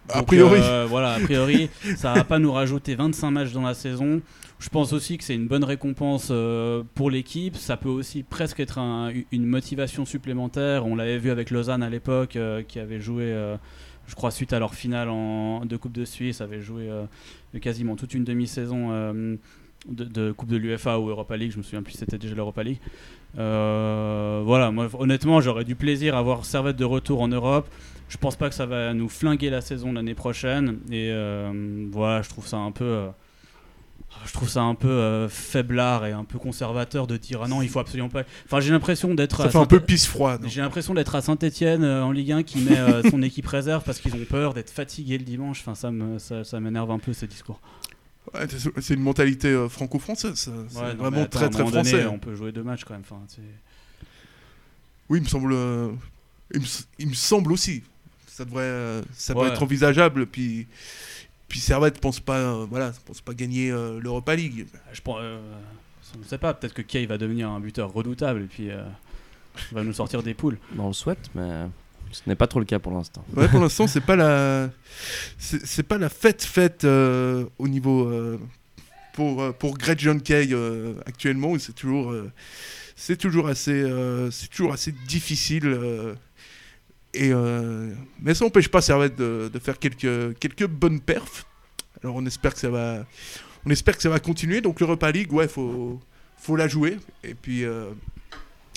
A 0.10 0.24
priori. 0.24 0.60
voilà, 0.88 1.14
a 1.14 1.20
priori, 1.20 1.70
ça 1.98 2.14
va 2.14 2.24
pas 2.24 2.40
nous 2.40 2.52
rajouter 2.52 2.96
25 2.96 3.32
matchs 3.32 3.52
dans 3.52 3.62
la 3.62 3.74
saison. 3.76 4.22
Je 4.60 4.70
pense 4.70 4.92
aussi 4.92 5.18
que 5.20 5.24
c'est 5.24 5.36
une 5.36 5.48
bonne 5.48 5.64
récompense 5.64 6.30
euh, 6.32 6.84
pour 6.96 7.12
l'équipe. 7.12 7.56
Ça 7.56 7.78
peut 7.78 7.90
aussi 7.90 8.24
presque 8.24 8.60
être 8.60 8.80
un- 8.80 9.12
une 9.32 9.46
motivation 9.46 10.04
supplémentaire. 10.06 10.86
On 10.88 10.96
l'avait 10.96 11.20
vu 11.20 11.30
avec 11.30 11.52
Lausanne 11.52 11.84
à 11.84 11.90
l'époque, 11.92 12.36
euh, 12.36 12.64
qui 12.64 12.80
avait 12.80 13.00
joué, 13.00 13.26
euh, 13.26 13.56
je 14.08 14.16
crois, 14.16 14.32
suite 14.32 14.54
à 14.54 14.60
leur 14.60 14.74
finale 14.74 15.10
en, 15.10 15.64
de 15.66 15.78
Coupe 15.78 15.92
de 15.92 16.06
Suisse, 16.06 16.42
avait 16.42 16.62
joué 16.62 16.90
quasiment 17.62 17.96
toute 17.96 18.14
une 18.16 18.24
demi-saison 18.24 18.90
de, 19.88 20.32
Coupe 20.32 20.50
de 20.50 20.58
l'UFA 20.58 20.98
ou 21.00 21.10
Europa 21.10 21.38
League. 21.38 21.52
Je 21.52 21.58
me 21.58 21.64
souviens 21.64 21.84
plus 21.84 21.92
si 21.94 22.00
c'était 22.00 22.18
déjà 22.18 22.34
l'Europa 22.34 22.64
League. 22.64 22.80
Voilà, 23.36 24.72
honnêtement, 24.98 25.40
j'aurais 25.42 25.66
du 25.66 25.76
plaisir 25.76 26.16
à 26.16 26.22
voir 26.24 26.46
Servette 26.46 26.78
de 26.78 26.86
retour 26.86 27.22
en 27.22 27.28
Europe. 27.28 27.68
Je 28.10 28.18
pense 28.18 28.36
pas 28.38 28.50
que 28.50 28.56
ça 28.56 28.66
va 28.66 28.94
nous 28.94 29.10
flinguer 29.10 29.50
la 29.50 29.62
saison 29.62 29.92
l'année 29.94 30.16
prochaine. 30.16 30.80
Et 30.92 31.12
voilà, 31.92 32.22
je 32.24 32.30
trouve 32.30 32.48
ça 32.48 32.58
un 32.58 32.72
peu. 32.72 33.08
Je 34.26 34.34
trouve 34.34 34.50
ça 34.50 34.62
un 34.62 34.76
peu 34.76 34.90
euh, 34.90 35.30
faiblard 35.30 36.06
et 36.06 36.12
un 36.12 36.24
peu 36.24 36.40
conservateur 36.40 37.08
de 37.08 37.18
dire 37.18 37.42
ah 37.44 37.48
non 37.48 37.62
il 37.62 37.70
faut 37.70 37.80
absolument 37.80 38.10
pas. 38.10 38.24
Enfin 38.46 38.60
j'ai 38.60 38.72
l'impression 38.72 39.14
d'être. 39.14 39.44
Ça 39.44 39.50
fait 39.50 39.58
un 39.58 39.66
peu 39.66 39.80
pisse 39.80 40.08
froide. 40.08 40.44
J'ai 40.48 40.62
l'impression 40.62 40.94
d'être 40.94 41.16
à 41.16 41.22
Saint-Etienne 41.22 41.86
en 41.86 42.12
Ligue 42.12 42.32
1 42.32 42.44
qui 42.44 42.60
met 42.60 42.78
euh, 42.78 43.02
son 43.10 43.22
équipe 43.24 43.48
réserve 43.48 43.84
parce 43.84 44.00
qu'ils 44.00 44.16
ont 44.16 44.26
peur 44.30 44.54
d'être 44.54 44.70
fatigués 44.72 45.18
le 45.18 45.24
dimanche. 45.24 45.60
Enfin 45.62 45.76
ça 45.76 45.92
me 45.92 46.20
ça, 46.20 46.44
ça 46.44 46.60
m'énerve 46.60 46.90
un 46.92 47.00
peu 47.00 47.14
ces 47.14 47.28
discours. 47.28 47.60
Ouais, 48.34 48.42
c'est- 48.82 48.94
une 48.96 49.02
mentalité 49.04 49.48
euh, 49.50 49.70
franco-française. 49.70 50.36
ça. 50.36 50.52
C'est 50.68 50.78
Ouais, 50.80 50.94
vraiment 50.96 51.22
attends, 51.22 51.40
très 51.40 51.50
très 51.50 51.64
donné, 51.64 51.72
français. 51.90 52.06
on 52.08 52.20
peut 52.20 52.36
jouer 52.36 52.52
deux 52.52 52.64
matchs 52.64 52.84
quand 52.84 52.94
même. 52.96 53.04
Enfin, 53.10 53.22
Oui, 55.10 55.20
il 55.20 55.24
me 55.24 55.28
semble. 55.30 55.54
euh, 55.54 55.92
il, 56.54 56.60
me, 56.60 56.66
s- 56.66 56.88
il 57.00 57.08
me 57.08 57.14
semble 57.14 57.52
aussi. 57.54 57.84
Ça 58.28 58.44
devrait, 58.46 58.64
euh, 58.64 59.02
ça 59.14 59.34
devrait 59.34 59.48
Ouais. 59.50 59.54
être 59.54 59.64
envisageable. 59.64 60.26
Puis, 60.28 60.68
puis 61.48 61.60
Servette 61.60 62.00
pense 62.00 62.20
pas, 62.20 62.38
euh, 62.38 62.66
voilà, 62.70 62.92
pense 63.06 63.22
pas 63.22 63.34
gagner 63.34 63.72
euh, 63.72 64.00
l'Europa 64.02 64.36
League. 64.36 64.68
Je 64.94 65.02
pense, 65.02 65.18
euh, 65.22 65.40
on 66.16 66.20
ne 66.20 66.24
sait 66.24 66.38
pas. 66.38 66.54
Peut-être 66.54 66.74
que 66.74 66.82
Kay 66.82 67.06
va 67.06 67.18
devenir 67.18 67.50
un 67.50 67.60
buteur 67.60 67.92
redoutable 67.94 68.42
et 68.42 68.46
puis 68.48 68.70
euh, 68.70 68.84
il 69.72 69.76
va 69.76 69.84
nous 69.84 69.94
sortir 69.94 70.24
des 70.24 70.34
poules. 70.34 70.58
Bon, 70.74 70.86
on 70.86 70.88
le 70.88 70.94
souhaite, 70.94 71.30
mais 71.36 71.68
ce 72.12 72.22
n'est 72.28 72.36
pas 72.36 72.48
trop 72.48 72.60
le 72.60 72.66
cas 72.66 72.80
pour 72.80 72.92
l'instant. 72.92 73.24
Ouais, 73.36 73.48
pour 73.48 73.60
l'instant, 73.62 73.88
c'est 73.88 74.02
pas 74.02 74.16
la, 74.16 74.70
c'est 75.38 75.84
pas 75.84 75.98
la 75.98 76.10
fête 76.10 76.44
fête 76.44 76.84
euh, 76.84 77.46
au 77.58 77.68
niveau 77.68 78.08
euh, 78.08 78.40
pour 79.14 79.42
euh, 79.42 79.52
pour 79.52 79.78
Greg 79.78 80.00
John 80.00 80.22
Kay 80.22 80.50
euh, 80.52 80.96
actuellement. 81.06 81.58
C'est 81.60 81.74
toujours, 81.76 82.12
euh, 82.12 82.32
c'est 82.96 83.18
toujours 83.18 83.48
assez, 83.48 83.72
euh, 83.72 84.32
c'est 84.32 84.48
toujours 84.50 84.74
assez 84.74 84.94
difficile. 85.08 85.78
Euh, 87.16 87.20
et 87.20 87.32
euh, 87.32 87.94
mais 88.22 88.34
ça 88.34 88.46
n'empêche 88.46 88.70
pas 88.70 88.82
Servette 88.82 89.16
de, 89.16 89.50
de 89.54 89.60
faire 89.60 89.80
quelques 89.80 90.38
quelques 90.40 90.68
bonnes 90.68 91.00
perfs. 91.00 91.46
Alors 92.04 92.16
on 92.16 92.26
espère 92.26 92.54
que 92.54 92.60
ça 92.60 92.70
va, 92.70 93.06
on 93.66 93.70
espère 93.70 93.96
que 93.96 94.02
ça 94.04 94.10
va 94.10 94.20
continuer. 94.20 94.62
Donc 94.62 94.80
l'Europa 94.80 95.12
League, 95.12 95.32
ouais, 95.34 95.48
faut 95.48 96.00
faut 96.38 96.56
la 96.56 96.68
jouer. 96.68 96.98
Et 97.24 97.34
puis 97.34 97.64
euh, 97.64 97.86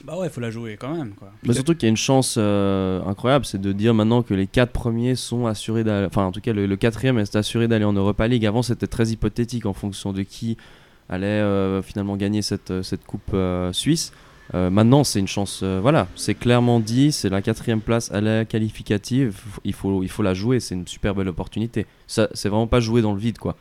Bah 0.04 0.16
ouais, 0.16 0.28
il 0.28 0.30
faut 0.30 0.40
la 0.40 0.50
jouer 0.50 0.78
quand 0.80 0.94
même. 0.94 1.12
Quoi. 1.12 1.30
Mais 1.44 1.52
surtout 1.52 1.74
qu'il 1.74 1.82
y 1.82 1.86
a 1.86 1.90
une 1.90 1.96
chance 1.96 2.36
euh, 2.38 3.02
incroyable, 3.04 3.44
c'est 3.44 3.60
de 3.60 3.72
dire 3.72 3.92
maintenant 3.92 4.22
que 4.22 4.32
les 4.32 4.46
quatre 4.46 4.72
premiers 4.72 5.14
sont 5.14 5.46
assurés 5.46 5.84
d'aller. 5.84 6.06
Enfin, 6.06 6.24
en 6.24 6.32
tout 6.32 6.40
cas, 6.40 6.54
le, 6.54 6.64
le 6.66 6.76
quatrième 6.76 7.18
est 7.18 7.36
assuré 7.36 7.68
d'aller 7.68 7.84
en 7.84 7.92
Europa 7.92 8.26
League. 8.26 8.46
Avant, 8.46 8.62
c'était 8.62 8.86
très 8.86 9.08
hypothétique 9.08 9.66
en 9.66 9.74
fonction 9.74 10.12
de 10.14 10.22
qui 10.22 10.56
allait 11.10 11.26
euh, 11.26 11.82
finalement 11.82 12.16
gagner 12.16 12.40
cette, 12.40 12.82
cette 12.82 13.04
coupe 13.04 13.34
euh, 13.34 13.72
suisse. 13.74 14.12
Euh, 14.54 14.68
maintenant, 14.70 15.04
c'est 15.04 15.20
une 15.20 15.28
chance. 15.28 15.60
euh, 15.62 15.78
voilà, 15.80 16.08
c'est 16.16 16.34
clairement 16.34 16.80
dit. 16.80 17.12
C'est 17.12 17.28
la 17.28 17.40
quatrième 17.42 17.80
place, 17.80 18.10
elle 18.12 18.26
est 18.26 18.46
qualificative. 18.46 19.38
Il 19.64 19.72
faut, 19.74 20.02
il 20.02 20.08
faut 20.08 20.22
la 20.22 20.34
jouer. 20.34 20.58
C'est 20.60 20.74
une 20.74 20.86
super 20.86 21.14
belle 21.14 21.28
opportunité. 21.28 21.86
Ça, 22.06 22.28
c'est 22.34 22.48
vraiment 22.48 22.66
pas 22.66 22.80
jouer 22.80 23.00
dans 23.02 23.12
le 23.12 23.18
vide, 23.20 23.38
quoi. 23.38 23.56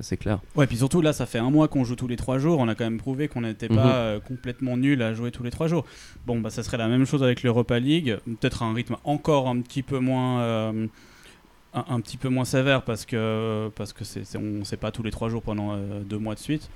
C'est 0.00 0.16
clair. 0.16 0.40
Ouais, 0.56 0.66
puis 0.66 0.76
surtout 0.76 1.00
là, 1.00 1.12
ça 1.12 1.24
fait 1.24 1.38
un 1.38 1.50
mois 1.50 1.68
qu'on 1.68 1.84
joue 1.84 1.94
tous 1.94 2.08
les 2.08 2.16
trois 2.16 2.38
jours. 2.38 2.58
On 2.58 2.66
a 2.66 2.74
quand 2.74 2.82
même 2.82 2.98
prouvé 2.98 3.28
qu'on 3.28 3.42
n'était 3.42 3.68
Mhm. 3.68 3.76
pas 3.76 3.94
euh, 3.94 4.18
complètement 4.18 4.76
nul 4.76 5.00
à 5.02 5.14
jouer 5.14 5.30
tous 5.30 5.44
les 5.44 5.50
trois 5.50 5.68
jours. 5.68 5.84
Bon, 6.26 6.40
bah 6.40 6.50
ça 6.50 6.64
serait 6.64 6.78
la 6.78 6.88
même 6.88 7.04
chose 7.04 7.22
avec 7.22 7.44
l'Europa 7.44 7.78
League. 7.78 8.18
Peut-être 8.26 8.64
un 8.64 8.74
rythme 8.74 8.96
encore 9.04 9.46
un 9.48 9.60
petit 9.60 9.82
peu 9.84 10.00
moins. 10.00 10.42
un, 10.44 10.88
un 11.74 12.00
petit 12.00 12.16
peu 12.16 12.28
moins 12.28 12.44
sévère 12.46 12.82
parce 12.82 13.04
que 13.06 13.68
parce 13.76 13.92
que 13.92 14.02
c'est 14.02 14.24
on 14.36 14.64
sait 14.64 14.78
pas 14.78 14.90
tous 14.90 15.02
les 15.04 15.10
trois 15.12 15.28
jours 15.28 15.42
pendant 15.42 15.76
deux 16.02 16.18
mois 16.18 16.34
de 16.34 16.40
suite 16.40 16.68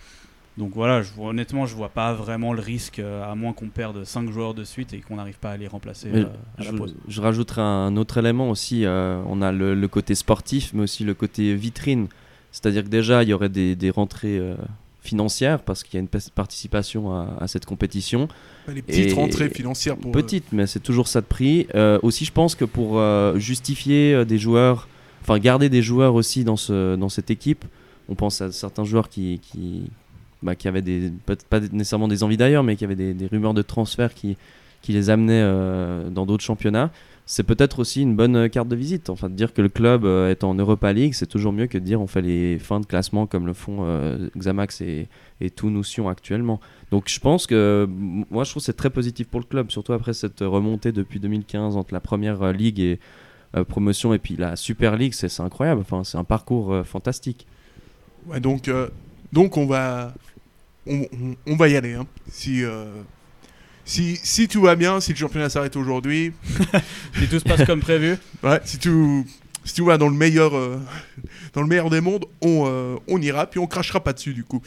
donc 0.58 0.72
voilà 0.74 1.02
je 1.02 1.10
vois, 1.12 1.30
honnêtement 1.30 1.64
je 1.66 1.74
vois 1.74 1.88
pas 1.88 2.12
vraiment 2.12 2.52
le 2.52 2.60
risque 2.60 2.98
euh, 2.98 3.24
à 3.30 3.34
moins 3.34 3.52
qu'on 3.54 3.68
perde 3.68 4.04
cinq 4.04 4.30
joueurs 4.30 4.52
de 4.54 4.64
suite 4.64 4.92
et 4.92 4.98
qu'on 5.00 5.16
n'arrive 5.16 5.38
pas 5.38 5.50
à 5.52 5.56
les 5.56 5.66
remplacer 5.66 6.08
euh, 6.12 6.24
à 6.58 6.64
la 6.64 6.70
je, 6.72 6.76
pause 6.76 6.94
je 7.08 7.20
rajouterai 7.22 7.62
un 7.62 7.96
autre 7.96 8.18
élément 8.18 8.50
aussi. 8.50 8.84
euh, 8.84 9.22
on 9.28 9.40
a 9.42 9.50
le, 9.52 9.74
le 9.74 9.88
côté 9.88 10.14
sportif, 10.14 10.72
mais 10.74 10.82
aussi 10.82 11.04
le 11.04 11.14
côté 11.14 11.54
vitrine. 11.54 12.08
C'est-à-dire 12.50 12.84
que 12.84 12.88
déjà, 12.90 13.22
il 13.22 13.30
y 13.30 13.32
aurait 13.32 13.48
des, 13.48 13.74
des 13.76 13.88
rentrées 13.88 14.36
euh, 14.38 14.54
financières 15.00 15.60
parce 15.62 15.82
qu'il 15.82 15.94
y 15.94 15.96
a 15.96 16.00
une 16.00 16.08
pa- 16.08 16.18
participation 16.34 17.14
à, 17.14 17.28
à 17.40 17.48
cette 17.48 17.64
compétition. 17.64 18.28
les 18.68 18.82
petites 18.82 19.10
Et- 19.12 19.14
rentrées 19.14 19.48
financières 19.48 19.96
pour 19.96 20.10
euh, 20.10 20.12
Petite, 20.12 20.44
mais 20.52 20.66
c'est 20.66 20.80
toujours 20.80 21.08
ça 21.08 21.22
de 21.22 21.26
prix. 21.26 21.66
Euh, 21.74 21.98
aussi, 22.02 22.26
je 22.26 22.32
pense 22.32 22.54
que 22.54 22.66
pour 22.66 22.98
euh, 22.98 23.38
justifier 23.38 24.12
euh, 24.12 24.24
des 24.26 24.36
joueurs, 24.38 24.86
enfin 25.22 25.38
garder 25.38 25.70
des 25.70 25.80
joueurs 25.80 26.14
aussi 26.14 26.44
dans, 26.44 26.58
ce, 26.58 26.94
dans 26.96 27.08
cette 27.08 27.30
équipe, 27.30 27.64
on 28.10 28.14
pense 28.14 28.42
à 28.42 28.52
certains 28.52 28.84
joueurs 28.84 29.08
qui, 29.08 29.40
qui, 29.42 29.84
bah, 30.42 30.54
qui 30.54 30.68
avaient 30.68 30.82
des, 30.82 31.12
pas 31.48 31.60
nécessairement 31.60 32.08
des 32.08 32.22
envies 32.22 32.36
d'ailleurs, 32.36 32.62
mais 32.62 32.76
qui 32.76 32.84
avaient 32.84 32.96
des, 32.96 33.14
des 33.14 33.26
rumeurs 33.26 33.54
de 33.54 33.62
transfert 33.62 34.14
qui, 34.14 34.36
qui 34.82 34.92
les 34.92 35.10
amenaient 35.10 35.42
euh, 35.42 36.10
dans 36.10 36.26
d'autres 36.26 36.44
championnats. 36.44 36.90
C'est 37.24 37.44
peut-être 37.44 37.78
aussi 37.78 38.02
une 38.02 38.16
bonne 38.16 38.34
euh, 38.36 38.48
carte 38.48 38.68
de 38.68 38.76
visite. 38.76 39.08
Enfin, 39.08 39.30
de 39.30 39.34
dire 39.34 39.54
que 39.54 39.62
le 39.62 39.68
club 39.68 40.04
euh, 40.04 40.30
est 40.30 40.42
en 40.44 40.54
Europa 40.54 40.92
League, 40.92 41.14
c'est 41.14 41.26
toujours 41.26 41.52
mieux 41.52 41.66
que 41.66 41.78
de 41.78 41.84
dire 41.84 42.00
on 42.00 42.08
fait 42.08 42.20
les 42.20 42.58
fins 42.58 42.80
de 42.80 42.86
classement 42.86 43.26
comme 43.26 43.46
le 43.46 43.52
font 43.52 43.78
euh, 43.82 44.28
Xamax 44.36 44.80
et, 44.80 45.08
et 45.40 45.50
tout 45.50 45.72
actuellement. 46.08 46.60
Donc 46.90 47.08
je 47.08 47.20
pense 47.20 47.46
que 47.46 47.88
moi 47.88 48.44
je 48.44 48.50
trouve 48.50 48.60
que 48.60 48.66
c'est 48.66 48.76
très 48.76 48.90
positif 48.90 49.28
pour 49.28 49.40
le 49.40 49.46
club, 49.46 49.70
surtout 49.70 49.92
après 49.92 50.14
cette 50.14 50.40
remontée 50.40 50.90
depuis 50.90 51.20
2015 51.20 51.76
entre 51.76 51.94
la 51.94 52.00
première 52.00 52.52
ligue 52.52 52.80
et 52.80 52.98
euh, 53.56 53.64
promotion 53.64 54.12
et 54.12 54.18
puis 54.18 54.36
la 54.36 54.56
Super 54.56 54.96
League, 54.96 55.14
c'est 55.14 55.40
incroyable. 55.40 55.80
Enfin, 55.80 56.02
c'est 56.04 56.18
un 56.18 56.24
parcours 56.24 56.84
fantastique. 56.84 57.46
Ouais, 58.26 58.40
donc, 58.40 58.70
donc 59.32 59.56
on 59.56 59.66
va, 59.66 60.12
on, 60.86 61.02
on- 61.12 61.36
on 61.46 61.56
va 61.56 61.68
y 61.68 61.76
aller. 61.76 61.94
hein. 61.94 62.06
Si, 62.30 62.62
euh, 62.64 62.86
si, 63.84 64.16
si 64.22 64.48
tout 64.48 64.62
va 64.62 64.76
bien, 64.76 65.00
si 65.00 65.12
le 65.12 65.16
championnat 65.18 65.48
s'arrête 65.50 65.76
aujourd'hui, 65.76 66.32
si 67.18 67.28
tout 67.28 67.38
se 67.38 67.44
passe 67.44 67.64
comme 67.66 67.80
prévu 67.80 68.16
ouais, 68.42 68.60
si 68.64 68.78
tout, 68.78 69.24
si 69.64 69.74
tout 69.74 69.84
va 69.84 69.98
dans 69.98 70.08
le 70.08 70.14
meilleur, 70.16 70.56
euh, 70.56 70.78
dans 71.52 71.62
le 71.62 71.68
meilleur 71.68 71.90
des 71.90 72.00
mondes, 72.00 72.24
on, 72.40 72.64
euh, 72.66 72.96
on 73.08 73.20
ira, 73.20 73.46
puis 73.46 73.58
on 73.60 73.66
crachera 73.66 74.00
pas 74.02 74.12
dessus 74.12 74.34
du 74.34 74.44
coup. 74.44 74.62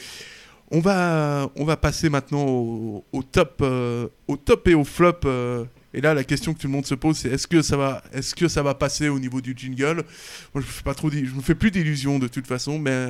On 0.70 0.80
va, 0.80 1.48
on 1.56 1.64
va 1.64 1.76
passer 1.76 2.08
maintenant 2.10 2.44
au, 2.44 3.04
au 3.12 3.22
top, 3.22 3.62
au 4.26 4.36
top 4.36 4.66
et 4.68 4.74
au 4.74 4.82
flop. 4.84 5.20
Et 5.96 6.02
là, 6.02 6.12
la 6.12 6.24
question 6.24 6.52
que 6.52 6.58
tout 6.58 6.66
le 6.66 6.72
monde 6.74 6.84
se 6.84 6.94
pose, 6.94 7.16
c'est 7.16 7.30
est-ce 7.30 7.46
que 7.46 7.62
ça 7.62 7.76
va, 7.78 8.02
est-ce 8.12 8.34
que 8.34 8.48
ça 8.48 8.62
va 8.62 8.74
passer 8.74 9.08
au 9.08 9.18
niveau 9.18 9.40
du 9.40 9.54
jingle? 9.56 9.94
Moi, 9.96 10.04
je 10.56 10.58
me 10.58 10.62
fais 10.62 10.82
pas 10.82 10.92
trop, 10.94 11.10
je 11.10 11.16
me 11.34 11.40
fais 11.40 11.54
plus 11.54 11.70
d'illusions 11.70 12.18
de 12.18 12.28
toute 12.28 12.46
façon, 12.46 12.78
mais 12.78 13.08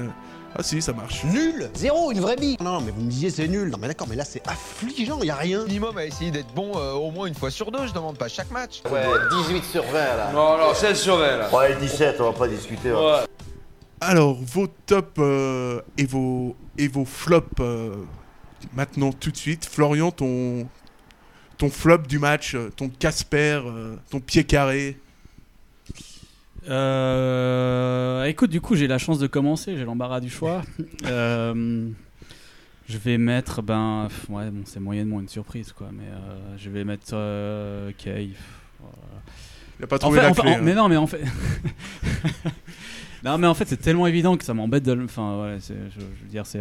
ah 0.55 0.63
si, 0.63 0.81
ça 0.81 0.93
marche. 0.93 1.25
Nul 1.25 1.69
Zéro, 1.75 2.13
une 2.13 2.21
vraie 2.21 2.37
bille 2.37 2.57
Non, 2.63 2.81
mais 2.81 2.93
vous 2.93 3.03
me 3.03 3.11
disiez 3.11 3.29
c'est 3.31 3.49
nul. 3.49 3.69
Non, 3.71 3.79
mais 3.81 3.89
d'accord, 3.89 4.07
mais 4.09 4.15
là 4.17 4.25
c'est 4.25 4.41
affligeant, 4.49 5.21
y 5.23 5.31
a 5.31 5.35
rien. 5.35 5.65
minimum 5.67 5.99
à 5.99 6.05
essayer 6.07 6.31
d'être 6.31 6.55
bon 6.55 6.79
euh, 6.79 6.93
au 6.93 7.11
moins 7.11 7.27
une 7.27 7.35
fois 7.35 7.51
sur 7.51 7.73
deux, 7.73 7.87
je 7.89 7.93
demande 7.93 8.17
pas 8.17 8.29
chaque 8.29 8.53
match. 8.53 8.83
Ouais, 8.91 9.03
18 9.49 9.65
sur 9.65 9.83
20 9.83 9.93
là. 9.93 10.31
Non, 10.33 10.57
non, 10.57 10.73
16 10.73 10.97
sur 10.99 11.17
20 11.17 11.37
là. 11.39 11.55
Ouais, 11.55 11.77
17, 11.81 12.21
on 12.21 12.31
va 12.31 12.39
pas 12.39 12.47
discuter. 12.49 12.91
hein. 12.91 13.25
Alors, 14.01 14.35
vos 14.41 14.69
tops 14.87 15.09
euh, 15.19 15.81
et, 15.99 16.07
vos, 16.07 16.55
et 16.79 16.87
vos 16.87 17.05
flops 17.05 17.49
euh, 17.61 17.97
maintenant 18.75 19.11
tout 19.13 19.31
de 19.33 19.37
suite. 19.37 19.67
Florian, 19.67 20.11
ton, 20.13 20.69
ton 21.59 21.69
flop 21.71 21.99
du 22.09 22.19
match, 22.19 22.55
euh, 22.55 22.71
ton 22.77 22.89
Casper, 22.89 23.61
euh, 23.67 23.97
ton 24.11 24.21
pied 24.21 24.45
carré. 24.45 24.99
Euh, 26.69 28.25
écoute, 28.25 28.51
du 28.51 28.61
coup, 28.61 28.75
j'ai 28.75 28.87
la 28.89 28.99
chance 28.99 29.19
de 29.19 29.27
commencer, 29.27 29.77
j'ai 29.77 29.85
l'embarras 29.85 30.21
du 30.21 30.31
choix. 30.31 30.63
Euh, 31.07 31.89
je 32.89 32.99
vais 32.99 33.19
mettre, 33.19 33.63
ben, 33.63 34.09
ouais, 34.29 34.49
bon, 34.51 34.63
c'est 34.65 34.79
moyennement 34.81 35.21
une 35.21 35.29
surprise, 35.29 35.73
quoi, 35.73 35.89
mais 35.93 36.05
euh, 36.09 36.57
je 36.57 36.71
vais 36.71 36.85
mettre 36.85 37.11
Kay. 37.99 38.31
Voilà. 38.81 38.97
Il 39.79 39.85
a 39.85 39.87
pas 39.89 39.97
En 39.97 39.99
trouvé 39.99 40.19
fait, 40.19 40.25
la 40.25 40.31
en 40.31 40.35
fait- 40.35 40.43
clé. 40.43 40.51
en- 40.53 40.55
hein. 40.55 40.61
mais 40.63 40.75
non, 40.75 40.89
mais 40.89 40.97
en 40.97 41.07
fait. 41.07 41.21
non, 43.25 43.39
mais 43.39 43.47
en 43.47 43.55
fait, 43.55 43.67
c'est 43.69 43.77
tellement 43.77 44.07
évident 44.07 44.37
que 44.37 44.45
ça 44.45 44.55
m'embête 44.55 44.85
de 44.85 44.93
le. 44.93 45.05
Enfin, 45.05 45.59
je 45.69 45.75
veux 46.01 46.29
dire, 46.29 46.47
c'est. 46.47 46.61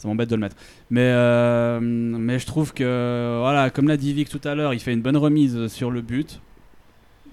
Ça 0.00 0.08
m'embête 0.08 0.30
de 0.30 0.34
le 0.34 0.40
mettre. 0.40 0.56
Mais, 0.88 1.02
euh, 1.04 1.78
mais 1.78 2.38
je 2.38 2.46
trouve 2.46 2.72
que, 2.72 3.38
voilà, 3.40 3.68
comme 3.68 3.86
l'a 3.86 3.98
dit 3.98 4.14
Vic 4.14 4.30
tout 4.30 4.40
à 4.44 4.54
l'heure, 4.54 4.72
il 4.72 4.80
fait 4.80 4.94
une 4.94 5.02
bonne 5.02 5.18
remise 5.18 5.66
sur 5.66 5.90
le 5.90 6.00
but. 6.00 6.40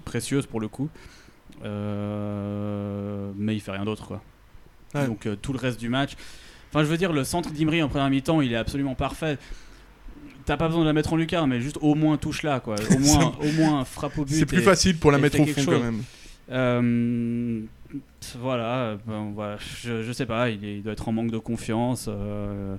Précieuse 0.04 0.44
pour 0.44 0.60
le 0.60 0.68
coup. 0.68 0.90
Euh, 1.64 3.30
mais 3.36 3.54
il 3.54 3.60
fait 3.60 3.70
rien 3.72 3.84
d'autre, 3.84 4.06
quoi. 4.06 4.22
Ouais. 4.94 5.06
Donc 5.06 5.26
euh, 5.26 5.34
tout 5.36 5.52
le 5.54 5.58
reste 5.58 5.80
du 5.80 5.88
match. 5.88 6.12
Enfin, 6.70 6.84
je 6.84 6.88
veux 6.88 6.98
dire, 6.98 7.12
le 7.12 7.24
centre 7.24 7.50
d'Imri 7.50 7.82
en 7.82 7.88
première 7.88 8.10
mi-temps, 8.10 8.42
il 8.42 8.52
est 8.52 8.56
absolument 8.56 8.94
parfait. 8.94 9.38
T'as 10.44 10.56
pas 10.58 10.66
besoin 10.68 10.82
de 10.82 10.86
la 10.88 10.92
mettre 10.92 11.12
en 11.12 11.16
lucarne, 11.16 11.48
mais 11.48 11.60
juste 11.60 11.78
au 11.80 11.94
moins 11.94 12.16
touche 12.18 12.42
là, 12.42 12.60
quoi. 12.60 12.74
Au 12.94 12.98
moins, 13.00 13.32
au 13.40 13.52
moins 13.52 13.84
frappe 13.86 14.18
au 14.18 14.24
but. 14.24 14.34
C'est 14.34 14.46
plus 14.46 14.58
et- 14.58 14.62
facile 14.62 14.98
pour 14.98 15.10
la 15.10 15.18
et 15.18 15.22
mettre 15.22 15.40
au 15.40 15.46
fond 15.46 15.64
quand 15.64 15.80
même. 15.80 16.02
Voilà, 18.40 18.98
ben, 19.06 19.32
voilà, 19.34 19.56
je, 19.82 20.02
je 20.02 20.12
sais 20.12 20.26
pas, 20.26 20.50
il, 20.50 20.64
est- 20.64 20.76
il 20.78 20.82
doit 20.82 20.92
être 20.92 21.08
en 21.08 21.12
manque 21.12 21.30
de 21.30 21.38
confiance. 21.38 22.06
euh, 22.08 22.76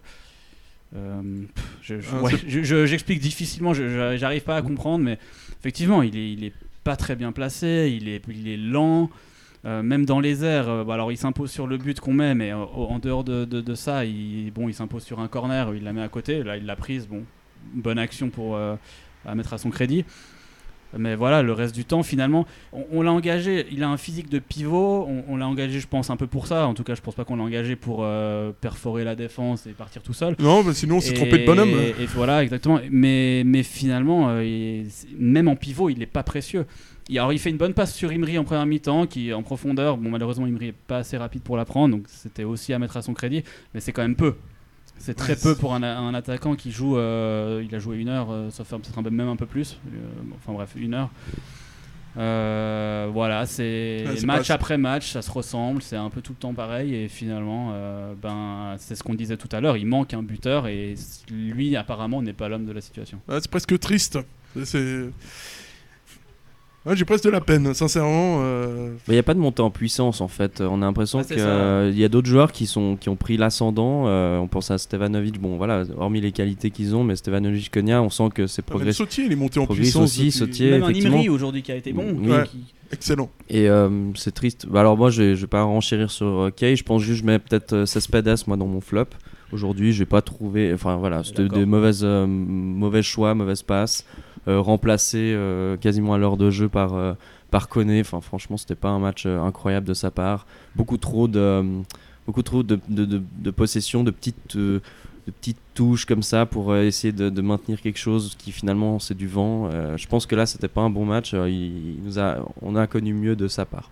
je- 1.81 1.99
je- 2.01 2.15
ouais, 2.17 2.85
j'explique 2.87 3.19
difficilement, 3.19 3.73
je- 3.73 3.87
je- 3.89 4.17
j'arrive 4.17 4.43
pas 4.43 4.55
à 4.57 4.61
comprendre, 4.61 5.03
mais 5.03 5.17
effectivement, 5.59 6.01
il 6.01 6.15
est, 6.17 6.31
il 6.33 6.43
est 6.43 6.53
pas 6.83 6.95
très 6.95 7.15
bien 7.15 7.31
placé, 7.31 7.95
il 7.99 8.07
est, 8.07 8.21
il 8.29 8.47
est 8.47 8.57
lent. 8.57 9.09
euh, 9.65 9.83
même 9.83 10.05
dans 10.05 10.21
les 10.21 10.45
airs, 10.45 10.69
euh, 10.69 10.83
bah, 10.85 10.93
alors 10.93 11.11
il 11.11 11.17
s'impose 11.17 11.51
sur 11.51 11.67
le 11.67 11.77
but 11.77 11.99
qu'on 11.99 12.13
met, 12.13 12.33
mais 12.33 12.51
euh, 12.53 12.57
en 12.63 12.97
dehors 12.97 13.25
de, 13.25 13.43
de- 13.43 13.59
de 13.59 13.75
ça, 13.75 14.05
il, 14.05 14.51
bon, 14.51 14.69
il 14.69 14.73
s'impose 14.73 15.03
sur 15.03 15.19
un 15.19 15.27
corner, 15.27 15.75
il 15.75 15.83
la 15.83 15.91
met 15.91 16.01
à 16.01 16.07
côté, 16.07 16.43
là 16.43 16.55
il 16.55 16.65
l'a 16.65 16.77
prise, 16.77 17.07
bon, 17.09 17.23
bonne 17.73 17.99
action 17.99 18.29
pour 18.29 18.55
euh, 18.55 18.77
à 19.25 19.35
mettre 19.35 19.51
à 19.53 19.57
son 19.57 19.69
crédit. 19.69 20.05
Mais 20.97 21.15
voilà, 21.15 21.43
le 21.43 21.53
reste 21.53 21.75
du 21.75 21.85
temps, 21.85 22.01
finalement, 22.03 22.45
on, 22.73 22.83
on 22.91 23.01
l'a 23.01 23.11
engagé. 23.11 23.67
Il 23.71 23.83
a 23.83 23.89
un 23.89 23.97
physique 23.97 24.29
de 24.29 24.39
pivot. 24.39 25.05
On, 25.07 25.23
on 25.27 25.37
l'a 25.37 25.47
engagé, 25.47 25.79
je 25.79 25.87
pense, 25.87 26.09
un 26.09 26.17
peu 26.17 26.25
pour 26.27 26.47
ça. 26.47 26.65
En 26.67 26.73
tout 26.73 26.83
cas, 26.83 26.95
je 26.95 27.01
pense 27.01 27.15
pas 27.15 27.25
qu'on 27.25 27.35
l'a 27.35 27.43
engagé 27.43 27.75
pour 27.75 27.99
euh, 28.01 28.51
perforer 28.59 29.03
la 29.03 29.15
défense 29.15 29.67
et 29.67 29.71
partir 29.71 30.01
tout 30.01 30.13
seul. 30.13 30.35
Non, 30.39 30.63
bah 30.63 30.73
sinon 30.73 30.97
on 30.97 31.01
s'est 31.01 31.13
trompé 31.13 31.37
de 31.39 31.45
bonhomme. 31.45 31.69
Et 31.99 32.05
voilà, 32.07 32.41
exactement. 32.43 32.79
Mais, 32.89 33.43
mais 33.45 33.63
finalement, 33.63 34.29
euh, 34.29 34.43
il- 34.43 34.87
même 35.17 35.47
en 35.47 35.55
pivot, 35.55 35.89
il 35.89 35.99
n'est 35.99 36.05
pas 36.05 36.23
précieux. 36.23 36.65
Alors, 37.11 37.33
il 37.33 37.39
fait 37.39 37.49
une 37.49 37.57
bonne 37.57 37.73
passe 37.73 37.95
sur 37.95 38.11
Imri 38.11 38.37
en 38.37 38.43
première 38.43 38.65
mi-temps, 38.67 39.07
qui 39.07 39.33
en 39.33 39.41
profondeur. 39.41 39.97
Bon, 39.97 40.09
malheureusement, 40.11 40.45
Imri 40.45 40.67
est 40.67 40.73
pas 40.73 40.97
assez 40.97 41.17
rapide 41.17 41.41
pour 41.41 41.57
la 41.57 41.65
prendre, 41.65 41.95
donc 41.95 42.05
c'était 42.07 42.43
aussi 42.43 42.71
à 42.71 42.77
mettre 42.77 42.97
à 42.97 43.01
son 43.01 43.13
crédit. 43.15 43.43
Mais 43.73 43.79
c'est 43.79 43.91
quand 43.91 44.03
même 44.03 44.15
peu. 44.15 44.35
C'est 44.99 45.13
très 45.15 45.35
peu 45.35 45.55
pour 45.55 45.73
un, 45.73 45.81
un 45.81 46.13
attaquant 46.13 46.55
qui 46.55 46.71
joue. 46.71 46.97
euh, 46.97 47.63
il 47.67 47.73
a 47.73 47.79
joué 47.79 47.97
une 47.97 48.09
heure, 48.09 48.27
euh, 48.31 48.49
sauf 48.51 48.67
faire 48.67 48.79
peut-être 48.79 48.97
un 48.99 49.03
peu- 49.03 49.09
même 49.09 49.29
un 49.29 49.35
peu 49.35 49.45
plus. 49.45 49.79
Euh, 49.87 49.99
enfin 50.37 50.53
bref, 50.53 50.73
une 50.75 50.93
heure. 50.93 51.09
Euh, 52.17 53.07
voilà, 53.13 53.45
c'est 53.45 54.03
Ouais, 54.05 54.17
c'est 54.17 54.25
match 54.25 54.47
pas- 54.47 54.55
après 54.55 54.77
match, 54.77 55.11
ça 55.11 55.21
se 55.21 55.29
ressemble, 55.31 55.81
c'est 55.81 55.95
un 55.95 56.09
peu 56.09 56.21
tout 56.21 56.33
le 56.33 56.37
temps 56.39 56.53
pareil 56.53 56.93
et 56.95 57.07
finalement, 57.07 57.69
euh, 57.73 58.13
ben, 58.21 58.75
c'est 58.79 58.95
ce 58.95 59.03
qu'on 59.03 59.13
disait 59.13 59.37
tout 59.37 59.47
à 59.51 59.61
l'heure, 59.61 59.77
il 59.77 59.85
manque 59.85 60.13
un 60.13 60.23
buteur 60.23 60.67
et 60.67 60.95
lui 61.29 61.75
apparemment 61.75 62.21
n'est 62.21 62.33
pas 62.33 62.49
l'homme 62.49 62.65
de 62.65 62.71
la 62.73 62.81
situation. 62.81 63.19
Ouais, 63.29 63.37
c'est 63.39 63.49
presque 63.49 63.77
triste. 63.79 64.17
C'est. 64.63 65.05
Ouais, 66.85 66.95
j'ai 66.95 67.03
presque 67.05 67.25
de 67.25 67.29
la 67.29 67.41
peine, 67.41 67.73
sincèrement. 67.73 68.39
euh, 68.41 68.93
Il 69.09 69.13
n'y 69.13 69.19
a 69.19 69.23
pas 69.23 69.33
de 69.33 69.39
montée 69.39 69.61
en 69.61 69.69
puissance 69.69 70.21
en 70.21 70.27
fait. 70.29 70.61
On 70.61 70.81
a 70.81 70.85
l'impression 70.85 71.19
Ouais, 71.19 71.25
c'est 71.27 71.35
qu'il 71.35 71.99
y 71.99 72.03
a 72.05 72.09
d'autres 72.09 72.29
joueurs 72.29 72.51
qui, 72.53 72.67
sont, 72.67 72.95
qui 72.95 73.09
ont 73.09 73.17
pris 73.17 73.35
l'ascendant. 73.35 74.05
Euh, 74.07 74.37
on 74.39 74.47
pense 74.47 74.71
à 74.71 74.77
Stevanovic, 74.77 75.39
bon 75.41 75.57
voilà, 75.57 75.83
hormis 75.97 76.21
les 76.21 76.31
qualités 76.31 76.71
qu'ils 76.71 76.95
ont, 76.95 77.03
mais 77.03 77.17
Stevanovic, 77.17 77.69
Konya, 77.69 78.01
on 78.01 78.09
sent 78.09 78.29
que 78.33 78.47
c'est 78.47 78.61
Même 78.65 78.69
progressif. 78.71 78.97
Sautier, 78.97 79.25
il 79.25 79.31
est 79.33 79.35
monté 79.35 79.59
en 79.59 79.67
puissance. 79.67 80.03
aussi, 80.05 80.19
depuis- 80.19 80.31
Sautier. 80.31 80.71
même 80.71 80.83
un 80.83 80.89
effectivement. 80.89 81.17
Imri 81.17 81.29
aujourd'hui 81.29 81.61
qui 81.63 81.71
a 81.71 81.75
été 81.75 81.91
bon. 81.91 82.15
Oui. 82.17 82.29
Ouais. 82.31 82.43
qui- 82.45 82.73
Excellent. 82.91 83.29
Et 83.49 83.69
euh, 83.69 83.89
c'est 84.15 84.33
triste. 84.33 84.65
Bah, 84.67 84.79
alors 84.79 84.97
moi, 84.97 85.11
je 85.11 85.35
je 85.35 85.41
vais 85.41 85.47
pas 85.47 85.61
renchérir 85.61 86.09
sur 86.09 86.49
Kay. 86.55 86.75
Je 86.75 86.83
pense 86.83 87.03
juste, 87.03 87.19
je 87.21 87.25
mets 87.25 87.37
peut-être 87.37 87.85
Cespedes 87.85 88.35
moi 88.47 88.57
dans 88.57 88.65
mon 88.65 88.81
flop. 88.81 89.05
Aujourd'hui, 89.51 89.93
j'ai 89.93 90.05
pas 90.05 90.21
trouvé. 90.23 90.71
Enfin 90.73 90.95
voilà, 90.97 91.23
c'était 91.23 91.47
des 91.49 91.65
mauvaises, 91.65 92.01
euh, 92.03 92.25
mauvais 92.25 93.03
choix, 93.03 93.35
mauvaises 93.35 93.61
passes, 93.63 94.05
remplacé 94.57 95.33
euh, 95.35 95.77
quasiment 95.77 96.13
à 96.13 96.17
l'heure 96.17 96.37
de 96.37 96.49
jeu 96.49 96.69
par 96.69 96.95
euh, 96.95 97.13
par 97.51 97.67
Koné. 97.69 98.01
Enfin 98.01 98.21
franchement, 98.21 98.57
c'était 98.57 98.75
pas 98.75 98.89
un 98.89 98.99
match 98.99 99.25
euh, 99.25 99.39
incroyable 99.41 99.85
de 99.87 99.93
sa 99.93 100.09
part. 100.11 100.47
Beaucoup 100.75 100.97
trop 100.97 101.27
de 101.27 101.39
euh, 101.39 101.63
beaucoup 102.25 102.43
trop 102.43 102.63
de, 102.63 102.79
de, 102.87 103.05
de, 103.05 103.21
de 103.37 103.51
possession, 103.51 104.03
de 104.03 104.11
petites 104.11 104.55
euh, 104.55 104.79
de 105.27 105.31
petites 105.31 105.59
touches 105.75 106.05
comme 106.05 106.23
ça 106.23 106.45
pour 106.45 106.71
euh, 106.71 106.83
essayer 106.83 107.11
de, 107.11 107.29
de 107.29 107.41
maintenir 107.41 107.81
quelque 107.81 107.99
chose 107.99 108.35
qui 108.37 108.51
finalement 108.51 108.97
c'est 108.99 109.15
du 109.15 109.27
vent. 109.27 109.69
Euh, 109.71 109.97
je 109.97 110.07
pense 110.07 110.25
que 110.25 110.35
là, 110.35 110.45
c'était 110.45 110.67
pas 110.67 110.81
un 110.81 110.89
bon 110.89 111.05
match. 111.05 111.33
Euh, 111.33 111.49
il, 111.49 111.97
il 111.97 112.03
nous 112.03 112.17
a, 112.17 112.37
on 112.61 112.75
a 112.75 112.87
connu 112.87 113.13
mieux 113.13 113.35
de 113.35 113.47
sa 113.47 113.65
part. 113.65 113.91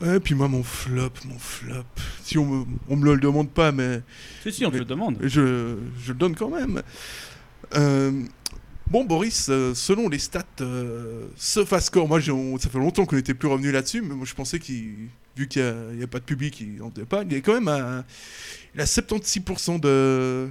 Ouais, 0.00 0.18
puis 0.18 0.34
moi, 0.34 0.48
mon 0.48 0.62
flop, 0.64 1.10
mon 1.24 1.38
flop. 1.38 1.84
Si 2.22 2.36
on 2.36 2.44
me, 2.44 2.64
on 2.88 2.96
me 2.96 3.14
le 3.14 3.20
demande 3.20 3.48
pas, 3.48 3.70
mais 3.72 4.02
Si, 4.42 4.52
si, 4.52 4.66
on 4.66 4.70
te 4.70 4.76
le 4.76 4.84
demande. 4.84 5.16
je, 5.22 5.76
je 6.00 6.12
le 6.12 6.18
donne 6.18 6.34
quand 6.34 6.50
même. 6.50 6.82
Euh, 7.76 8.10
bon, 8.90 9.04
Boris, 9.04 9.48
euh, 9.48 9.74
selon 9.74 10.08
les 10.08 10.18
stats, 10.18 10.44
euh, 10.60 11.26
SofaScore, 11.36 12.08
moi, 12.08 12.20
j'ai- 12.20 12.32
on- 12.32 12.58
ça 12.58 12.68
fait 12.70 12.78
longtemps 12.78 13.06
qu'on 13.06 13.16
n'était 13.16 13.34
plus 13.34 13.48
revenu 13.48 13.70
là-dessus, 13.72 14.02
mais 14.02 14.14
moi, 14.14 14.26
je 14.26 14.34
pensais 14.34 14.58
qu'il, 14.58 15.08
vu 15.36 15.48
qu'il 15.48 15.62
n'y 15.96 16.02
a, 16.02 16.06
pas 16.06 16.20
de 16.20 16.24
public, 16.24 16.60
il 16.60 16.76
n'en 16.76 16.90
pas, 16.90 17.22
il 17.22 17.34
est 17.34 17.40
quand 17.40 17.54
même 17.54 17.68
à, 17.68 18.04
a 18.78 18.86
76% 18.86 19.78
de, 19.78 20.48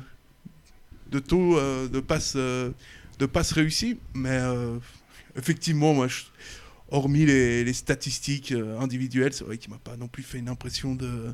de 1.11 1.19
taux 1.19 1.57
euh, 1.57 1.87
de 1.87 1.99
passes 1.99 2.33
euh, 2.35 2.71
de 3.19 3.25
passes 3.25 3.51
réussies, 3.51 3.97
mais 4.15 4.31
euh, 4.31 4.77
effectivement, 5.37 5.93
moi, 5.93 6.07
hormis 6.89 7.25
les, 7.25 7.63
les 7.63 7.73
statistiques 7.73 8.51
euh, 8.51 8.79
individuelles, 8.79 9.33
c'est 9.33 9.43
vrai 9.43 9.57
qu'il 9.57 9.69
m'a 9.71 9.77
pas 9.77 9.95
non 9.97 10.07
plus 10.07 10.23
fait 10.23 10.39
une 10.39 10.49
impression 10.49 10.95
de, 10.95 11.33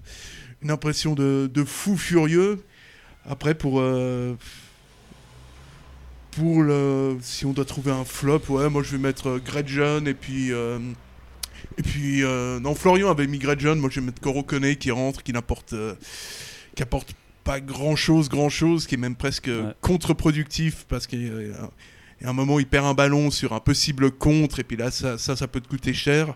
une 0.62 0.72
impression 0.72 1.16
de, 1.16 1.50
de 1.52 1.64
fou 1.64 1.98
furieux. 1.98 2.64
Après, 3.26 3.56
pour. 3.56 3.80
Pour 6.32 6.62
le. 6.64 7.18
Si 7.22 7.46
on 7.46 7.54
doit 7.54 7.66
trouver 7.66 7.92
un 7.92 8.06
flop, 8.06 8.42
ouais, 8.50 8.70
moi 8.70 8.84
je 8.84 8.92
vais 8.92 8.98
mettre 8.98 9.28
euh, 9.30 9.40
Gretchen 9.44 10.08
et 10.08 10.14
puis. 10.14 10.52
euh, 10.54 10.80
et 11.78 11.84
puis. 11.84 12.24
euh, 12.24 12.60
non, 12.60 12.76
Florian 12.76 13.10
avait 13.10 13.28
mis 13.28 13.40
Gretchen, 13.40 13.80
moi 13.80 13.90
je 13.92 14.00
vais 14.00 14.06
mettre 14.08 14.22
Coro 14.22 14.44
Koné 14.44 14.76
qui 14.76 14.92
rentre, 14.92 15.24
qui 15.24 15.34
n'apporte. 15.34 15.74
euh, 15.74 15.96
qui 16.76 16.84
apporte 16.84 17.10
pas 17.44 17.60
grand 17.60 17.96
chose, 17.96 18.30
grand 18.30 18.50
chose, 18.50 18.86
qui 18.86 18.96
est 18.96 18.98
même 19.00 19.16
presque 19.16 19.48
Ouais. 19.48 19.74
contre-productif 19.82 20.86
parce 20.88 21.08
qu'il 21.08 21.24
y 21.26 21.30
a- 22.26 22.30
un 22.30 22.34
moment 22.34 22.60
il 22.60 22.68
perd 22.68 22.86
un 22.86 22.94
ballon 22.94 23.32
sur 23.32 23.54
un 23.54 23.60
possible 23.60 24.12
contre 24.12 24.60
et 24.60 24.64
puis 24.64 24.76
là 24.78 24.92
ça, 24.92 25.18
ça, 25.18 25.36
ça 25.38 25.48
peut 25.48 25.62
te 25.62 25.68
coûter 25.70 25.94
cher. 25.94 26.36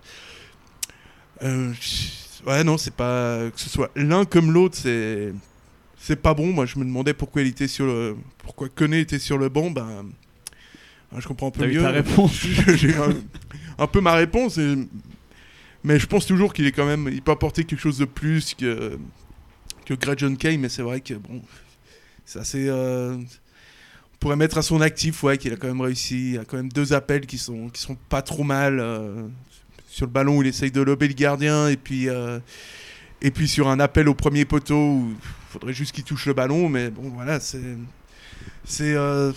Ouais, 2.46 2.64
non, 2.64 2.78
c'est 2.78 2.94
pas. 2.96 3.50
Que 3.52 3.60
ce 3.60 3.70
soit 3.70 3.92
l'un 3.96 4.26
comme 4.26 4.52
l'autre, 4.52 4.78
c'est 4.78 5.34
c'est 6.06 6.18
pas 6.22 6.34
bon. 6.34 6.48
Moi, 6.52 6.66
je 6.66 6.78
me 6.78 6.84
demandais 6.84 7.14
pourquoi 7.14 7.42
il 7.44 7.48
était 7.48 7.68
sur 7.70 7.86
le, 7.86 8.18
pourquoi 8.40 8.68
Koné 8.68 9.00
était 9.00 9.20
sur 9.20 9.38
le 9.38 9.48
banc. 9.48 9.72
Ben, 9.72 10.06
hein, 11.14 11.18
je 11.20 11.28
comprends 11.28 11.48
un 11.48 11.52
peu 11.52 11.66
mieux. 11.68 11.82
ta 11.82 11.92
réponse. 11.92 12.36
J'ai 12.76 12.94
un, 12.96 13.14
un 13.78 13.88
peu 13.88 14.02
ma 14.02 14.14
réponse, 14.16 14.58
et- 14.58 14.76
mais 15.84 16.00
je 16.00 16.06
pense 16.08 16.26
toujours 16.26 16.54
qu'il 16.54 16.66
est 16.66 16.72
quand 16.74 16.86
même, 16.86 17.10
il 17.12 17.22
peut 17.22 17.32
apporter 17.32 17.64
quelque 17.64 17.80
chose 17.80 17.98
de 17.98 18.06
plus 18.06 18.54
que 18.54 18.98
que 19.86 19.94
Gretchen 19.94 20.36
Kay. 20.38 20.58
Mais 20.58 20.70
c'est 20.70 20.82
vrai 20.82 21.00
que 21.02 21.14
bon, 21.14 21.42
c'est 22.26 22.40
assez. 22.40 22.68
euh, 22.68 23.16
on 23.18 24.18
pourrait 24.20 24.36
mettre 24.38 24.58
à 24.58 24.62
son 24.62 24.80
actif, 24.82 25.24
ouais, 25.24 25.38
qu'il 25.38 25.52
a 25.54 25.58
quand 25.58 25.68
même 25.68 25.82
réussi. 25.82 26.32
Il 26.34 26.40
a 26.40 26.46
quand 26.46 26.58
même 26.58 26.72
deux 26.72 26.94
appels 26.94 27.26
qui 27.26 27.38
sont 27.38 27.70
qui 27.70 27.82
sont 27.82 27.96
pas 28.10 28.22
trop 28.22 28.44
mal. 28.44 28.80
euh, 28.80 29.28
sur 29.90 30.06
le 30.08 30.12
ballon, 30.12 30.38
où 30.38 30.42
il 30.42 30.48
essaye 30.48 30.72
de 30.72 30.82
lober 30.82 31.08
le 31.08 31.14
gardien, 31.14 31.68
et 31.70 31.78
puis 31.78 32.10
euh, 32.10 32.40
et 33.22 33.30
puis 33.30 33.48
sur 33.48 33.68
un 33.70 33.80
appel 33.80 34.10
au 34.10 34.16
premier 34.16 34.44
poteau, 34.46 34.76
où 34.76 35.14
faudrait 35.54 35.74
juste 35.74 35.94
qu'il 35.94 36.04
touche 36.04 36.26
le 36.26 36.34
ballon, 36.34 36.68
mais 36.70 36.90
bon, 36.90 37.10
voilà, 37.10 37.40
c'est. 37.40 37.78
C'est. 38.66 38.94
euh, 38.94 39.32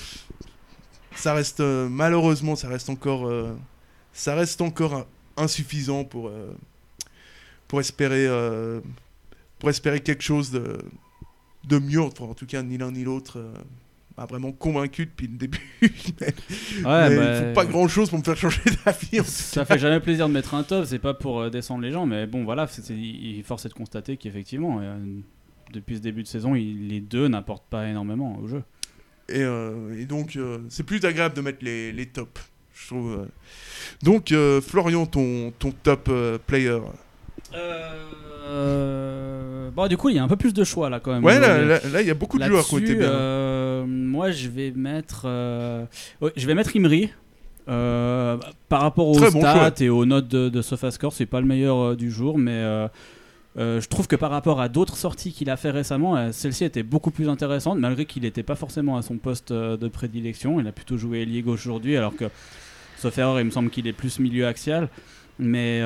ça 1.15 1.35
reste. 1.35 1.61
euh, 1.61 1.89
malheureusement, 1.89 2.57
ça 2.57 2.69
reste 2.69 2.91
encore. 2.91 3.27
euh, 3.29 3.55
ça 4.13 4.35
reste 4.35 4.61
encore 4.61 5.07
insuffisant 5.37 6.05
pour. 6.05 6.31
pour 7.69 7.81
espérer. 7.81 8.27
pour 9.59 9.71
espérer 9.71 10.01
quelque 10.01 10.23
chose 10.23 10.51
de. 10.51 10.79
de 11.69 11.79
mieux. 11.79 12.01
Enfin, 12.03 12.25
en 12.25 12.35
tout 12.35 12.47
cas, 12.47 12.63
ni 12.63 12.79
l'un 12.79 12.91
ni 12.93 13.05
l'autre. 13.05 13.39
m'a 14.17 14.25
vraiment 14.27 14.53
convaincu 14.53 15.05
depuis 15.07 15.27
le 15.27 15.37
début. 15.37 15.61
mais 15.83 15.89
Ouais, 16.85 17.11
mais 17.11 17.17
bah, 17.17 17.39
il 17.41 17.47
faut 17.49 17.53
pas 17.55 17.67
grand 17.67 17.87
chose 17.89 18.09
pour 18.09 18.19
me 18.19 18.25
faire 18.25 18.37
changer 18.37 18.63
d'avis. 18.85 19.23
Ça 19.25 19.65
fait 19.67 19.79
jamais 19.79 20.01
plaisir 20.01 20.29
de 20.29 20.33
mettre 20.33 20.55
un 20.55 20.63
top, 20.63 20.87
c'est 20.87 20.99
pas 20.99 21.13
pour 21.15 21.51
descendre 21.51 21.83
les 21.83 21.93
gens, 21.93 22.07
mais 22.07 22.27
bon 22.27 22.45
voilà, 22.45 22.67
c'est, 22.67 22.83
c'est- 22.83 22.95
il 22.97 23.43
force 23.45 23.67
est 23.67 23.69
de 23.69 23.75
constater 23.75 24.17
qu'effectivement, 24.17 24.79
euh, 24.81 24.97
depuis 25.73 25.97
ce 25.97 26.01
début 26.01 26.23
de 26.23 26.29
saison, 26.29 26.55
il- 26.55 26.89
les 26.89 27.01
deux 27.01 27.29
n'apportent 27.29 27.69
pas 27.69 27.87
énormément 27.89 28.39
au 28.43 28.47
jeu. 28.49 28.63
Et, 29.29 29.41
euh, 29.43 29.99
et 30.01 30.05
donc, 30.05 30.37
euh, 30.37 30.59
c'est 30.69 30.85
plus 30.85 31.05
agréable 31.05 31.35
de 31.35 31.41
mettre 31.41 31.59
les, 31.63 31.93
les 31.93 32.07
tops. 32.07 32.41
Je 32.75 32.87
trouve. 32.89 33.13
euh. 33.21 33.25
Donc, 34.03 34.31
euh, 34.33 34.61
Florian, 34.61 35.07
ton, 35.07 35.53
ton 35.59 35.73
top 35.73 36.09
euh, 36.11 36.39
player. 36.47 36.79
Euh, 38.49 39.71
Bon, 39.75 39.89
du 39.89 39.97
coup, 39.97 40.09
il 40.09 40.17
y 40.17 40.19
a 40.19 40.23
un 40.25 40.29
peu 40.29 40.37
plus 40.37 40.55
de 40.55 40.65
choix 40.65 40.89
là 40.89 41.01
quand 41.01 41.13
même. 41.13 41.25
Ouais, 41.25 41.39
là, 41.39 41.59
là- 41.63 41.81
là, 41.93 42.01
il 42.01 42.07
y 42.07 42.11
a 42.11 42.15
beaucoup 42.15 42.39
de 42.39 42.45
joueurs 42.45 42.65
qui 42.67 42.75
ont 42.75 42.79
été 42.79 42.89
Là-dessus, 42.95 43.01
bien. 43.01 43.11
euh, 43.11 43.85
moi, 43.87 44.31
je 44.31 44.49
vais 44.49 44.71
mettre, 44.71 45.23
euh, 45.27 45.85
ouais, 46.23 46.33
je 46.37 46.47
vais 46.47 46.55
mettre 46.55 46.75
Imri. 46.77 47.11
Euh, 47.69 48.37
par 48.69 48.81
rapport 48.83 49.09
aux 49.09 49.17
Très 49.19 49.31
stats 49.33 49.73
et 49.81 49.89
aux 49.89 50.07
notes 50.07 50.29
de, 50.29 50.49
de 50.49 50.63
SofaScore, 50.63 51.13
c'est 51.13 51.27
pas 51.27 51.41
le 51.41 51.47
meilleur 51.49 51.79
euh, 51.79 51.97
du 51.97 52.13
jour, 52.13 52.39
mais 52.39 52.53
euh, 52.55 52.87
euh, 53.59 53.81
je 53.81 53.89
trouve 53.89 54.07
que 54.07 54.17
par 54.17 54.31
rapport 54.31 54.61
à 54.61 54.69
d'autres 54.69 54.97
sorties 54.97 55.33
qu'il 55.33 55.49
a 55.49 55.57
fait 55.57 55.71
récemment, 55.71 56.17
euh, 56.17 56.31
celle-ci 56.33 56.65
était 56.65 56.83
beaucoup 56.83 57.11
plus 57.11 57.29
intéressante, 57.29 57.79
malgré 57.79 58.05
qu'il 58.05 58.25
n'était 58.25 58.43
pas 58.43 58.55
forcément 58.55 58.97
à 58.99 59.03
son 59.03 59.17
poste 59.17 59.51
euh, 59.51 59.77
de 59.79 59.89
prédilection. 59.89 60.61
Il 60.61 60.67
a 60.67 60.73
plutôt 60.73 60.99
joué 60.99 61.23
ailier 61.23 61.41
gauche 61.43 61.61
aujourd'hui, 61.67 61.97
alors 61.97 62.15
que, 62.15 62.27
sauf 62.99 63.17
erreur, 63.17 63.41
il 63.41 63.47
me 63.47 63.51
semble 63.51 63.71
qu'il 63.71 63.87
est 63.87 63.95
plus 63.95 64.19
milieu 64.19 64.47
axial. 64.47 64.89
Mais, 65.39 65.83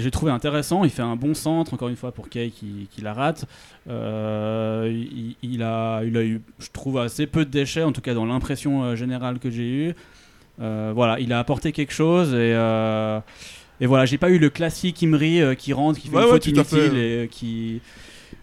j'ai 0.00 0.10
trouvé 0.10 0.32
intéressant. 0.32 0.82
Il 0.82 0.90
fait 0.90 1.02
un 1.02 1.14
bon 1.14 1.32
centre, 1.34 1.74
encore 1.74 1.88
une 1.88 1.96
fois, 1.96 2.10
pour 2.10 2.28
Kay 2.28 2.50
qui, 2.50 2.88
qui 2.90 3.02
la 3.02 3.12
rate. 3.12 3.44
Il, 3.86 5.62
a, 5.62 6.02
eu, 6.04 6.40
je 6.58 6.68
trouve, 6.72 6.98
assez 6.98 7.28
peu 7.28 7.44
de 7.44 7.50
déchets, 7.50 7.84
en 7.84 7.92
tout 7.92 8.00
cas 8.00 8.14
dans 8.14 8.26
l'impression 8.26 8.96
générale 8.96 9.38
que 9.38 9.48
j'ai 9.48 9.68
eue. 9.68 9.94
Voilà, 10.58 11.20
il 11.20 11.32
a 11.32 11.38
apporté 11.38 11.70
quelque 11.70 11.92
chose 11.92 12.34
et, 12.34 12.52
et 13.80 13.86
voilà, 13.86 14.06
j'ai 14.06 14.18
pas 14.18 14.30
eu 14.30 14.38
le 14.38 14.50
classique 14.50 15.02
Imri 15.02 15.40
euh, 15.40 15.54
qui 15.54 15.72
rentre, 15.72 15.98
qui 16.00 16.08
fait 16.08 16.16
Ouais, 16.16 16.22
une 16.24 16.28
faute 16.30 16.44
fait. 16.44 16.50
inutile 16.50 16.96
et 16.98 17.16
euh, 17.24 17.26
qui, 17.26 17.80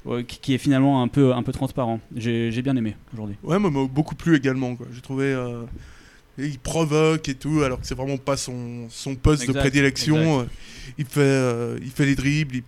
ouais, 0.06 0.24
qui, 0.24 0.40
qui 0.40 0.54
est 0.54 0.58
finalement 0.58 1.02
un 1.02 1.08
peu, 1.08 1.34
un 1.34 1.44
peu 1.44 1.52
transparent. 1.52 2.00
J'ai 2.16 2.52
j'ai 2.52 2.62
bien 2.62 2.76
aimé 2.76 2.96
aujourd'hui. 3.14 3.36
Ouais, 3.44 3.60
moi, 3.60 3.70
m'a 3.72 3.86
beaucoup 3.88 4.16
plu 4.16 4.36
également. 4.36 4.76
J'ai 4.94 5.02
trouvé. 5.02 5.26
euh, 5.26 5.64
il 6.38 6.60
provoque 6.60 7.30
et 7.30 7.36
tout, 7.36 7.62
alors 7.64 7.80
que 7.80 7.88
c'est 7.88 7.96
vraiment 7.96 8.18
pas 8.18 8.36
son, 8.36 8.88
son 8.90 9.16
poste 9.16 9.48
de 9.48 9.54
prédilection. 9.54 10.18
exact. 10.18 10.50
Euh, 10.52 10.94
Il 10.98 11.06
fait, 11.06 11.20
euh, 11.22 11.80
il 11.82 11.90
fait 11.90 12.06
les 12.06 12.16
dribbles. 12.16 12.56
Il, 12.58 12.64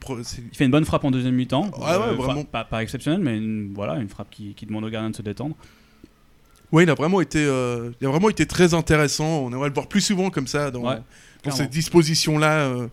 fait 0.58 0.64
une 0.64 0.72
bonne 0.72 0.86
frappe 0.86 1.04
en 1.04 1.12
deuxième 1.12 1.36
mi-temps. 1.36 1.70
Ouais, 1.78 1.98
ouais, 1.98 2.16
vraiment. 2.16 2.46
Pas, 2.46 2.64
pas 2.64 2.82
exceptionnelle, 2.82 3.20
mais 3.22 3.36
une, 3.38 3.74
voilà, 3.76 3.96
une 3.98 4.08
frappe 4.08 4.30
qui, 4.32 4.54
qui 4.54 4.66
demande 4.66 4.86
au 4.86 4.90
gardien 4.90 5.10
de 5.10 5.16
se 5.18 5.22
détendre. 5.22 5.54
Ouais, 6.72 6.84
il 6.84 6.90
a 6.90 6.94
vraiment 6.94 7.20
été, 7.22 7.40
euh, 7.46 7.92
il 8.00 8.08
a 8.08 8.10
vraiment 8.10 8.30
été 8.30 8.46
très 8.46 8.74
intéressant. 8.74 9.44
On 9.46 9.52
aimerait 9.52 9.68
le 9.68 9.74
voir 9.74 9.88
plus 9.88 10.02
souvent 10.02 10.30
comme 10.30 10.48
ça 10.48 10.72
dans, 10.72 10.84
Ouais, 10.88 10.98
dans 11.38 11.52
clairement. 11.52 11.58
cette 11.58 11.70
disposition-là. 11.72 12.60
euh, 12.68 12.88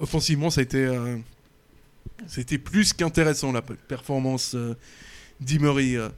offensivement, 0.00 0.50
ça 0.50 0.60
a 0.60 0.64
été, 0.64 0.78
euh, 0.84 1.16
c'était 2.26 2.58
plus 2.58 2.92
qu'intéressant 2.92 3.52
la 3.52 3.62
performance 3.62 4.54
euh, 4.54 4.74
d'Imery. 5.40 5.96
euh. 5.96 6.08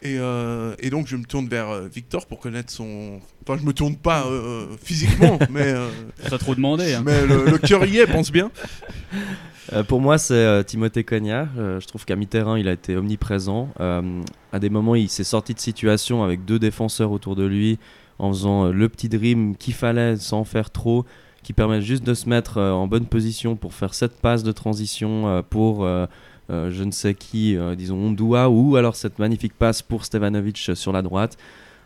Et, 0.00 0.16
euh, 0.20 0.76
et 0.78 0.90
donc 0.90 1.08
je 1.08 1.16
me 1.16 1.24
tourne 1.24 1.48
vers 1.48 1.70
euh, 1.70 1.88
Victor 1.92 2.26
pour 2.26 2.38
connaître 2.38 2.70
son. 2.72 3.18
Enfin, 3.42 3.58
je 3.60 3.66
me 3.66 3.72
tourne 3.72 3.96
pas 3.96 4.26
euh, 4.28 4.66
physiquement, 4.80 5.40
mais 5.50 5.62
euh, 5.72 5.88
T'as 6.30 6.38
trop 6.38 6.54
demandé. 6.54 6.94
hein. 6.94 7.02
mais 7.04 7.26
le, 7.26 7.46
le 7.50 7.58
cœur 7.58 7.84
y 7.84 7.98
est, 7.98 8.06
pense 8.06 8.30
bien. 8.30 8.52
Euh, 9.72 9.82
pour 9.82 10.00
moi, 10.00 10.16
c'est 10.16 10.34
euh, 10.34 10.62
Timothée 10.62 11.02
Cogna. 11.02 11.48
Euh, 11.58 11.80
je 11.80 11.86
trouve 11.88 12.04
qu'à 12.04 12.14
mi-terrain, 12.14 12.56
il 12.58 12.68
a 12.68 12.72
été 12.72 12.96
omniprésent. 12.96 13.70
Euh, 13.80 14.22
à 14.52 14.60
des 14.60 14.70
moments, 14.70 14.94
il 14.94 15.08
s'est 15.10 15.24
sorti 15.24 15.52
de 15.52 15.58
situation 15.58 16.22
avec 16.22 16.44
deux 16.44 16.60
défenseurs 16.60 17.10
autour 17.10 17.34
de 17.34 17.44
lui 17.44 17.78
en 18.18 18.32
faisant 18.32 18.66
euh, 18.66 18.72
le 18.72 18.88
petit 18.88 19.08
dream 19.08 19.56
qu'il 19.56 19.74
fallait 19.74 20.16
sans 20.16 20.44
faire 20.44 20.70
trop, 20.70 21.04
qui 21.42 21.52
permet 21.52 21.80
juste 21.80 22.04
de 22.04 22.14
se 22.14 22.28
mettre 22.28 22.58
euh, 22.58 22.72
en 22.72 22.86
bonne 22.86 23.06
position 23.06 23.56
pour 23.56 23.74
faire 23.74 23.94
cette 23.94 24.20
passe 24.20 24.42
de 24.42 24.52
transition 24.52 25.28
euh, 25.28 25.42
pour 25.42 25.86
je 26.50 26.82
ne 26.82 26.90
sais 26.92 27.12
qui, 27.12 27.58
disons 27.76 28.06
Ondua, 28.06 28.48
ou 28.48 28.76
alors 28.76 28.96
cette 28.96 29.18
magnifique 29.18 29.52
passe 29.52 29.82
pour 29.82 30.06
Stevanovic 30.06 30.56
sur 30.56 30.92
la 30.92 31.02
droite. 31.02 31.36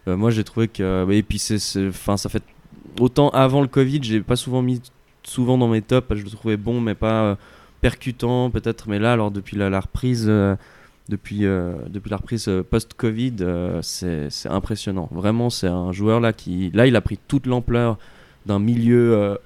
Moi, 0.07 0.31
j'ai 0.31 0.45
trouvé 0.45 0.69
que. 0.69 1.05
Et 1.11 1.25
puis, 1.25 1.41
c'est, 1.41 1.59
ça 1.59 2.29
fait. 2.29 2.45
Autant 3.01 3.31
avant 3.31 3.61
le 3.61 3.67
Covid, 3.67 3.99
j'ai 4.05 4.21
pas 4.21 4.37
souvent 4.37 4.63
mis 4.63 4.81
souvent 5.25 5.59
dans 5.59 5.67
mes 5.67 5.83
tops, 5.83 6.15
je 6.15 6.23
le 6.23 6.31
trouvais 6.31 6.57
bon, 6.57 6.81
mais 6.81 6.95
pas 6.95 7.37
percutant 7.81 8.51
peut-être. 8.51 8.89
Mais 8.89 9.01
là, 9.01 9.15
alors 9.15 9.33
depuis 9.33 9.57
la, 9.57 9.69
la 9.69 9.81
reprise, 9.81 10.31
depuis, 11.09 11.45
euh, 11.47 11.75
depuis 11.89 12.11
la 12.11 12.17
reprise 12.17 12.49
euh, 12.49 12.63
post-Covid, 12.63 13.37
euh, 13.41 13.81
c'est, 13.83 14.29
impressionnant. 14.47 15.09
Vraiment, 15.13 15.51
c'est 15.51 15.69
un 15.69 15.93
joueur 15.93 16.21
là 16.21 16.33
qui, 16.33 16.71
là, 16.73 16.87
il 16.87 16.97
a 16.97 17.01
pris 17.01 17.19
toute 17.29 17.47
l'ampleur 17.47 17.99
d'un 18.47 18.59
milieu 18.59 19.15
euh, 19.15 19.37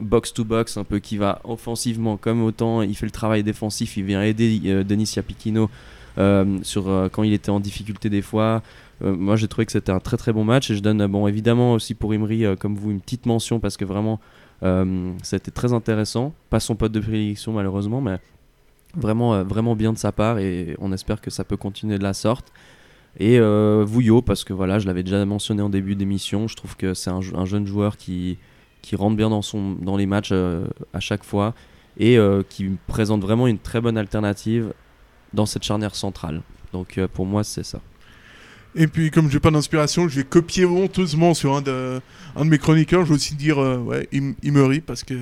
box-to-box, 0.00 0.76
un 0.76 0.84
peu 0.84 0.98
qui 0.98 1.18
va 1.18 1.40
offensivement 1.44 2.16
comme 2.16 2.42
autant 2.42 2.82
il 2.82 2.96
fait 2.96 3.06
le 3.06 3.12
travail 3.12 3.42
défensif, 3.42 3.96
il 3.96 4.04
vient 4.04 4.22
aider 4.22 4.60
euh, 4.66 4.84
Denis 4.84 5.12
Yapikino 5.16 5.68
euh, 6.18 6.58
sur, 6.62 6.88
euh, 6.88 7.08
quand 7.10 7.22
il 7.22 7.32
était 7.32 7.50
en 7.50 7.60
difficulté 7.60 8.08
des 8.08 8.22
fois. 8.22 8.62
Euh, 9.02 9.14
moi 9.14 9.36
j'ai 9.36 9.48
trouvé 9.48 9.66
que 9.66 9.72
c'était 9.72 9.92
un 9.92 10.00
très 10.00 10.16
très 10.16 10.32
bon 10.32 10.44
match 10.44 10.70
et 10.70 10.74
je 10.74 10.80
donne 10.80 11.02
euh, 11.02 11.08
bon 11.08 11.26
évidemment 11.26 11.74
aussi 11.74 11.92
pour 11.94 12.14
Imri 12.14 12.46
euh, 12.46 12.56
comme 12.56 12.76
vous 12.76 12.90
une 12.90 13.00
petite 13.00 13.26
mention 13.26 13.60
parce 13.60 13.76
que 13.76 13.84
vraiment 13.84 14.20
euh, 14.62 15.12
été 15.32 15.50
très 15.50 15.74
intéressant. 15.74 16.32
Pas 16.48 16.60
son 16.60 16.76
pote 16.76 16.92
de 16.92 17.00
prédilection 17.00 17.52
malheureusement 17.52 18.00
mais 18.00 18.18
vraiment 18.96 19.34
euh, 19.34 19.42
vraiment 19.44 19.76
bien 19.76 19.92
de 19.92 19.98
sa 19.98 20.12
part 20.12 20.38
et 20.38 20.76
on 20.80 20.92
espère 20.92 21.20
que 21.20 21.30
ça 21.30 21.44
peut 21.44 21.56
continuer 21.56 21.98
de 21.98 22.02
la 22.02 22.14
sorte. 22.14 22.52
Et 23.18 23.38
euh, 23.38 23.84
Vouillot 23.86 24.22
parce 24.22 24.44
que 24.44 24.52
voilà 24.52 24.78
je 24.78 24.86
l'avais 24.86 25.02
déjà 25.02 25.24
mentionné 25.24 25.62
en 25.62 25.68
début 25.70 25.94
d'émission, 25.94 26.48
je 26.48 26.56
trouve 26.56 26.76
que 26.76 26.94
c'est 26.94 27.10
un, 27.10 27.20
jeune 27.20 27.66
joueur 27.66 27.96
qui, 27.96 28.38
qui 28.82 28.96
rentre 28.96 29.16
bien 29.16 29.30
dans, 29.30 29.42
son, 29.42 29.72
dans 29.72 29.96
les 29.96 30.06
matchs 30.06 30.30
euh, 30.32 30.66
à 30.92 31.00
chaque 31.00 31.24
fois 31.24 31.54
et 31.98 32.18
euh, 32.18 32.42
qui 32.48 32.70
présente 32.86 33.22
vraiment 33.22 33.46
une 33.46 33.58
très 33.58 33.80
bonne 33.80 33.96
alternative 33.96 34.72
dans 35.32 35.46
cette 35.46 35.62
charnière 35.62 35.94
centrale. 35.94 36.42
Donc 36.72 37.00
pour 37.14 37.24
moi 37.26 37.44
c'est 37.44 37.64
ça. 37.64 37.80
Et 38.78 38.88
puis, 38.88 39.10
comme 39.10 39.30
j'ai 39.30 39.40
pas 39.40 39.50
d'inspiration, 39.50 40.06
je 40.06 40.16
vais 40.16 40.24
copier 40.24 40.66
honteusement 40.66 41.32
sur 41.32 41.56
un 41.56 41.62
de, 41.62 41.98
un 42.36 42.44
de 42.44 42.50
mes 42.50 42.58
chroniqueurs. 42.58 43.04
Je 43.04 43.08
vais 43.08 43.14
aussi 43.14 43.34
dire, 43.34 43.56
ouais, 43.56 44.06
Im- 44.12 44.34
Imeri, 44.42 44.82
parce 44.82 45.02
que, 45.02 45.14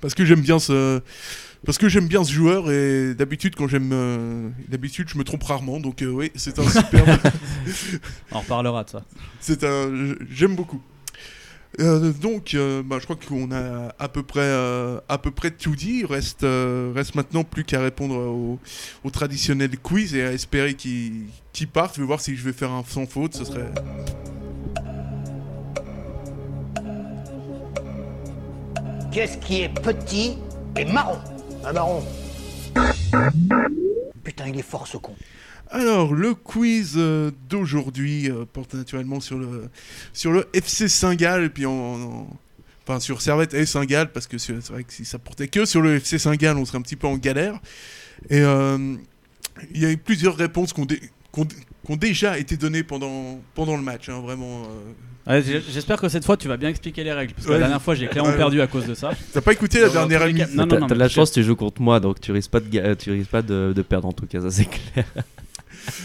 parce 0.00 0.14
que 0.14 0.24
j'aime 0.24 0.40
bien 0.40 0.58
ce, 0.58 1.00
parce 1.64 1.78
que 1.78 1.88
j'aime 1.88 2.08
bien 2.08 2.24
ce 2.24 2.32
joueur 2.32 2.70
et 2.70 3.14
d'habitude, 3.14 3.54
quand 3.54 3.68
j'aime, 3.68 3.90
euh, 3.92 4.48
d'habitude, 4.68 5.08
je 5.08 5.18
me 5.18 5.24
trompe 5.24 5.42
rarement. 5.42 5.78
Donc, 5.80 6.02
euh, 6.02 6.06
oui, 6.10 6.32
c'est 6.34 6.58
un 6.58 6.68
super. 6.68 7.18
On 8.32 8.40
reparlera 8.40 8.84
de 8.84 8.90
ça. 8.90 9.02
c'est 9.40 9.64
un, 9.64 10.14
j'aime 10.30 10.56
beaucoup. 10.56 10.80
Euh, 11.78 12.12
donc, 12.12 12.54
euh, 12.54 12.82
bah, 12.82 12.96
je 12.98 13.04
crois 13.04 13.16
qu'on 13.16 13.52
a 13.52 13.94
à 13.98 14.08
peu 14.08 14.22
près, 14.22 14.40
euh, 14.40 15.00
à 15.08 15.18
peu 15.18 15.30
près 15.30 15.50
tout 15.50 15.76
dit. 15.76 16.00
Il 16.00 16.06
reste, 16.06 16.42
euh, 16.44 16.92
reste 16.94 17.14
maintenant 17.14 17.44
plus 17.44 17.64
qu'à 17.64 17.80
répondre 17.80 18.16
au, 18.16 18.58
au 19.04 19.10
traditionnel 19.10 19.70
quiz 19.78 20.14
et 20.14 20.22
à 20.22 20.32
espérer 20.32 20.74
qu'il 20.74 21.26
qu'il 21.52 21.68
parte. 21.68 21.94
Je 21.96 22.00
vais 22.00 22.06
voir 22.06 22.20
si 22.20 22.36
je 22.36 22.42
vais 22.42 22.52
faire 22.52 22.72
un 22.72 22.82
sans 22.86 23.06
faute. 23.06 23.34
Ce 23.34 23.44
serait. 23.44 23.70
Qu'est-ce 29.12 29.38
qui 29.38 29.62
est 29.62 29.68
petit 29.82 30.36
et 30.76 30.84
marron? 30.84 31.18
Un 31.64 31.72
marron. 31.72 32.02
Putain, 34.24 34.48
il 34.48 34.58
est 34.58 34.62
fort 34.62 34.86
ce 34.86 34.96
con. 34.96 35.14
Alors, 35.70 36.14
le 36.14 36.34
quiz 36.34 36.94
euh, 36.96 37.30
d'aujourd'hui 37.48 38.28
euh, 38.30 38.44
porte 38.50 38.74
naturellement 38.74 39.20
sur 39.20 39.38
le, 39.38 39.68
sur 40.12 40.32
le 40.32 40.48
FC 40.52 40.88
Saint-Gall, 40.88 41.44
et 41.44 41.48
puis 41.48 41.64
en- 41.66 42.26
enfin 42.82 42.98
sur 42.98 43.22
Servette 43.22 43.54
et 43.54 43.66
Saint-Gall, 43.66 44.10
parce 44.10 44.26
que 44.26 44.36
c'est 44.38 44.54
vrai 44.68 44.82
que 44.82 44.92
si 44.92 45.04
ça 45.04 45.18
portait 45.20 45.46
que 45.48 45.64
sur 45.64 45.80
le 45.80 45.96
FC 45.96 46.18
Saint-Gall, 46.18 46.56
on 46.56 46.64
serait 46.64 46.78
un 46.78 46.82
petit 46.82 46.96
peu 46.96 47.06
en 47.06 47.16
galère. 47.16 47.60
Et 48.30 48.40
euh, 48.40 48.96
il 49.72 49.80
y 49.80 49.86
a 49.86 49.90
eu 49.92 49.96
plusieurs 49.96 50.36
réponses 50.36 50.74
dé- 50.74 51.00
ont- 51.36 51.46
qui 51.90 51.94
ont 51.94 51.96
déjà 51.96 52.38
été 52.38 52.56
données 52.56 52.82
pendant, 52.82 53.40
pendant 53.54 53.76
le 53.76 53.82
match, 53.82 54.08
hein, 54.08 54.20
vraiment. 54.20 54.62
euh. 54.64 54.92
Ouais, 55.26 55.42
J'espère 55.70 56.00
que 56.00 56.08
cette 56.08 56.24
fois 56.24 56.36
tu 56.36 56.48
vas 56.48 56.56
bien 56.56 56.70
expliquer 56.70 57.04
les 57.04 57.12
règles. 57.12 57.34
Parce 57.34 57.46
que 57.46 57.50
Ouais. 57.52 57.58
la 57.58 57.66
dernière 57.66 57.82
fois 57.82 57.94
j'ai 57.94 58.06
clairement 58.08 58.32
perdu 58.32 58.60
à 58.60 58.66
cause 58.66 58.86
de 58.86 58.94
ça. 58.94 59.10
T'as 59.32 59.40
pas 59.42 59.52
écouté 59.52 59.80
la 59.80 59.88
dernière 59.90 60.22
émission 60.24 60.48
Non, 60.54 60.66
T'as 60.66 60.74
non, 60.76 60.80
non. 60.82 60.86
t'as 60.86 60.94
de 60.94 60.98
mais 60.98 61.04
la 61.04 61.08
chance, 61.08 61.30
tu 61.30 61.42
joues 61.42 61.56
contre 61.56 61.82
moi, 61.82 62.00
donc 62.00 62.20
tu 62.20 62.32
risques 62.32 62.50
pas 62.50 62.60
de, 62.60 62.94
tu 62.94 63.10
risques 63.12 63.30
pas 63.30 63.42
de, 63.42 63.72
de 63.76 63.82
perdre 63.82 64.08
en 64.08 64.12
tout 64.12 64.26
cas, 64.26 64.40
ça 64.40 64.50
c'est 64.50 64.64
clair. 64.66 65.04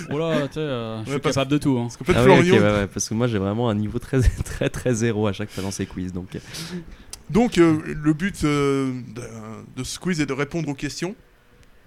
Oh 0.09 0.17
là, 0.17 0.47
tu 0.47 0.59
euh, 0.59 1.03
je 1.05 1.11
suis 1.11 1.19
parce- 1.19 1.35
capable 1.35 1.51
de 1.51 1.57
tout. 1.57 1.77
hein. 1.77 1.87
Parce 1.87 1.97
fait, 1.97 2.13
Ah 2.15 2.23
Florian, 2.23 2.55
ouais, 2.61 2.87
parce 2.87 3.09
que 3.09 3.13
moi 3.13 3.27
j'ai 3.27 3.37
vraiment 3.39 3.69
un 3.69 3.75
niveau 3.75 3.99
très 3.99 4.19
très 4.45 4.69
très 4.69 4.93
zéro 4.93 5.27
à 5.27 5.33
chaque 5.33 5.49
fois 5.49 5.63
dans 5.63 5.71
ces 5.71 5.85
quiz, 5.85 6.13
donc 6.13 6.35
euh, 6.35 6.39
donc 7.29 7.57
euh, 7.57 7.79
le 7.85 8.13
but 8.13 8.43
euh, 8.43 8.91
de, 9.15 9.21
de 9.77 9.83
ce 9.83 9.99
quiz 9.99 10.21
est 10.21 10.25
de 10.25 10.33
répondre 10.33 10.69
aux 10.69 10.75
questions. 10.75 11.15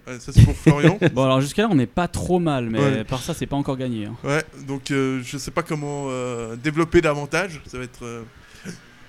Ouais, 0.07 0.19
ça 0.21 0.33
c'est 0.33 0.45
pour 0.45 0.55
Florian. 0.57 0.99
Bon, 1.13 1.25
alors 1.25 1.41
jusqu'à 1.41 1.63
là 1.63 1.69
on 1.71 1.75
n'est 1.75 1.87
pas 1.87 2.09
trop 2.09 2.39
mal, 2.39 2.69
mais 2.71 2.79
Ouais. 2.81 3.05
par 3.05 3.21
ça 3.21 3.35
c'est 3.35 3.47
pas 3.47 3.57
encore 3.57 3.77
gagné. 3.77 4.07
hein. 4.07 4.17
Ouais, 4.25 4.43
donc 4.67 4.91
euh, 4.91 5.21
je 5.25 5.37
sais 5.39 5.51
pas 5.51 5.63
comment 5.63 6.07
euh, 6.09 6.57
développer 6.57 7.01
davantage. 7.01 7.61
Ça 7.67 7.79
va 7.79 7.85
être. 7.85 8.05
euh, 8.05 8.23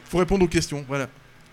faut 0.06 0.18
répondre 0.18 0.44
aux 0.44 0.48
questions, 0.50 0.84
voilà. 0.88 1.08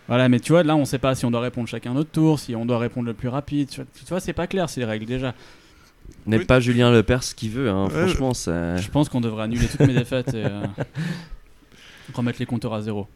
Voilà, 0.09 0.28
mais 0.28 0.39
tu 0.41 0.53
vois, 0.53 0.62
là 0.62 0.76
on 0.76 0.84
sait 0.84 0.99
pas 0.99 1.14
si 1.14 1.24
on 1.26 1.30
doit 1.30 1.41
répondre 1.41 1.68
chacun 1.68 1.93
notre 1.93 2.11
tour, 2.11 2.39
si 2.39 2.55
on 2.55 2.64
doit 2.64 2.78
répondre 2.78 3.07
le 3.07 3.14
plus 3.14 3.28
rapide. 3.28 3.68
Tu 3.68 3.82
vois, 4.09 4.20
c'est 4.20 4.32
pas 4.32 4.47
clair 4.47 4.68
ces 4.70 4.84
règles 4.84 5.05
déjà. 5.07 5.34
n'aide 6.26 6.41
Oui. 6.41 6.47
pas 6.47 6.61
Julien 6.61 6.91
Lepers 6.93 7.24
ce 7.24 7.34
qu'il 7.34 7.51
veut, 7.51 7.68
hein, 7.68 7.87
Ouais. 7.87 7.91
franchement, 8.07 8.32
ça... 8.32 8.76
Je 8.76 8.89
pense 8.89 9.09
qu'on 9.09 9.20
devrait 9.20 9.43
annuler 9.45 9.66
toutes 9.66 9.80
mes 9.80 9.95
défaites 9.95 10.28
et 10.34 10.45
euh, 10.45 10.62
remettre 12.14 12.39
les 12.39 12.47
compteurs 12.47 12.74
à 12.74 12.80
zéro. 12.82 13.07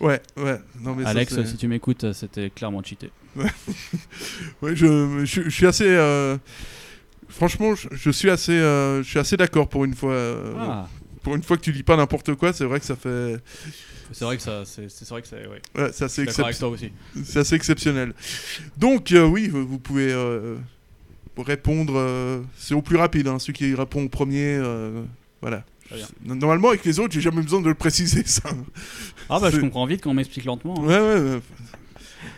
Ouais, 0.00 0.20
ouais. 0.36 0.58
Non, 0.80 0.94
mais 0.94 1.04
ça, 1.04 1.10
Alex, 1.10 1.44
si 1.44 1.56
tu 1.56 1.68
m'écoutes, 1.68 2.12
c'était 2.12 2.50
clairement 2.50 2.82
cheaté. 2.82 3.10
Ouais, 4.62 4.74
je, 4.76 5.22
je, 5.24 5.42
je 5.42 5.48
suis 5.50 5.66
assez. 5.66 5.86
euh, 5.88 6.36
Franchement, 7.28 7.74
je, 7.74 7.88
je 7.92 8.10
suis 8.10 8.30
assez, 8.30 8.52
euh, 8.52 9.02
je 9.02 9.08
suis 9.08 9.18
assez 9.18 9.36
d'accord 9.36 9.68
pour 9.68 9.84
une 9.84 9.94
fois. 9.94 10.12
euh, 10.12 10.54
Ah, 10.58 10.88
pour 11.22 11.34
une 11.34 11.42
fois 11.42 11.56
que 11.56 11.62
tu 11.62 11.72
lis 11.72 11.82
pas 11.82 11.96
n'importe 11.96 12.34
quoi, 12.34 12.52
c'est 12.52 12.64
vrai 12.64 12.78
que 12.80 12.86
ça 12.86 12.96
fait. 12.96 13.36
C'est 14.12 14.24
vrai 14.24 14.36
que 14.36 14.42
ça, 14.42 14.64
c'est 14.64 14.88
c'est 14.90 15.08
vrai 15.08 15.22
que 15.22 15.28
c'est. 15.28 15.46
Ouais. 15.46 15.60
Ouais, 15.74 15.90
c'est 15.92 16.04
assez, 16.04 16.24
excep- 16.24 16.58
toi 16.58 16.68
aussi. 16.68 16.92
c'est 17.24 17.38
assez 17.40 17.54
exceptionnel. 17.56 18.12
Donc, 18.76 19.12
oui, 19.14 19.48
vous 19.48 19.78
pouvez 19.78 20.14
répondre. 21.38 22.42
c'est 22.56 22.74
au 22.74 22.82
plus 22.82 22.96
rapide, 22.96 23.26
hein, 23.28 23.38
celui 23.38 23.54
qui 23.54 23.74
répond 23.74 24.04
au 24.04 24.08
premier. 24.08 24.60
voilà. 25.40 25.64
Normalement, 26.24 26.68
avec 26.70 26.84
les 26.84 26.98
autres, 26.98 27.12
j'ai 27.12 27.20
jamais 27.20 27.42
besoin 27.42 27.60
de 27.60 27.68
le 27.68 27.74
préciser, 27.74 28.22
ça. 28.26 28.48
Ah 29.28 29.38
bah 29.40 29.50
je 29.50 29.58
comprends 29.60 29.86
vite 29.86 30.02
quand 30.02 30.10
on 30.10 30.14
m'explique 30.14 30.44
lentement. 30.44 30.74
hein. 30.80 30.86
Ouais, 30.86 30.98
ouais, 31.00 31.30
ouais. 31.30 31.40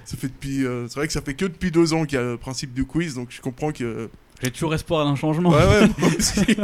Ça 0.04 0.16
fait 0.16 0.28
depuis. 0.28 0.64
euh, 0.64 0.86
c'est 0.88 0.96
vrai 0.96 1.06
que 1.06 1.12
ça 1.12 1.20
fait 1.20 1.34
que 1.34 1.46
depuis 1.46 1.70
deux 1.70 1.92
ans 1.94 2.04
qu'il 2.04 2.16
y 2.16 2.20
a 2.20 2.24
le 2.24 2.36
principe 2.36 2.72
du 2.74 2.84
quiz, 2.84 3.14
donc 3.14 3.28
je 3.30 3.40
comprends 3.40 3.72
que. 3.72 4.08
J'ai 4.42 4.50
toujours 4.50 4.74
espoir 4.74 5.06
d'un 5.06 5.16
changement. 5.16 5.50
Ouais, 5.50 5.66
ouais, 5.66 5.88
moi 5.98 6.10
aussi. 6.18 6.56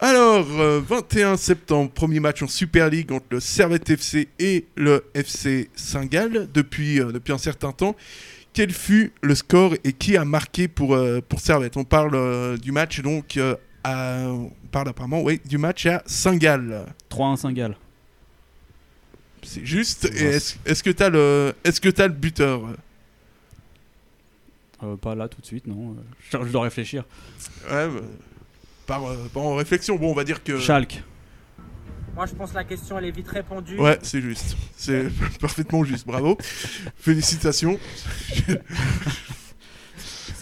Alors, 0.00 0.46
euh, 0.58 0.80
21 0.88 1.36
septembre, 1.36 1.90
premier 1.90 2.18
match 2.20 2.42
en 2.42 2.48
Super 2.48 2.88
League 2.88 3.12
entre 3.12 3.26
le 3.30 3.40
Servette 3.40 3.90
FC 3.90 4.28
et 4.38 4.64
le 4.76 5.04
FC 5.14 5.68
Saint-Gall 5.74 6.48
depuis, 6.52 7.00
euh, 7.00 7.12
depuis 7.12 7.32
un 7.32 7.38
certain 7.38 7.72
temps. 7.72 7.94
Quel 8.54 8.70
fut 8.72 9.12
le 9.22 9.34
score 9.34 9.74
et 9.84 9.92
qui 9.92 10.16
a 10.16 10.24
marqué 10.24 10.66
pour, 10.68 10.94
euh, 10.94 11.20
pour 11.26 11.40
Servette? 11.40 11.76
On 11.76 11.84
parle 11.84 12.14
euh, 12.14 12.56
du 12.56 12.72
match 12.72 13.00
donc 13.00 13.36
euh, 13.36 13.54
à, 13.84 14.26
on 14.28 14.50
parle 14.70 14.88
apparemment 14.88 15.22
oui, 15.22 15.40
du 15.44 15.58
match 15.58 15.86
à 15.86 16.02
Saint-Gall. 16.06 16.86
3-1 17.10 17.36
Saint-Gall. 17.36 17.76
C'est 19.42 19.64
juste. 19.64 20.04
Et 20.04 20.24
est-ce 20.24 20.56
est-ce 20.64 20.82
que 20.82 20.90
t'as 20.90 21.08
le 21.08 21.54
est-ce 21.64 21.80
que 21.80 21.88
t'as 21.88 22.06
le 22.06 22.12
buteur? 22.12 22.62
Euh, 24.82 24.96
pas 24.96 25.14
là 25.14 25.28
tout 25.28 25.40
de 25.40 25.46
suite, 25.46 25.66
non. 25.66 25.96
Je, 26.30 26.38
je 26.38 26.52
dois 26.52 26.62
réfléchir. 26.62 27.04
Ouais, 27.70 27.88
bah, 27.88 28.00
par, 28.86 29.04
euh, 29.04 29.28
par 29.32 29.42
en 29.44 29.54
réflexion, 29.56 29.96
bon, 29.96 30.10
on 30.10 30.14
va 30.14 30.24
dire 30.24 30.42
que. 30.42 30.58
Schalke. 30.58 31.02
Moi, 32.14 32.26
je 32.26 32.34
pense 32.34 32.50
que 32.50 32.56
la 32.56 32.64
question, 32.64 32.98
elle 32.98 33.06
est 33.06 33.10
vite 33.10 33.28
répondue. 33.28 33.78
Ouais, 33.78 33.98
c'est 34.02 34.20
juste. 34.20 34.56
C'est 34.76 35.06
parfaitement 35.40 35.82
juste. 35.84 36.06
Bravo. 36.06 36.36
Félicitations. 36.96 37.78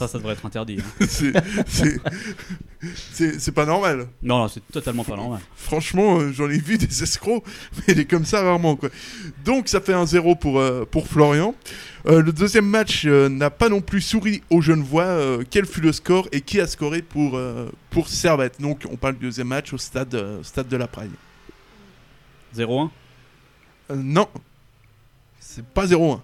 Ça, 0.00 0.08
ça 0.08 0.16
devrait 0.16 0.32
être 0.32 0.46
interdit. 0.46 0.78
hein. 0.80 1.04
C'est- 3.12 3.50
pas 3.54 3.66
normal. 3.66 4.06
Non, 4.22 4.38
non, 4.38 4.48
c'est 4.48 4.66
totalement 4.72 5.04
pas 5.04 5.14
normal. 5.14 5.40
Franchement, 5.54 6.18
euh, 6.20 6.32
j'en 6.32 6.48
ai 6.48 6.56
vu 6.58 6.78
des 6.78 7.02
escrocs, 7.02 7.44
mais 7.76 7.92
il 7.92 8.00
est 8.00 8.04
comme 8.06 8.24
ça 8.24 8.40
rarement. 8.42 8.76
Quoi. 8.76 8.88
Donc 9.44 9.68
ça 9.68 9.82
fait 9.82 9.92
un 9.92 10.06
0 10.06 10.36
pour, 10.36 10.58
euh, 10.58 10.86
pour 10.90 11.06
Florian. 11.06 11.54
Euh, 12.06 12.22
le 12.22 12.32
deuxième 12.32 12.64
match 12.64 13.04
n'a 13.04 13.50
pas 13.50 13.68
non 13.68 13.82
plus 13.82 14.00
souri 14.00 14.42
aux 14.48 14.62
Genevois. 14.62 15.44
Quel 15.50 15.66
fut 15.66 15.82
le 15.82 15.92
score 15.92 16.26
et 16.32 16.40
qui 16.40 16.58
a 16.60 16.66
scoré 16.66 17.02
pour, 17.02 17.38
pour 17.90 18.08
Servette? 18.08 18.58
Donc 18.58 18.84
on 18.90 18.96
parle 18.96 19.16
du 19.18 19.26
deuxième 19.26 19.48
match 19.48 19.74
au 19.74 19.78
stade, 19.78 20.16
stade 20.42 20.68
de 20.68 20.76
la 20.78 20.88
Praille. 20.88 21.10
0-1 22.56 22.88
Euh, 23.90 23.96
non, 23.96 24.28
c'est 25.38 25.64
pas 25.66 25.84
0-1. 25.86 26.20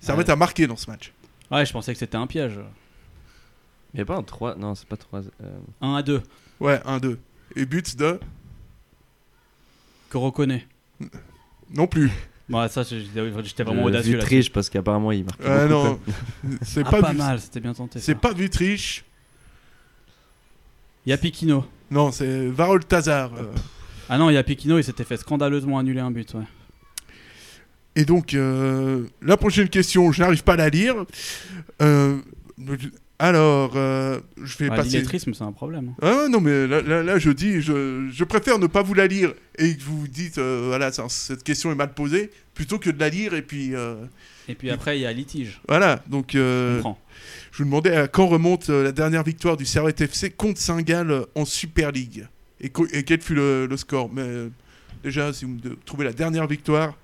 Servette 0.00 0.28
Ouais. 0.28 0.32
a 0.32 0.36
marqué 0.36 0.66
dans 0.66 0.76
ce 0.76 0.88
match. 0.90 1.12
Ouais, 1.50 1.64
je 1.64 1.72
pensais 1.72 1.92
que 1.92 1.98
c'était 1.98 2.16
un 2.16 2.26
piège. 2.26 2.58
Il 3.94 3.96
n'y 3.96 4.00
a 4.02 4.04
pas 4.04 4.16
un 4.16 4.22
3. 4.22 4.56
Non, 4.56 4.74
c'est 4.74 4.86
pas 4.88 4.96
3. 4.96 5.22
1 5.80 5.94
à 5.94 6.02
2. 6.02 6.22
Ouais, 6.60 6.78
1-2. 6.86 7.16
Et 7.56 7.64
but 7.64 7.96
de? 7.96 8.20
Que 10.10 10.18
reconnaît. 10.18 10.66
Non 11.74 11.86
plus. 11.86 12.10
Bon, 12.48 12.66
ça, 12.68 12.82
j'étais 12.82 13.62
vraiment 13.62 13.84
audacieux 13.84 14.16
là. 14.16 14.24
triche 14.24 14.50
parce 14.50 14.70
qu'apparemment 14.70 15.12
il 15.12 15.24
marque. 15.24 15.40
Ouais, 15.40 15.68
beaucoup, 15.68 15.70
non, 15.84 16.00
c'est 16.62 16.82
Ah, 16.86 16.90
pas, 16.90 17.02
pas 17.02 17.12
mal, 17.12 17.40
c'était 17.40 17.60
bien 17.60 17.74
tenté. 17.74 18.00
C'est 18.00 18.14
pas 18.14 18.32
Vutriche. 18.32 19.04
Il 21.04 21.10
y 21.10 21.12
a 21.12 21.18
Piquino. 21.18 21.66
Non, 21.90 22.10
c'est 22.10 22.46
Varol 22.48 22.84
Tazar. 22.84 23.34
euh. 23.34 23.52
Ah 24.08 24.16
non, 24.16 24.30
il 24.30 24.34
y 24.34 24.38
a 24.38 24.42
Piquino, 24.42 24.78
il 24.78 24.84
s'était 24.84 25.04
fait 25.04 25.18
scandaleusement 25.18 25.78
annuler 25.78 26.00
un 26.00 26.10
but. 26.10 26.32
Ouais. 26.34 26.44
Et 27.98 28.04
donc, 28.04 28.34
euh, 28.34 29.04
la 29.22 29.36
prochaine 29.36 29.68
question, 29.68 30.12
je 30.12 30.20
n'arrive 30.22 30.44
pas 30.44 30.52
à 30.52 30.56
la 30.56 30.68
lire. 30.68 30.94
Euh, 31.82 32.16
alors, 33.18 33.72
euh, 33.74 34.20
je 34.40 34.56
vais 34.58 34.70
Ouais, 34.70 34.76
passer. 34.76 34.90
L'illettrisme, 34.90 35.34
c'est 35.34 35.42
un 35.42 35.50
problème. 35.50 35.94
Ah 36.00 36.26
non, 36.30 36.40
mais 36.40 36.68
là, 36.68 36.80
là, 36.80 37.02
là, 37.02 37.18
je 37.18 37.30
dis, 37.30 37.60
je, 37.60 38.08
je 38.12 38.24
préfère 38.24 38.60
ne 38.60 38.68
pas 38.68 38.82
vous 38.82 38.94
la 38.94 39.08
lire 39.08 39.34
et 39.58 39.76
que 39.76 39.82
vous 39.82 39.98
vous 40.02 40.06
dites, 40.08 40.38
euh, 40.38 40.66
voilà, 40.68 40.92
ça- 40.92 41.08
cette 41.08 41.42
question 41.42 41.72
est 41.72 41.74
mal 41.74 41.92
posée, 41.92 42.30
plutôt 42.54 42.78
que 42.78 42.90
de 42.90 43.00
la 43.00 43.08
lire 43.08 43.34
et 43.34 43.42
puis. 43.42 43.72
Et 44.48 44.54
puis 44.54 44.70
après, 44.70 44.96
il 44.98 45.02
y 45.02 45.06
a 45.06 45.12
litige. 45.12 45.60
voilà, 45.68 46.02
donc. 46.08 46.30
Je 46.34 46.80
je 47.50 47.58
vous 47.58 47.64
demandais 47.64 47.96
à 47.96 48.06
quand 48.06 48.28
remonte 48.28 48.68
la 48.68 48.92
dernière 48.92 49.24
victoire 49.24 49.56
du 49.56 49.66
Servette 49.66 50.00
FC 50.00 50.30
contre 50.30 50.60
Saint-Gall 50.60 51.24
en 51.34 51.44
Super 51.44 51.90
League? 51.90 52.28
Et, 52.60 52.70
quel 52.70 53.20
fut 53.20 53.34
le, 53.34 53.66
le 53.66 53.76
score? 53.76 54.08
Mais 54.12 54.48
déjà, 55.02 55.32
si 55.32 55.44
vous 55.44 55.52
me 55.52 55.76
trouvez 55.84 56.04
la 56.04 56.12
dernière 56.12 56.46
victoire, 56.46 56.96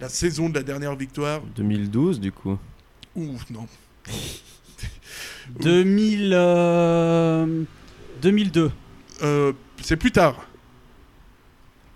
la 0.00 0.08
saison 0.08 0.48
de 0.48 0.54
la 0.54 0.62
dernière 0.62 0.94
victoire, 0.96 1.40
2012 1.56 2.20
du 2.20 2.32
coup. 2.32 2.58
ouf, 3.14 3.48
non. 3.50 3.66
2000, 5.60 6.30
euh, 6.34 7.64
2002. 8.22 8.70
Euh, 9.22 9.52
c'est 9.82 9.96
plus 9.96 10.10
tard. 10.12 10.46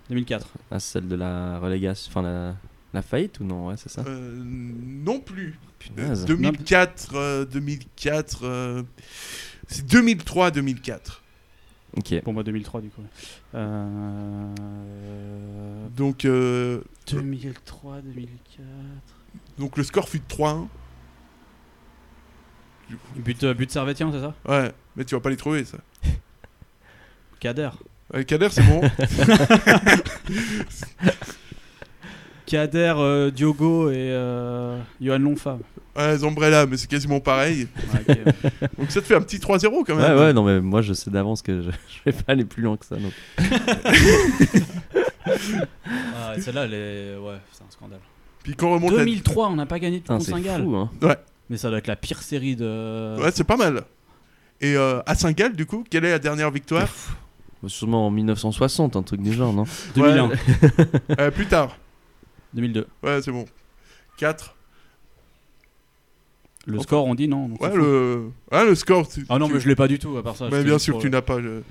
2004. 0.09 0.47
Ah, 0.71 0.79
celle 0.79 1.07
de 1.07 1.15
la 1.15 1.59
relégation. 1.59 2.09
Enfin, 2.11 2.21
la, 2.21 2.55
la 2.93 3.01
faillite 3.01 3.39
ou 3.39 3.43
non? 3.43 3.67
Ouais, 3.67 3.75
c'est 3.77 3.89
ça. 3.89 4.03
Euh, 4.07 4.35
non 4.43 5.19
plus. 5.19 5.57
Punaise. 5.77 6.23
Euh, 6.23 6.25
2004, 6.25 7.09
euh, 7.15 7.45
2004, 7.45 8.39
euh, 8.43 8.83
c'est 9.67 9.85
2003-2004. 9.85 11.21
Ok. 11.99 12.21
Pour 12.21 12.33
moi, 12.33 12.43
2003 12.43 12.81
du 12.81 12.89
coup. 12.89 13.01
Euh... 13.55 14.53
Donc, 15.95 16.25
euh, 16.25 16.81
2003, 17.11 18.01
2004. 18.01 18.67
donc 19.57 19.77
le 19.77 19.83
score 19.83 20.07
fut 20.07 20.19
de 20.19 20.25
3-1. 20.25 20.67
But, 23.15 23.43
euh, 23.43 23.53
but 23.53 23.69
servétien, 23.69 24.11
c'est 24.11 24.21
ça? 24.21 24.33
Ouais, 24.47 24.71
mais 24.95 25.05
tu 25.05 25.13
vas 25.13 25.21
pas 25.21 25.29
les 25.29 25.37
trouver 25.37 25.65
ça. 25.65 25.77
Kader. 27.39 27.69
Ouais, 28.13 28.25
Kader, 28.25 28.49
c'est 28.49 28.63
bon. 28.63 28.81
Kader, 32.49 32.93
euh, 32.97 33.31
Diogo 33.31 33.89
et 33.91 33.95
euh, 33.97 34.77
Johan 34.99 35.19
Lonfa. 35.19 35.57
Ouais, 35.95 36.17
Zombrella, 36.17 36.65
mais 36.65 36.77
c'est 36.77 36.89
quasiment 36.89 37.19
pareil. 37.19 37.67
Ouais, 37.93 38.15
ok. 38.15 38.69
Donc 38.79 38.91
ça 38.91 39.01
te 39.01 39.05
fait 39.05 39.15
un 39.15 39.21
petit 39.21 39.37
3-0 39.37 39.83
quand 39.85 39.95
Ouais, 39.95 40.01
même. 40.01 40.17
ouais, 40.17 40.33
non, 40.33 40.43
mais 40.43 40.59
moi 40.61 40.81
je 40.81 40.93
sais 40.93 41.09
d'avance 41.11 41.41
que 41.41 41.61
je, 41.61 41.69
je 41.87 41.99
vais 42.05 42.11
pas 42.11 42.31
aller 42.33 42.45
plus 42.45 42.63
loin 42.63 42.75
que 42.77 42.85
ça. 42.85 42.95
Donc. 42.95 43.13
Ah, 45.85 46.33
celle-là, 46.39 46.65
elle 46.65 46.73
est... 46.73 47.17
ouais, 47.17 47.37
c'est 47.51 47.63
un 47.63 47.69
scandale. 47.69 47.99
Puis 48.43 48.55
quand 48.55 48.67
on 48.69 48.73
remonte 48.73 48.91
la- 48.93 48.99
2003, 48.99 49.49
on 49.49 49.55
n'a 49.55 49.65
pas 49.65 49.79
gagné 49.79 49.97
de 49.97 50.01
Putain, 50.03 50.15
contre 50.15 50.25
c'est 50.25 50.31
Saint-Gall. 50.31 50.63
fou, 50.63 50.75
hein. 50.75 50.89
Ouais. 51.01 51.17
Mais 51.49 51.57
ça 51.57 51.69
doit 51.69 51.77
être 51.79 51.87
la 51.87 51.95
pire 51.95 52.21
série 52.21 52.55
de. 52.55 53.15
Ouais, 53.19 53.29
c'est 53.33 53.43
pas 53.43 53.57
mal. 53.57 53.83
Et 54.61 54.75
euh, 54.75 55.01
à 55.05 55.15
Saint-Gall, 55.15 55.55
du 55.55 55.65
coup, 55.65 55.83
quelle 55.89 56.05
est 56.05 56.11
la 56.11 56.19
dernière 56.19 56.51
victoire? 56.51 56.87
Sûrement 57.67 58.07
en 58.07 58.11
1960, 58.11 58.95
un 58.95 59.03
truc 59.03 59.21
du 59.21 59.33
genre, 59.33 59.53
non? 59.53 59.65
2001. 59.95 60.31
Euh, 61.19 61.31
Plus 61.31 61.47
tard. 61.47 61.75
2002. 62.53 62.87
Ouais, 63.03 63.21
c'est 63.21 63.31
bon. 63.31 63.45
4. 64.17 64.55
Le 66.65 66.79
score, 66.79 67.05
on 67.05 67.15
dit 67.15 67.27
non. 67.27 67.49
Ouais, 67.59 67.73
le... 67.75 68.29
ouais, 68.51 68.65
le 68.65 68.75
score. 68.75 69.07
tu- 69.09 69.25
Ah 69.29 69.39
non, 69.39 69.47
tu- 69.47 69.53
mais 69.53 69.59
je 69.59 69.67
l'ai 69.67 69.75
pas 69.75 69.87
du 69.87 69.97
tout, 69.97 70.17
à 70.17 70.23
part 70.23 70.35
ça. 70.35 70.49
C'était 70.51 70.63
bien 70.63 70.77
sûr 70.77 70.97
que 70.97 71.01
tu 71.01 71.09
n'as 71.09 71.21
pas. 71.21 71.41
je- 71.41 71.61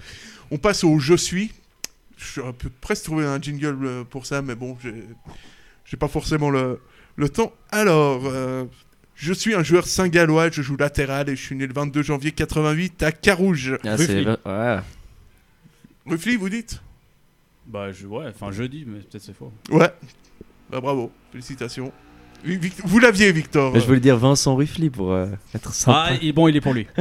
On 0.50 0.58
passe 0.58 0.82
au 0.84 0.98
Je 0.98 1.14
suis. 1.14 1.52
Je 2.16 2.24
suis 2.24 2.40
un 2.40 2.52
peu 2.52 2.68
presque 2.80 3.04
trouvé 3.04 3.24
un 3.24 3.40
jingle 3.40 3.78
euh, 3.86 4.02
pour 4.04 4.26
ça, 4.26 4.42
mais 4.42 4.56
bon, 4.56 4.76
j'ai 4.82 5.04
j'ai 5.84 5.96
pas 5.96 6.08
forcément 6.08 6.50
le, 6.50 6.80
le 7.16 7.28
temps. 7.28 7.52
Alors, 7.70 8.22
euh, 8.26 8.64
je 9.14 9.32
suis 9.32 9.54
un 9.54 9.62
joueur 9.62 9.86
saint-gallois, 9.86 10.50
je 10.50 10.62
joue 10.62 10.76
latéral 10.76 11.28
et 11.28 11.36
je 11.36 11.42
suis 11.44 11.54
né 11.54 11.66
le 11.66 11.72
22 11.72 12.02
janvier 12.02 12.32
88 12.32 13.02
à 13.04 13.12
Carouge. 13.12 13.78
Ah, 13.84 13.96
c'est- 13.96 14.06
Ruffly. 14.24 14.26
ouais. 14.46 14.78
Ruffly, 16.06 16.36
vous 16.36 16.48
dites? 16.48 16.82
Bah, 17.66 17.92
je... 17.92 18.06
ouais, 18.06 18.24
enfin 18.28 18.50
jeudi, 18.50 18.84
mais 18.86 18.98
peut-être 19.00 19.22
c'est 19.22 19.34
faux. 19.36 19.52
Ouais. 19.70 19.90
Bah, 20.70 20.80
bravo, 20.80 21.10
félicitations. 21.32 21.92
Vous 22.84 22.98
l'aviez, 23.00 23.32
Victor. 23.32 23.72
Mais 23.72 23.80
je 23.80 23.86
voulais 23.86 23.98
dire 24.00 24.16
Vincent 24.16 24.54
Ruffly 24.54 24.90
pour 24.90 25.12
euh, 25.12 25.26
être 25.54 25.74
sympa. 25.74 26.08
Ah, 26.10 26.14
il- 26.22 26.32
bon, 26.32 26.46
il 26.48 26.56
est 26.56 26.60
pour 26.60 26.72
lui. 26.74 26.86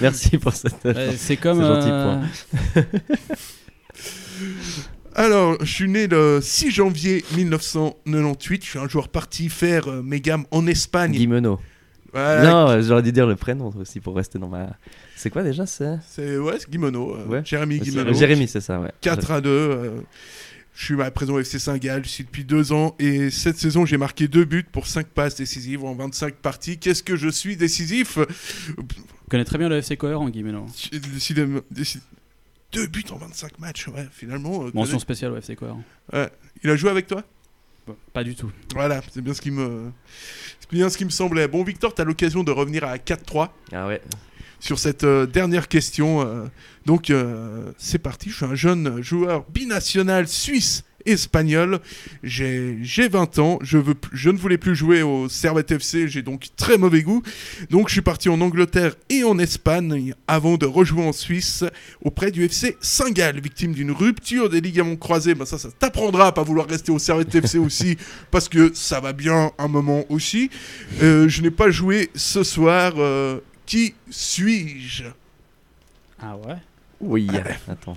Merci 0.00 0.38
pour 0.38 0.52
cette. 0.52 0.84
Euh, 0.86 1.12
c'est 1.16 1.36
comme. 1.36 1.60
Gentil, 1.60 1.88
euh, 1.90 2.20
point. 2.74 2.84
Alors, 5.14 5.56
je 5.64 5.72
suis 5.72 5.88
né 5.88 6.06
le 6.08 6.40
6 6.42 6.70
janvier 6.72 7.24
1998. 7.36 8.64
Je 8.64 8.70
suis 8.70 8.78
un 8.78 8.88
joueur 8.88 9.08
parti 9.08 9.48
faire 9.48 9.86
euh, 9.88 10.02
mes 10.02 10.20
gammes 10.20 10.44
en 10.50 10.66
Espagne. 10.66 11.12
Guimeno. 11.12 11.60
Voilà. 12.12 12.50
Non, 12.50 12.80
j'aurais 12.82 13.02
dû 13.02 13.12
dire 13.12 13.26
le 13.26 13.36
prénom 13.36 13.72
aussi 13.78 14.00
pour 14.00 14.16
rester 14.16 14.38
dans 14.38 14.48
ma. 14.48 14.70
C'est 15.16 15.30
quoi 15.30 15.42
déjà 15.42 15.66
c'est? 15.66 15.98
C'est 16.08 16.36
ouais, 16.38 16.56
Guimeno. 16.68 17.16
euh, 17.16 17.26
Ouais. 17.26 17.42
Jérémy 17.44 17.78
C'est- 17.78 17.90
Guimeno. 17.90 18.12
Jérémy, 18.12 18.48
c'est 18.48 18.60
ça, 18.60 18.80
ouais. 18.80 18.90
4 19.00 19.30
à 19.30 19.40
2. 19.40 19.92
Je 20.74 20.84
suis 20.84 21.00
à 21.02 21.10
présent 21.10 21.34
au 21.34 21.38
FC 21.40 21.58
Saint-Gall, 21.58 22.04
je 22.04 22.08
suis 22.08 22.24
depuis 22.24 22.44
deux 22.44 22.72
ans 22.72 22.96
et 22.98 23.30
cette 23.30 23.56
saison 23.58 23.86
j'ai 23.86 23.96
marqué 23.96 24.26
deux 24.28 24.44
buts 24.44 24.64
pour 24.70 24.86
5 24.86 25.06
passes 25.06 25.36
décisives 25.36 25.84
en 25.84 25.94
25 25.94 26.34
parties. 26.34 26.78
Qu'est-ce 26.78 27.02
que 27.02 27.16
je 27.16 27.28
suis 27.28 27.56
décisif? 27.56 28.18
Vous 28.76 28.84
connaissez 29.30 29.46
très 29.48 29.58
bien 29.58 29.68
le 29.68 29.76
FC 29.76 29.96
Coeur 29.96 30.20
en 30.20 30.28
Guimeno. 30.28 30.66
Décidément, 31.12 31.60
décid- 31.70 32.00
Deux 32.72 32.86
buts 32.88 33.04
en 33.12 33.16
25 33.18 33.58
matchs, 33.60 33.86
ouais, 33.88 34.06
finalement. 34.12 34.64
euh, 34.64 34.70
Mention 34.74 34.92
connaît- 34.92 34.98
spéciale 34.98 35.32
au 35.32 35.36
FC 35.36 35.54
Coeur. 35.54 35.76
Ouais. 36.12 36.28
Il 36.64 36.70
a 36.70 36.76
joué 36.76 36.90
avec 36.90 37.06
toi? 37.06 37.22
Pas 38.12 38.24
du 38.24 38.34
tout. 38.34 38.50
Voilà, 38.72 39.00
c'est 39.12 39.20
bien 39.20 39.34
ce 39.34 39.40
qui 39.42 39.50
me, 39.50 39.92
c'est 40.58 40.70
bien 40.72 40.88
ce 40.88 40.96
qui 40.96 41.04
me 41.04 41.10
semblait. 41.10 41.46
Bon, 41.48 41.62
Victor, 41.62 41.94
tu 41.94 42.00
as 42.00 42.04
l'occasion 42.04 42.42
de 42.42 42.50
revenir 42.50 42.82
à 42.84 42.96
4-3 42.98 43.54
Ah 43.72 43.86
ouais. 43.86 44.00
Sur 44.60 44.78
cette 44.78 45.04
euh, 45.04 45.26
dernière 45.26 45.68
question. 45.68 46.22
euh, 46.22 46.44
donc, 46.86 47.10
euh, 47.10 47.72
c'est 47.78 47.98
parti. 47.98 48.30
Je 48.30 48.36
suis 48.36 48.44
un 48.44 48.54
jeune 48.54 49.02
joueur 49.02 49.44
binational 49.50 50.28
suisse. 50.28 50.84
Espagnol, 51.06 51.80
j'ai 52.22 52.78
j'ai 52.80 53.08
20 53.08 53.38
ans, 53.38 53.58
je, 53.60 53.76
veux, 53.76 53.92
je 54.14 54.30
ne 54.30 54.38
voulais 54.38 54.56
plus 54.56 54.74
jouer 54.74 55.02
au 55.02 55.28
Servette 55.28 55.70
FC, 55.70 56.08
j'ai 56.08 56.22
donc 56.22 56.46
très 56.56 56.78
mauvais 56.78 57.02
goût. 57.02 57.22
Donc 57.68 57.88
je 57.88 57.92
suis 57.92 58.00
parti 58.00 58.30
en 58.30 58.40
Angleterre 58.40 58.94
et 59.10 59.22
en 59.22 59.38
Espagne 59.38 60.14
avant 60.26 60.56
de 60.56 60.64
rejouer 60.64 61.04
en 61.04 61.12
Suisse 61.12 61.62
auprès 62.02 62.30
du 62.30 62.42
FC 62.44 62.78
Saint-Gall, 62.80 63.38
victime 63.38 63.74
d'une 63.74 63.90
rupture 63.90 64.48
des 64.48 64.62
ligaments 64.62 64.96
croisés. 64.96 65.34
Ben 65.34 65.44
ça, 65.44 65.58
ça 65.58 65.68
t'apprendra 65.78 66.28
à 66.28 66.32
pas 66.32 66.42
vouloir 66.42 66.66
rester 66.66 66.90
au 66.90 66.98
Servette 66.98 67.34
FC 67.34 67.58
aussi, 67.58 67.98
parce 68.30 68.48
que 68.48 68.70
ça 68.72 68.98
va 69.00 69.12
bien 69.12 69.52
un 69.58 69.68
moment 69.68 70.06
aussi. 70.08 70.48
Je 71.02 71.42
n'ai 71.42 71.50
pas 71.50 71.70
joué 71.70 72.08
ce 72.14 72.42
soir. 72.42 72.94
Qui 73.66 73.94
suis-je? 74.10 75.04
Ah 76.20 76.36
ouais? 76.36 76.56
Oui, 77.00 77.28
attends. 77.68 77.96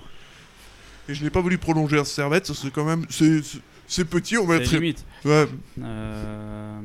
Et 1.07 1.13
je 1.13 1.23
n'ai 1.23 1.29
pas 1.29 1.41
voulu 1.41 1.57
prolonger 1.57 1.99
un 1.99 2.03
Servette, 2.03 2.47
c'est 2.53 2.71
quand 2.71 2.85
même... 2.85 3.05
C'est 3.09 4.03
petit, 4.05 4.37
on 4.37 4.45
va 4.45 4.57
C'est 4.57 4.65
très... 4.65 4.75
limite. 4.79 5.05
Ouais. 5.23 5.47
Euh... 5.81 6.79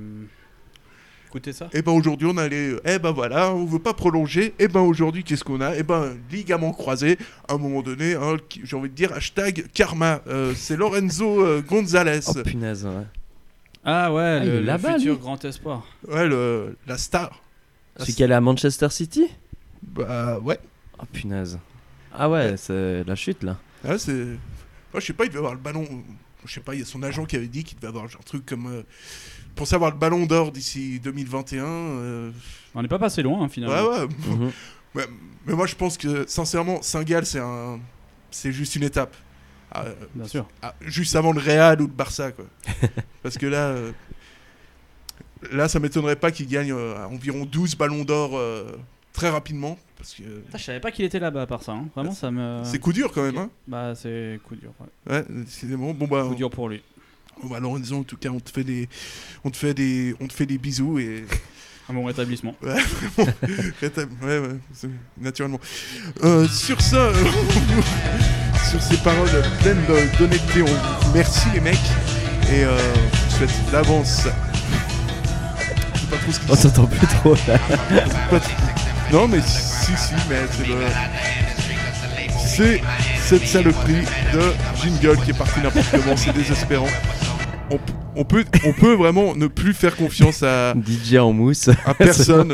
Écoutez 1.26 1.52
ça. 1.52 1.68
Et 1.72 1.80
ben 1.80 1.92
aujourd'hui 1.92 2.28
on 2.30 2.36
allait, 2.36 2.76
eh 2.84 2.98
ben 2.98 3.10
voilà, 3.10 3.54
on 3.54 3.64
veut 3.64 3.78
pas 3.78 3.94
prolonger. 3.94 4.54
Et 4.58 4.68
ben 4.68 4.80
aujourd'hui 4.80 5.24
qu'est-ce 5.24 5.42
qu'on 5.42 5.62
a? 5.62 5.74
Eh 5.74 5.82
ben 5.82 6.14
ligament 6.30 6.72
croisé. 6.72 7.16
À 7.48 7.54
un 7.54 7.58
moment 7.58 7.80
donné, 7.80 8.14
hein, 8.14 8.36
j'ai 8.62 8.76
envie 8.76 8.90
de 8.90 8.94
dire 8.94 9.14
hashtag 9.14 9.64
karma. 9.72 10.20
Euh, 10.26 10.52
c'est 10.54 10.76
Lorenzo 10.76 11.42
euh, 11.42 11.62
Gonzalez. 11.62 12.20
Oh 12.28 12.34
punaise, 12.44 12.84
ouais. 12.84 13.06
Ah 13.82 14.12
ouais, 14.12 14.42
il 14.44 14.52
le, 14.52 14.60
le 14.60 14.78
futur 14.78 15.14
lui. 15.14 15.20
grand 15.20 15.44
espoir. 15.44 15.86
Ouais, 16.06 16.28
le, 16.28 16.76
la 16.86 16.98
star. 16.98 17.41
C'est 17.98 18.12
qu'elle 18.14 18.30
est 18.32 18.34
à 18.34 18.40
Manchester 18.40 18.88
City 18.90 19.28
Bah 19.82 20.38
ouais. 20.38 20.58
Oh 20.98 21.04
punaise. 21.12 21.58
Ah 22.14 22.28
ouais, 22.30 22.56
c'est 22.56 23.04
la 23.04 23.14
chute 23.14 23.42
là. 23.42 23.58
Ah, 23.86 23.98
c'est. 23.98 24.12
Moi, 24.12 25.00
je 25.00 25.06
sais 25.06 25.12
pas, 25.12 25.24
il 25.24 25.28
devait 25.28 25.38
avoir 25.38 25.54
le 25.54 25.60
ballon. 25.60 25.86
Je 26.44 26.52
sais 26.52 26.60
pas, 26.60 26.74
il 26.74 26.80
y 26.80 26.82
a 26.82 26.86
son 26.86 27.02
agent 27.02 27.24
qui 27.24 27.36
avait 27.36 27.46
dit 27.46 27.64
qu'il 27.64 27.76
devait 27.78 27.88
avoir 27.88 28.08
genre, 28.08 28.20
un 28.20 28.24
truc 28.24 28.44
comme. 28.46 28.66
euh, 28.66 28.82
Pour 29.54 29.66
savoir 29.66 29.90
le 29.90 29.96
ballon 29.96 30.26
d'or 30.26 30.52
d'ici 30.52 31.00
2021. 31.00 31.64
euh, 31.64 32.30
On 32.74 32.82
n'est 32.82 32.88
pas 32.88 32.98
passé 32.98 33.22
loin 33.22 33.42
hein, 33.44 33.48
finalement. 33.48 33.74
Ouais, 33.90 34.00
ouais. 34.00 34.08
Mhm. 34.28 34.50
Ouais, 34.94 35.06
Mais 35.46 35.54
moi, 35.54 35.66
je 35.66 35.74
pense 35.74 35.96
que, 35.96 36.26
sincèrement, 36.28 36.82
Saint-Gall, 36.82 37.24
c'est 37.24 37.38
un. 37.40 37.80
C'est 38.30 38.52
juste 38.52 38.76
une 38.76 38.82
étape. 38.82 39.16
Ah, 39.70 39.84
euh, 39.86 39.94
Bien 40.14 40.28
sûr. 40.28 40.46
ah, 40.60 40.74
juste 40.82 41.16
avant 41.16 41.32
le 41.32 41.40
Real 41.40 41.80
ou 41.80 41.86
le 41.86 41.92
Barça, 41.92 42.30
quoi. 42.32 42.44
Parce 43.22 43.38
que 43.38 43.46
là. 43.46 43.74
Là, 45.50 45.68
ça 45.68 45.80
m'étonnerait 45.80 46.16
pas 46.16 46.30
qu'il 46.30 46.46
gagne 46.46 46.72
euh, 46.72 47.04
environ 47.06 47.44
12 47.44 47.74
ballons 47.76 48.04
d'or 48.04 48.32
euh, 48.38 48.64
très 49.12 49.28
rapidement. 49.30 49.78
Parce 49.96 50.14
que. 50.14 50.22
Putain, 50.22 50.58
je 50.58 50.62
savais 50.64 50.80
pas 50.80 50.90
qu'il 50.92 51.04
était 51.04 51.18
là-bas 51.18 51.42
à 51.42 51.46
part 51.46 51.62
ça. 51.62 51.72
hein. 51.72 51.88
Vraiment, 51.94 52.12
ça 52.12 52.30
me. 52.30 52.60
C'est 52.64 52.78
coup 52.78 52.92
dur 52.92 53.10
quand 53.12 53.22
même, 53.22 53.38
hein. 53.38 53.50
Bah, 53.66 53.94
c'est 53.96 54.38
coup 54.46 54.54
dur. 54.56 54.72
Ouais. 55.08 55.12
Ouais, 55.16 55.24
décidément. 55.28 55.92
Bon, 55.94 56.06
bah. 56.06 56.24
Coup 56.28 56.34
dur 56.34 56.50
pour 56.50 56.68
lui. 56.68 56.82
Bon, 57.42 57.48
bah, 57.48 57.60
Lorenzo, 57.60 57.96
en 57.96 58.02
tout 58.02 58.16
cas, 58.16 58.28
on 58.28 58.40
te 58.40 58.50
fait 58.50 58.64
des, 58.64 58.88
on 59.44 59.50
te 59.50 59.56
fait 59.56 59.74
des, 59.74 60.14
on 60.20 60.26
te 60.28 60.32
fait 60.32 60.46
des 60.46 60.58
bisous 60.58 60.98
et. 60.98 61.24
Un 61.88 61.94
bon 61.94 62.04
rétablissement. 62.04 62.54
Ouais. 62.62 62.76
Rétab- 63.82 64.08
ouais, 64.22 64.38
ouais, 64.38 64.58
c'est- 64.72 64.88
naturellement. 65.20 65.58
Euh, 66.22 66.46
sur 66.46 66.80
ça, 66.80 66.96
euh, 67.08 67.12
sur 68.70 68.80
ces 68.80 68.96
paroles 68.98 69.28
pleines 69.60 69.82
d'honnêteté, 70.18 70.62
on 70.62 70.66
vous 70.66 71.10
remercie 71.10 71.48
les 71.52 71.60
mecs 71.60 71.74
et 72.52 72.64
euh, 72.64 72.78
je 73.14 73.24
vous 73.24 73.36
souhaite 73.48 73.70
d'avance. 73.72 74.28
Pas 76.12 76.18
trop 76.18 76.32
ce 76.32 76.40
On 76.50 76.56
t'entend 76.70 76.86
plus 76.86 77.06
trop 77.06 77.34
là. 77.48 77.58
Non, 79.10 79.26
mais 79.28 79.40
si, 79.40 79.92
si, 79.96 80.14
mais 80.28 80.36
c'est 80.50 80.66
le. 80.66 80.76
C'est 82.44 82.82
cette 83.18 83.46
saloperie 83.46 84.04
de 84.34 84.42
jingle 84.82 85.16
qui 85.24 85.30
est 85.30 85.34
partie 85.34 85.60
n'importe 85.60 85.86
comment, 85.90 86.16
c'est 86.16 86.34
désespérant. 86.34 86.88
On, 88.14 88.24
peut, 88.24 88.44
on 88.66 88.72
peut 88.74 88.92
vraiment 88.92 89.34
ne 89.34 89.46
plus 89.46 89.72
faire 89.72 89.96
confiance 89.96 90.42
à, 90.42 90.74
DJ 90.86 91.16
en 91.16 91.32
mousse. 91.32 91.70
à 91.86 91.94
personne. 91.94 92.48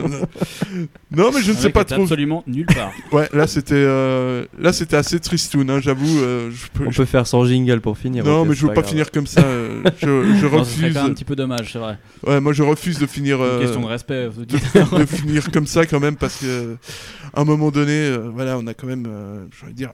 non, 1.11 1.31
mais 1.35 1.43
je 1.43 1.51
ne 1.53 1.57
sais 1.57 1.71
pas 1.71 1.85
trop. 1.85 2.03
absolument 2.03 2.45
nulle 2.47 2.67
part. 2.67 2.93
Ouais, 3.13 3.29
là 3.33 3.47
c'était, 3.47 3.75
euh, 3.75 4.45
là 4.59 4.73
c'était 4.73 4.97
assez 4.97 5.19
tristoun, 5.19 5.69
hein, 5.71 5.81
j'avoue. 5.81 6.19
euh, 6.21 6.51
peux, 6.75 6.87
On 6.87 6.91
je- 6.91 6.99
peut 6.99 7.05
faire 7.07 7.27
sans 7.27 7.45
jingle 7.45 7.81
pour 7.81 7.99
finir. 7.99 8.25
Non, 8.25 8.45
mais 8.45 8.51
c'est 8.55 8.61
je 8.61 8.67
veux 8.67 8.69
pas 8.75 8.83
grave. 8.83 8.91
finir 8.91 9.11
comme 9.11 9.27
ça. 9.27 9.41
euh, 9.43 9.83
je, 10.01 10.07
Non, 10.47 10.59
refuse. 10.61 10.81
même 10.83 10.97
un 10.97 11.11
petit 11.11 11.25
peu 11.25 11.35
dommage, 11.35 11.73
c'est 11.73 11.79
vrai. 11.79 11.99
Ouais, 12.27 12.41
moi 12.41 12.53
je 12.53 12.63
refuse 12.63 12.99
de 12.99 13.07
finir. 13.07 13.39
Une 13.39 13.43
euh, 13.45 13.61
question 13.61 13.81
de 13.81 13.87
respect 13.87 14.27
aux 14.29 14.45
de, 14.45 14.99
de 14.99 15.07
finir 15.07 15.51
comme 15.51 15.67
ça 15.67 15.87
quand 15.87 16.01
même 16.01 16.17
parce 16.17 16.37
que 16.37 16.77
à 17.35 17.41
un 17.41 17.45
moment 17.45 17.71
donné, 17.71 17.93
euh, 17.93 18.31
voilà, 18.33 18.57
on 18.59 18.67
a 18.67 18.75
quand 18.75 18.87
même, 18.87 19.07
euh, 19.09 19.45
je 19.51 19.67
vais 19.67 19.73
dire, 19.73 19.91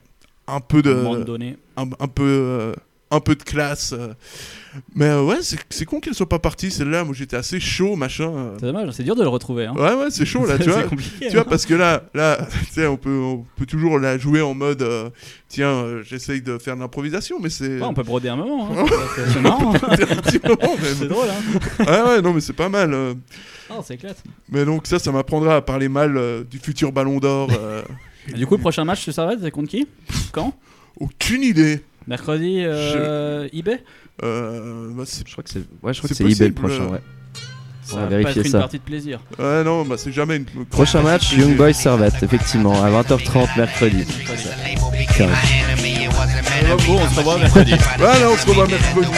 un 0.46 0.60
peu 0.60 0.82
de, 0.82 0.92
un 0.92 1.02
moment 1.02 1.16
donné. 1.24 1.56
un, 1.76 1.84
un 2.00 2.08
peu, 2.08 2.22
euh, 2.24 2.74
un 3.14 3.20
peu 3.20 3.34
de 3.34 3.42
classe. 3.42 3.92
euh. 3.92 4.12
Mais 4.94 5.04
euh, 5.06 5.22
ouais, 5.22 5.36
c'est 5.70 5.84
con 5.84 6.00
qu'elle 6.00 6.14
soit 6.14 6.28
pas 6.28 6.40
partie 6.40 6.70
celle-là. 6.72 7.04
Moi 7.04 7.14
j'étais 7.16 7.36
assez 7.36 7.60
chaud, 7.60 7.94
machin. 7.94 8.30
euh. 8.34 8.56
C'est 8.58 8.66
dommage, 8.66 8.90
c'est 8.90 9.04
dur 9.04 9.14
de 9.14 9.22
le 9.22 9.28
retrouver. 9.28 9.66
Hein. 9.66 9.74
Ouais, 9.76 9.94
ouais, 9.94 10.10
c'est 10.10 10.26
chaud 10.26 10.44
là, 10.46 10.56
tu 10.58 10.64
C'est 10.64 10.70
vois. 10.70 10.82
compliqué, 10.82 11.26
Tu 11.28 11.32
vois, 11.32 11.42
hein. 11.42 11.46
parce 11.48 11.64
que 11.64 11.74
là, 11.74 12.02
là, 12.12 12.38
tu 12.66 12.72
sais, 12.72 12.86
on 12.86 12.96
peut, 12.96 13.16
on 13.16 13.44
peut 13.56 13.66
toujours 13.66 14.00
la 14.00 14.18
jouer 14.18 14.40
en 14.42 14.52
mode, 14.54 14.82
euh, 14.82 15.10
tiens, 15.48 15.68
euh, 15.68 16.02
j'essaye 16.02 16.42
de 16.42 16.58
faire 16.58 16.74
de 16.74 16.80
l'improvisation, 16.80 17.38
mais 17.40 17.50
c'est. 17.50 17.76
Ouais, 17.78 17.82
on 17.84 17.94
peut 17.94 18.02
broder 18.02 18.30
un 18.30 18.36
moment. 18.36 18.68
Hein. 18.72 18.84
C'est- 19.32 19.40
marrant. 19.40 19.74
hein. 19.74 19.96
C'est 20.32 20.42
drôle. 21.08 21.28
Hein. 21.30 21.84
Ouais, 21.86 22.02
ouais, 22.14 22.22
non, 22.22 22.32
mais 22.32 22.40
c'est 22.40 22.52
pas 22.52 22.68
mal. 22.68 22.94
Oh, 23.70 23.80
c'est 23.86 23.94
éclate. 23.94 24.22
Mais 24.50 24.64
donc 24.64 24.86
ça, 24.88 24.98
ça 24.98 25.12
m'apprendra 25.12 25.56
à 25.56 25.62
parler 25.62 25.88
mal 25.88 26.44
du 26.50 26.58
futur 26.58 26.90
Ballon 26.90 27.18
d'Or. 27.20 27.48
du 28.34 28.44
coup, 28.46 28.56
le 28.56 28.60
prochain 28.60 28.84
match, 28.84 29.04
tu 29.04 29.12
c'est 29.12 29.50
contre 29.52 29.68
qui? 29.70 29.86
Quand? 30.32 30.52
Aucune 30.98 31.42
idée. 31.42 31.80
Mercredi, 32.06 32.62
euh, 32.64 33.48
eBay 33.52 33.82
Euh, 34.22 34.90
bah, 34.94 35.04
Je 35.26 35.32
crois 35.32 35.42
que 35.44 35.50
c'est. 35.50 35.60
Ouais, 35.82 35.92
je 35.94 35.98
crois 35.98 36.08
que 36.08 36.14
C'est 36.14 36.24
c'est 36.24 36.30
eBay 36.30 36.48
le 36.48 36.54
prochain. 36.54 36.82
euh. 36.84 36.88
Ouais. 36.90 37.00
Ça 37.82 37.96
On 37.96 37.96
va 37.96 38.02
va 38.04 38.08
pas 38.08 38.16
vérifier 38.16 38.40
être 38.40 38.46
une 38.46 38.52
ça. 38.52 38.58
partie 38.60 38.78
de 38.78 38.82
plaisir. 38.82 39.20
Ouais, 39.38 39.62
non, 39.64 39.84
bah 39.84 39.96
c'est 39.98 40.12
jamais 40.12 40.36
une. 40.36 40.44
Prochain 40.66 41.02
match, 41.02 41.32
Young 41.32 41.54
Boys 41.56 41.74
Servette, 41.74 42.22
effectivement, 42.22 42.82
à 42.82 42.88
20h30 42.90 43.48
mercredi. 43.58 44.04
Carré. 45.18 45.32
Bon, 46.86 46.98
on 46.98 47.10
se 47.10 47.16
revoit 47.18 47.38
mercredi. 47.38 47.74
Voilà, 47.98 48.30
on 48.30 48.36
se 48.36 48.46
revoit 48.46 48.66
mercredi. 48.66 49.08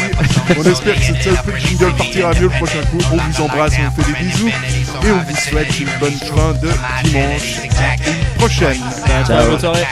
On 0.59 0.63
espère 0.65 0.95
que 0.97 1.03
cette 1.03 1.23
seule 1.23 1.37
petite 1.45 1.69
jingle 1.69 1.95
partira 1.97 2.33
mieux 2.35 2.41
le 2.43 2.49
prochain 2.49 2.81
coup. 2.91 2.99
On 3.13 3.17
vous 3.17 3.41
embrasse, 3.43 3.75
on 3.79 3.89
vous 3.91 4.03
fait 4.03 4.13
des 4.13 4.19
bisous. 4.27 4.49
Et 4.49 5.11
on 5.13 5.23
vous 5.23 5.37
souhaite 5.37 5.81
une 5.81 5.89
bonne 6.01 6.11
fin 6.13 6.53
de 6.55 6.69
dimanche. 7.05 7.59
À 7.79 7.95
une 8.11 8.39
prochaine. 8.39 8.81
Ciao, 9.27 9.51
bonne 9.51 9.61
soirée. 9.61 9.85